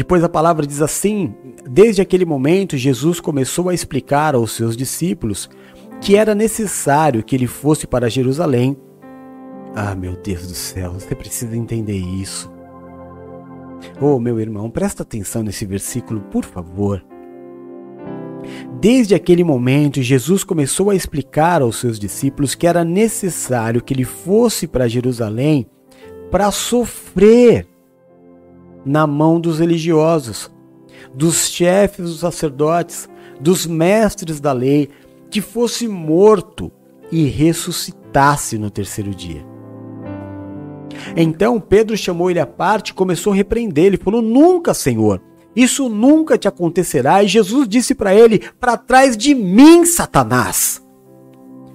Depois 0.00 0.24
a 0.24 0.30
palavra 0.30 0.66
diz 0.66 0.80
assim: 0.80 1.34
Desde 1.70 2.00
aquele 2.00 2.24
momento, 2.24 2.74
Jesus 2.74 3.20
começou 3.20 3.68
a 3.68 3.74
explicar 3.74 4.34
aos 4.34 4.52
seus 4.52 4.74
discípulos 4.74 5.50
que 6.00 6.16
era 6.16 6.34
necessário 6.34 7.22
que 7.22 7.36
ele 7.36 7.46
fosse 7.46 7.86
para 7.86 8.08
Jerusalém. 8.08 8.78
Ah, 9.76 9.94
meu 9.94 10.16
Deus 10.16 10.46
do 10.46 10.54
céu, 10.54 10.94
você 10.94 11.14
precisa 11.14 11.54
entender 11.54 11.98
isso. 11.98 12.50
Oh, 14.00 14.18
meu 14.18 14.40
irmão, 14.40 14.70
presta 14.70 15.02
atenção 15.02 15.42
nesse 15.42 15.66
versículo, 15.66 16.22
por 16.30 16.46
favor. 16.46 17.04
Desde 18.80 19.14
aquele 19.14 19.44
momento, 19.44 20.00
Jesus 20.00 20.42
começou 20.44 20.88
a 20.88 20.94
explicar 20.94 21.60
aos 21.60 21.76
seus 21.76 21.98
discípulos 21.98 22.54
que 22.54 22.66
era 22.66 22.86
necessário 22.86 23.82
que 23.82 23.92
ele 23.92 24.04
fosse 24.04 24.66
para 24.66 24.88
Jerusalém 24.88 25.66
para 26.30 26.50
sofrer 26.50 27.69
na 28.84 29.06
mão 29.06 29.40
dos 29.40 29.58
religiosos, 29.58 30.50
dos 31.14 31.48
chefes 31.48 32.06
dos 32.06 32.20
sacerdotes, 32.20 33.08
dos 33.40 33.66
mestres 33.66 34.40
da 34.40 34.52
lei, 34.52 34.90
que 35.30 35.40
fosse 35.40 35.86
morto 35.86 36.70
e 37.10 37.24
ressuscitasse 37.24 38.58
no 38.58 38.70
terceiro 38.70 39.14
dia. 39.14 39.44
Então 41.16 41.60
Pedro 41.60 41.96
chamou 41.96 42.30
ele 42.30 42.40
à 42.40 42.46
parte 42.46 42.90
e 42.90 42.94
começou 42.94 43.32
a 43.32 43.36
repreender. 43.36 43.86
Ele 43.86 43.96
falou: 43.96 44.20
Nunca, 44.20 44.74
Senhor, 44.74 45.20
isso 45.54 45.88
nunca 45.88 46.38
te 46.38 46.46
acontecerá. 46.46 47.22
E 47.22 47.28
Jesus 47.28 47.68
disse 47.68 47.94
para 47.94 48.14
ele: 48.14 48.42
Para 48.58 48.76
trás 48.76 49.16
de 49.16 49.34
mim, 49.34 49.84
Satanás. 49.84 50.82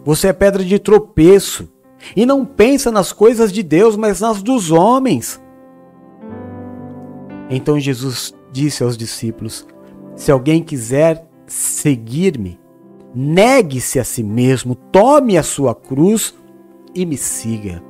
Você 0.03 0.27
é 0.27 0.33
pedra 0.33 0.63
de 0.63 0.77
tropeço 0.77 1.67
e 2.15 2.25
não 2.25 2.45
pensa 2.45 2.91
nas 2.91 3.11
coisas 3.11 3.51
de 3.51 3.63
Deus, 3.63 3.95
mas 3.95 4.21
nas 4.21 4.43
dos 4.43 4.69
homens. 4.71 5.41
Então 7.49 7.79
Jesus 7.79 8.33
disse 8.51 8.83
aos 8.83 8.97
discípulos: 8.97 9.67
Se 10.15 10.31
alguém 10.31 10.63
quiser 10.63 11.25
seguir-me, 11.45 12.59
negue-se 13.13 13.99
a 13.99 14.03
si 14.03 14.23
mesmo, 14.23 14.75
tome 14.75 15.37
a 15.37 15.43
sua 15.43 15.75
cruz 15.75 16.33
e 16.93 17.05
me 17.05 17.17
siga. 17.17 17.83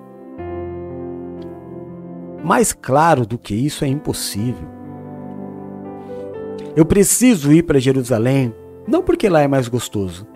Mais 2.44 2.74
claro 2.74 3.26
do 3.26 3.38
que 3.38 3.56
isso 3.56 3.84
é 3.84 3.88
impossível. 3.88 4.68
Eu 6.76 6.86
preciso 6.86 7.54
ir 7.54 7.64
para 7.64 7.80
Jerusalém, 7.80 8.54
não 8.88 9.02
porque 9.02 9.30
lá 9.30 9.42
é 9.42 9.48
mais 9.48 9.68
gostoso, 9.68 10.28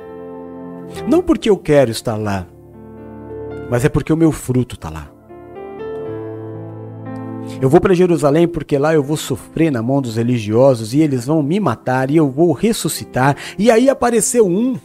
não 1.07 1.21
porque 1.21 1.49
eu 1.49 1.57
quero 1.57 1.91
estar 1.91 2.15
lá, 2.15 2.47
mas 3.69 3.83
é 3.83 3.89
porque 3.89 4.13
o 4.13 4.17
meu 4.17 4.31
fruto 4.31 4.75
está 4.75 4.89
lá. 4.89 5.09
Eu 7.61 7.69
vou 7.69 7.81
para 7.81 7.93
Jerusalém 7.93 8.47
porque 8.47 8.77
lá 8.77 8.93
eu 8.93 9.03
vou 9.03 9.17
sofrer 9.17 9.71
na 9.71 9.81
mão 9.81 10.01
dos 10.01 10.15
religiosos 10.15 10.93
e 10.93 11.01
eles 11.01 11.26
vão 11.26 11.43
me 11.43 11.59
matar 11.59 12.09
e 12.09 12.17
eu 12.17 12.30
vou 12.30 12.51
ressuscitar. 12.53 13.35
E 13.57 13.69
aí 13.69 13.89
apareceu 13.89 14.47
um 14.47 14.77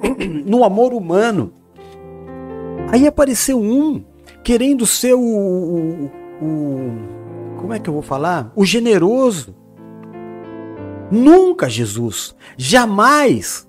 no 0.46 0.64
amor 0.64 0.94
humano. 0.94 1.52
Aí 2.90 3.06
apareceu 3.06 3.60
um 3.60 4.02
querendo 4.42 4.86
ser 4.86 5.14
o, 5.14 5.20
o, 5.20 6.10
o 6.42 7.22
como 7.58 7.72
é 7.74 7.78
que 7.78 7.88
eu 7.88 7.94
vou 7.94 8.02
falar? 8.02 8.52
O 8.56 8.64
generoso. 8.64 9.54
Nunca, 11.10 11.68
Jesus. 11.68 12.34
Jamais. 12.56 13.68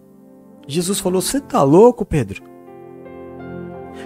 Jesus 0.68 1.00
falou: 1.00 1.22
Você 1.22 1.42
tá 1.42 1.62
louco, 1.62 2.06
Pedro? 2.06 2.42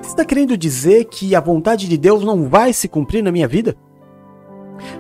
Você 0.02 0.10
está 0.10 0.26
querendo 0.26 0.58
dizer 0.58 1.06
que 1.06 1.36
a 1.36 1.40
vontade 1.40 1.88
de 1.88 1.98
Deus 1.98 2.24
não 2.24 2.50
vai 2.50 2.74
se 2.74 2.88
cumprir 2.88 3.24
na 3.24 3.32
minha 3.32 3.48
vida? 3.48 3.78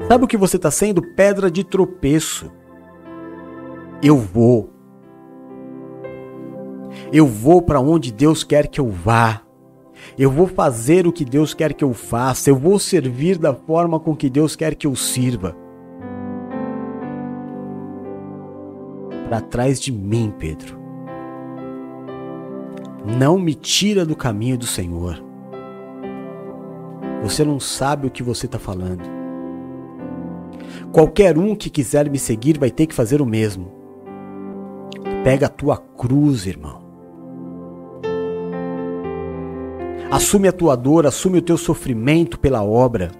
Sabe 0.07 0.23
o 0.23 0.27
que 0.27 0.37
você 0.37 0.57
está 0.57 0.71
sendo? 0.71 1.01
Pedra 1.01 1.49
de 1.49 1.63
tropeço. 1.63 2.51
Eu 4.01 4.17
vou. 4.17 4.69
Eu 7.11 7.25
vou 7.25 7.61
para 7.61 7.79
onde 7.79 8.11
Deus 8.11 8.43
quer 8.43 8.67
que 8.67 8.79
eu 8.79 8.89
vá. 8.89 9.41
Eu 10.17 10.31
vou 10.31 10.47
fazer 10.47 11.07
o 11.07 11.11
que 11.11 11.25
Deus 11.25 11.53
quer 11.53 11.73
que 11.73 11.83
eu 11.83 11.93
faça. 11.93 12.49
Eu 12.49 12.55
vou 12.55 12.79
servir 12.79 13.37
da 13.37 13.53
forma 13.53 13.99
com 13.99 14.15
que 14.15 14.29
Deus 14.29 14.55
quer 14.55 14.75
que 14.75 14.87
eu 14.87 14.95
sirva. 14.95 15.55
Para 19.27 19.41
trás 19.41 19.79
de 19.79 19.91
mim, 19.91 20.33
Pedro. 20.37 20.77
Não 23.05 23.37
me 23.37 23.53
tira 23.53 24.05
do 24.05 24.15
caminho 24.15 24.57
do 24.57 24.65
Senhor. 24.65 25.23
Você 27.23 27.43
não 27.43 27.59
sabe 27.59 28.07
o 28.07 28.11
que 28.11 28.23
você 28.23 28.45
está 28.45 28.59
falando. 28.59 29.16
Qualquer 30.97 31.37
um 31.37 31.55
que 31.55 31.69
quiser 31.69 32.09
me 32.09 32.17
seguir 32.17 32.57
vai 32.57 32.71
ter 32.71 32.87
que 32.87 32.95
fazer 32.95 33.21
o 33.21 33.25
mesmo. 33.25 33.71
Pega 35.23 35.45
a 35.45 35.49
tua 35.49 35.77
cruz, 35.77 36.47
irmão. 36.47 36.81
Assume 40.09 40.47
a 40.47 40.51
tua 40.51 40.75
dor, 40.75 41.05
assume 41.05 41.37
o 41.37 41.41
teu 41.43 41.55
sofrimento 41.55 42.39
pela 42.39 42.63
obra. 42.63 43.11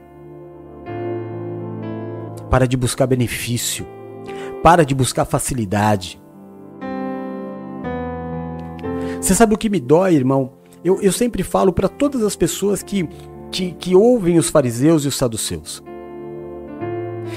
Para 2.49 2.67
de 2.67 2.75
buscar 2.75 3.05
benefício. 3.05 3.85
Para 4.63 4.83
de 4.83 4.95
buscar 4.95 5.25
facilidade. 5.25 6.19
Você 9.21 9.35
sabe 9.35 9.53
o 9.53 9.57
que 9.57 9.69
me 9.69 9.79
dói, 9.79 10.15
irmão? 10.15 10.53
Eu, 10.83 10.99
eu 10.99 11.11
sempre 11.11 11.43
falo 11.43 11.71
para 11.71 11.87
todas 11.87 12.23
as 12.23 12.35
pessoas 12.35 12.81
que, 12.81 13.07
que, 13.51 13.73
que 13.73 13.95
ouvem 13.95 14.39
os 14.39 14.49
fariseus 14.49 15.05
e 15.05 15.07
os 15.07 15.15
saduceus. 15.15 15.85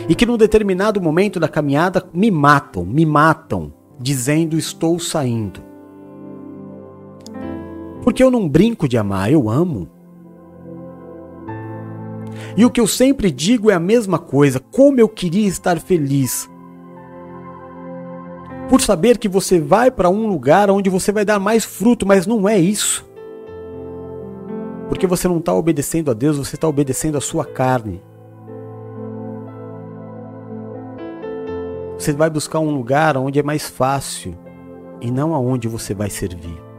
E 0.09 0.15
que 0.15 0.27
num 0.27 0.37
determinado 0.37 1.01
momento 1.01 1.39
da 1.39 1.49
caminhada 1.49 2.05
me 2.13 2.31
matam, 2.31 2.85
me 2.85 3.07
matam, 3.07 3.73
dizendo 3.99 4.59
estou 4.59 4.99
saindo. 4.99 5.61
Porque 8.03 8.23
eu 8.23 8.31
não 8.31 8.49
brinco 8.49 8.89
de 8.89 8.97
amar, 8.97 9.31
eu 9.31 9.49
amo. 9.49 9.89
E 12.57 12.65
o 12.65 12.71
que 12.71 12.81
eu 12.81 12.87
sempre 12.87 13.31
digo 13.31 13.71
é 13.71 13.75
a 13.75 13.81
mesma 13.81 14.19
coisa: 14.19 14.61
como 14.61 15.01
eu 15.01 15.09
queria 15.09 15.47
estar 15.47 15.79
feliz. 15.79 16.49
Por 18.69 18.81
saber 18.81 19.19
que 19.19 19.29
você 19.29 19.59
vai 19.59 19.91
para 19.91 20.09
um 20.09 20.29
lugar 20.29 20.71
onde 20.71 20.89
você 20.89 21.11
vai 21.11 21.25
dar 21.25 21.41
mais 21.41 21.65
fruto, 21.65 22.07
mas 22.07 22.27
não 22.27 22.49
é 22.49 22.57
isso. 22.57 23.05
Porque 24.89 25.07
você 25.07 25.27
não 25.27 25.39
está 25.39 25.53
obedecendo 25.53 26.11
a 26.11 26.15
Deus, 26.15 26.39
você 26.39 26.55
está 26.55 26.69
obedecendo 26.69 27.19
a 27.19 27.21
sua 27.21 27.45
carne. 27.45 28.01
Você 32.01 32.13
vai 32.13 32.31
buscar 32.31 32.59
um 32.59 32.71
lugar 32.71 33.17
onde 33.17 33.39
é 33.39 33.43
mais 33.43 33.69
fácil 33.69 34.37
e 35.01 35.11
não 35.11 35.35
aonde 35.35 35.69
você 35.69 35.95
vai 35.95 36.11
servir 36.11 36.71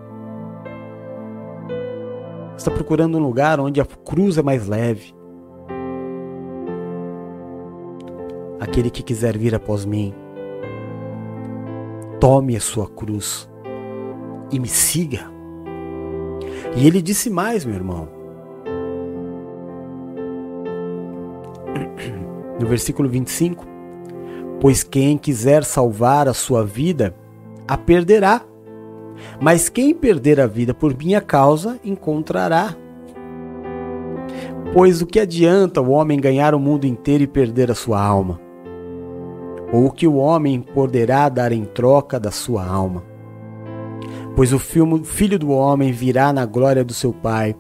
está 2.62 2.72
procurando 2.72 3.18
um 3.18 3.22
lugar 3.22 3.60
onde 3.60 3.82
a 3.82 3.86
cruz 3.86 4.38
é 4.38 4.42
mais 4.42 4.68
leve. 4.68 5.14
Aquele 8.60 8.92
que 8.92 9.02
quiser 9.02 9.38
vir 9.38 9.56
após 9.56 9.84
mim, 9.84 10.14
tome 12.20 12.56
a 12.56 12.60
sua 12.60 12.88
cruz 12.88 13.50
e 14.52 14.60
me 14.60 14.68
siga. 14.68 15.32
E 16.76 16.86
ele 16.86 17.02
disse 17.02 17.30
mais, 17.30 17.66
meu 17.66 17.76
irmão. 17.76 18.08
No 22.60 22.68
versículo 22.68 23.10
25: 23.10 23.66
Pois 24.62 24.84
quem 24.84 25.18
quiser 25.18 25.66
salvar 25.66 26.30
a 26.30 26.34
sua 26.34 26.64
vida, 26.64 27.14
a 27.68 27.76
perderá 27.76 28.46
mas 29.40 29.70
quem 29.70 29.94
perder 29.94 30.40
a 30.40 30.48
vida 30.48 30.74
por 30.74 30.96
minha 30.96 31.22
causa 31.22 31.80
encontrará. 31.84 32.76
Pois 34.74 35.02
o 35.02 35.06
que 35.06 35.20
adianta 35.20 35.82
o 35.82 35.92
homem 35.92 36.20
ganhar 36.20 36.56
o 36.56 36.60
mundo 36.60 36.86
inteiro 36.86 37.24
e 37.24 37.28
perder 37.28 37.72
a 37.72 37.76
sua 37.76 38.02
alma? 38.02 38.40
Ou 39.74 39.86
o 39.86 39.92
que 39.92 40.08
o 40.08 40.16
homem 40.16 40.62
poderá 40.62 41.30
dar 41.30 41.52
em 41.52 41.66
troca 41.66 42.20
da 42.20 42.32
sua 42.32 42.66
alma? 42.66 43.04
Pois 44.36 44.54
o 44.54 44.60
filho 44.60 45.38
do 45.38 45.52
homem 45.52 45.92
virá 45.92 46.32
na 46.32 46.46
glória 46.46 46.84
do 46.84 46.94
seu 46.94 47.12
Pai 47.12 47.56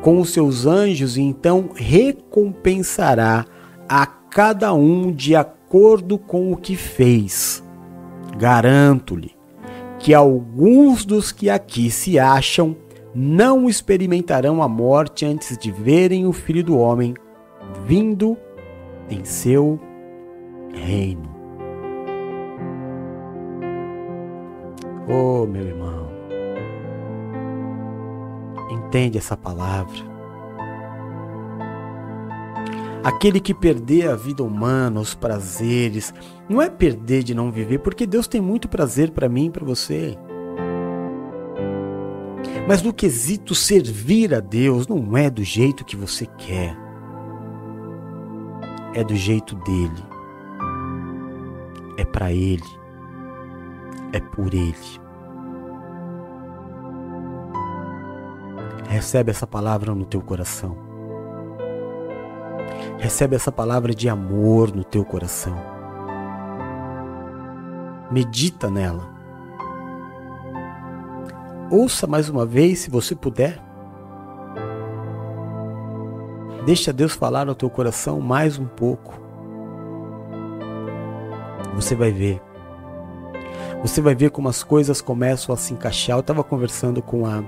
com 0.00 0.20
os 0.20 0.32
seus 0.32 0.66
anjos 0.66 1.16
e 1.16 1.22
então 1.22 1.70
recompensará 1.74 3.44
a 3.88 4.06
cada 4.06 4.72
um 4.72 5.10
de 5.10 5.34
acordo 5.34 5.61
com 6.18 6.52
o 6.52 6.56
que 6.56 6.76
fez. 6.76 7.64
Garanto-lhe 8.36 9.34
que 9.98 10.12
alguns 10.12 11.04
dos 11.04 11.32
que 11.32 11.48
aqui 11.48 11.90
se 11.90 12.18
acham 12.18 12.76
não 13.14 13.68
experimentarão 13.68 14.62
a 14.62 14.68
morte 14.68 15.24
antes 15.24 15.56
de 15.56 15.70
verem 15.70 16.26
o 16.26 16.32
Filho 16.32 16.64
do 16.64 16.76
Homem 16.78 17.14
vindo 17.86 18.36
em 19.08 19.24
seu 19.24 19.78
reino. 20.72 21.30
Oh, 25.08 25.46
meu 25.46 25.66
irmão, 25.66 26.08
entende 28.70 29.18
essa 29.18 29.36
palavra. 29.36 30.11
Aquele 33.04 33.40
que 33.40 33.52
perder 33.52 34.08
a 34.08 34.14
vida 34.14 34.44
humana, 34.44 35.00
os 35.00 35.12
prazeres, 35.12 36.14
não 36.48 36.62
é 36.62 36.70
perder 36.70 37.24
de 37.24 37.34
não 37.34 37.50
viver, 37.50 37.78
porque 37.78 38.06
Deus 38.06 38.28
tem 38.28 38.40
muito 38.40 38.68
prazer 38.68 39.10
para 39.10 39.28
mim 39.28 39.46
e 39.46 39.50
para 39.50 39.64
você. 39.64 40.16
Mas 42.68 42.80
no 42.80 42.92
quesito 42.92 43.56
servir 43.56 44.32
a 44.32 44.38
Deus, 44.38 44.86
não 44.86 45.16
é 45.16 45.28
do 45.28 45.42
jeito 45.42 45.84
que 45.84 45.96
você 45.96 46.26
quer. 46.38 46.76
É 48.94 49.02
do 49.02 49.16
jeito 49.16 49.56
dele. 49.56 50.04
É 51.96 52.04
para 52.04 52.32
ele. 52.32 52.62
É 54.12 54.20
por 54.20 54.54
ele. 54.54 55.02
Recebe 58.88 59.30
essa 59.30 59.46
palavra 59.46 59.94
no 59.94 60.04
teu 60.04 60.20
coração. 60.20 60.76
Recebe 63.02 63.34
essa 63.34 63.50
palavra 63.50 63.92
de 63.92 64.08
amor 64.08 64.72
no 64.72 64.84
teu 64.84 65.04
coração. 65.04 65.56
Medita 68.12 68.70
nela. 68.70 69.10
Ouça 71.68 72.06
mais 72.06 72.28
uma 72.28 72.46
vez, 72.46 72.78
se 72.78 72.90
você 72.90 73.16
puder. 73.16 73.60
Deixa 76.64 76.92
Deus 76.92 77.12
falar 77.12 77.44
no 77.44 77.56
teu 77.56 77.68
coração 77.68 78.20
mais 78.20 78.56
um 78.56 78.66
pouco. 78.66 79.20
Você 81.74 81.96
vai 81.96 82.12
ver. 82.12 82.40
Você 83.82 84.00
vai 84.00 84.14
ver 84.14 84.30
como 84.30 84.48
as 84.48 84.62
coisas 84.62 85.00
começam 85.00 85.52
a 85.52 85.58
se 85.58 85.74
encaixar. 85.74 86.16
Eu 86.16 86.20
estava 86.20 86.44
conversando 86.44 87.02
com 87.02 87.26
a 87.26 87.42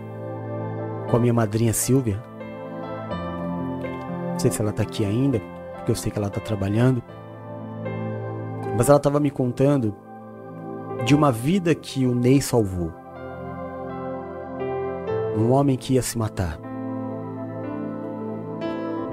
com 1.08 1.16
a 1.16 1.20
minha 1.20 1.32
madrinha 1.32 1.72
Silvia 1.72 2.33
não 4.34 4.38
sei 4.40 4.50
se 4.50 4.60
ela 4.60 4.72
tá 4.72 4.82
aqui 4.82 5.04
ainda, 5.04 5.40
porque 5.76 5.92
eu 5.92 5.94
sei 5.94 6.10
que 6.10 6.18
ela 6.18 6.28
tá 6.28 6.40
trabalhando. 6.40 7.00
Mas 8.76 8.88
ela 8.88 8.98
tava 8.98 9.20
me 9.20 9.30
contando 9.30 9.94
de 11.06 11.14
uma 11.14 11.30
vida 11.30 11.72
que 11.72 12.04
o 12.04 12.12
Ney 12.12 12.42
salvou. 12.42 12.92
Um 15.38 15.52
homem 15.52 15.76
que 15.76 15.94
ia 15.94 16.02
se 16.02 16.18
matar. 16.18 16.58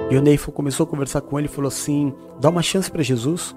E 0.10 0.18
o 0.18 0.22
Ney 0.22 0.40
começou 0.40 0.86
a 0.86 0.90
conversar 0.90 1.22
com 1.22 1.38
ele 1.38 1.48
e 1.48 1.52
falou 1.52 1.68
assim: 1.68 2.16
dá 2.40 2.50
uma 2.50 2.64
chance 2.64 2.90
para 2.90 3.04
Jesus. 3.04 3.56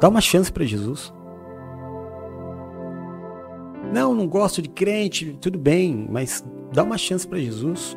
Dá 0.00 0.08
uma 0.08 0.22
chance 0.22 0.50
para 0.50 0.64
Jesus. 0.64 1.12
Não, 3.92 4.14
não 4.14 4.26
gosto 4.26 4.62
de 4.62 4.70
crente, 4.70 5.36
tudo 5.38 5.58
bem, 5.58 6.08
mas 6.10 6.42
dá 6.72 6.82
uma 6.82 6.96
chance 6.96 7.28
para 7.28 7.38
Jesus. 7.38 7.94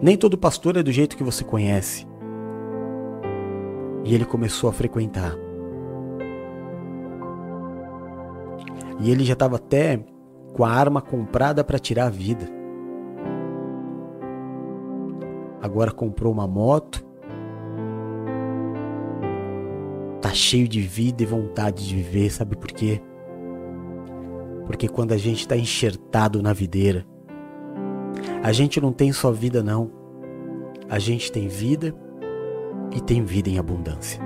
Nem 0.00 0.16
todo 0.16 0.38
pastor 0.38 0.76
é 0.76 0.82
do 0.82 0.92
jeito 0.92 1.16
que 1.16 1.24
você 1.24 1.44
conhece. 1.44 2.06
E 4.04 4.14
ele 4.14 4.24
começou 4.24 4.68
a 4.68 4.72
frequentar. 4.72 5.34
E 9.00 9.10
ele 9.10 9.24
já 9.24 9.32
estava 9.32 9.56
até 9.56 10.04
com 10.54 10.64
a 10.64 10.70
arma 10.70 11.00
comprada 11.00 11.64
para 11.64 11.78
tirar 11.78 12.06
a 12.06 12.10
vida. 12.10 12.46
Agora 15.60 15.90
comprou 15.90 16.32
uma 16.32 16.46
moto. 16.46 17.04
Tá 20.20 20.30
cheio 20.30 20.68
de 20.68 20.80
vida 20.80 21.22
e 21.22 21.26
vontade 21.26 21.86
de 21.86 21.94
viver, 21.94 22.30
sabe 22.30 22.56
por 22.56 22.70
quê? 22.70 23.00
Porque 24.66 24.88
quando 24.88 25.12
a 25.12 25.16
gente 25.16 25.40
está 25.40 25.56
enxertado 25.56 26.42
na 26.42 26.52
videira, 26.52 27.06
a 28.42 28.52
gente 28.52 28.80
não 28.80 28.92
tem 28.92 29.12
só 29.12 29.30
vida, 29.30 29.62
não. 29.62 29.90
a 30.88 30.98
gente 30.98 31.32
tem 31.32 31.48
vida 31.48 31.94
e 32.94 33.00
tem 33.00 33.24
vida 33.24 33.48
em 33.48 33.58
abundância. 33.58 34.20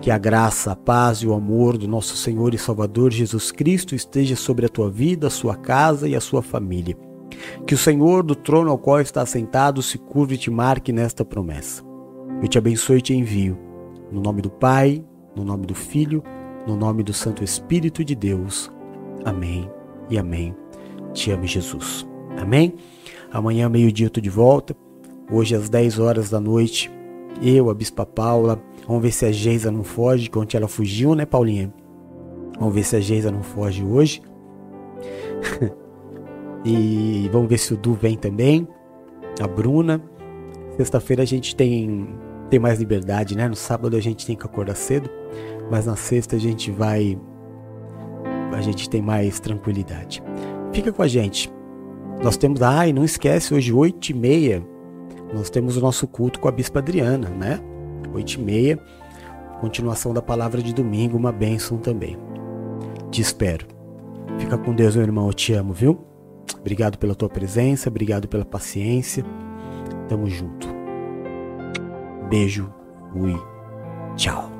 Que 0.00 0.10
a 0.10 0.18
graça, 0.18 0.72
a 0.72 0.76
paz 0.76 1.18
e 1.18 1.26
o 1.26 1.34
amor 1.34 1.76
do 1.76 1.86
nosso 1.86 2.16
Senhor 2.16 2.54
e 2.54 2.58
Salvador 2.58 3.12
Jesus 3.12 3.50
Cristo 3.50 3.94
esteja 3.94 4.36
sobre 4.36 4.66
a 4.66 4.68
tua 4.68 4.90
vida, 4.90 5.26
a 5.26 5.30
sua 5.30 5.56
casa 5.56 6.08
e 6.08 6.14
a 6.16 6.20
sua 6.20 6.42
família. 6.42 6.96
Que 7.66 7.74
o 7.74 7.78
Senhor 7.78 8.22
do 8.22 8.34
trono 8.34 8.70
ao 8.70 8.78
qual 8.78 9.00
está 9.00 9.24
sentado 9.26 9.82
se 9.82 9.98
curve 9.98 10.36
e 10.36 10.38
te 10.38 10.50
marque 10.50 10.92
nesta 10.92 11.24
promessa. 11.24 11.82
Eu 12.42 12.48
te 12.48 12.56
abençoe 12.56 12.98
e 12.98 13.02
te 13.02 13.14
envio. 13.14 13.58
No 14.10 14.20
nome 14.20 14.40
do 14.40 14.50
Pai, 14.50 15.04
no 15.36 15.44
nome 15.44 15.66
do 15.66 15.74
Filho, 15.74 16.22
no 16.66 16.76
nome 16.76 17.02
do 17.02 17.12
Santo 17.12 17.44
Espírito 17.44 18.04
de 18.04 18.14
Deus. 18.14 18.70
Amém 19.24 19.70
e 20.08 20.18
amém. 20.18 20.54
Te 21.12 21.30
amo, 21.30 21.46
Jesus. 21.46 22.07
Amém? 22.40 22.74
Amanhã, 23.32 23.68
meio-dia, 23.68 24.06
eu 24.06 24.10
tô 24.10 24.20
de 24.20 24.30
volta. 24.30 24.74
Hoje, 25.30 25.54
às 25.54 25.68
10 25.68 25.98
horas 25.98 26.30
da 26.30 26.40
noite, 26.40 26.90
eu, 27.42 27.68
a 27.68 27.74
Bispa 27.74 28.06
Paula, 28.06 28.62
vamos 28.86 29.02
ver 29.02 29.12
se 29.12 29.26
a 29.26 29.32
Geisa 29.32 29.70
não 29.70 29.84
foge, 29.84 30.30
que 30.30 30.38
ontem 30.38 30.56
ela 30.56 30.68
fugiu, 30.68 31.14
né, 31.14 31.26
Paulinha? 31.26 31.72
Vamos 32.58 32.74
ver 32.74 32.84
se 32.84 32.96
a 32.96 33.00
Geisa 33.00 33.30
não 33.30 33.42
foge 33.42 33.84
hoje. 33.84 34.22
e 36.64 37.28
vamos 37.32 37.48
ver 37.48 37.58
se 37.58 37.74
o 37.74 37.76
Du 37.76 37.92
vem 37.92 38.16
também. 38.16 38.66
A 39.40 39.46
Bruna. 39.46 40.02
Sexta-feira 40.76 41.22
a 41.22 41.26
gente 41.26 41.54
tem, 41.54 42.08
tem 42.48 42.58
mais 42.58 42.78
liberdade, 42.78 43.36
né? 43.36 43.48
No 43.48 43.56
sábado 43.56 43.96
a 43.96 44.00
gente 44.00 44.24
tem 44.24 44.36
que 44.36 44.46
acordar 44.46 44.76
cedo, 44.76 45.10
mas 45.70 45.86
na 45.86 45.96
sexta 45.96 46.36
a 46.36 46.38
gente 46.38 46.70
vai. 46.70 47.18
A 48.52 48.60
gente 48.60 48.88
tem 48.88 49.02
mais 49.02 49.38
tranquilidade. 49.38 50.22
Fica 50.72 50.92
com 50.92 51.02
a 51.02 51.08
gente. 51.08 51.52
Nós 52.22 52.36
temos, 52.36 52.62
ai, 52.62 52.92
não 52.92 53.04
esquece, 53.04 53.54
hoje, 53.54 53.72
8 53.72 54.10
e 54.10 54.14
meia, 54.14 54.62
nós 55.32 55.50
temos 55.50 55.76
o 55.76 55.80
nosso 55.80 56.06
culto 56.06 56.40
com 56.40 56.48
a 56.48 56.52
Bispa 56.52 56.80
Adriana, 56.80 57.28
né? 57.28 57.60
8 58.12 58.32
e 58.32 58.42
meia, 58.42 58.78
continuação 59.60 60.12
da 60.12 60.22
palavra 60.22 60.62
de 60.62 60.74
domingo, 60.74 61.16
uma 61.16 61.30
bênção 61.30 61.78
também. 61.78 62.16
Te 63.10 63.20
espero. 63.20 63.66
Fica 64.38 64.58
com 64.58 64.74
Deus, 64.74 64.96
meu 64.96 65.04
irmão, 65.04 65.26
eu 65.26 65.34
te 65.34 65.52
amo, 65.52 65.72
viu? 65.72 66.04
Obrigado 66.58 66.98
pela 66.98 67.14
tua 67.14 67.28
presença, 67.28 67.88
obrigado 67.88 68.26
pela 68.28 68.44
paciência. 68.44 69.24
Tamo 70.08 70.28
junto. 70.28 70.68
Beijo, 72.28 72.72
fui, 73.12 73.36
tchau. 74.16 74.57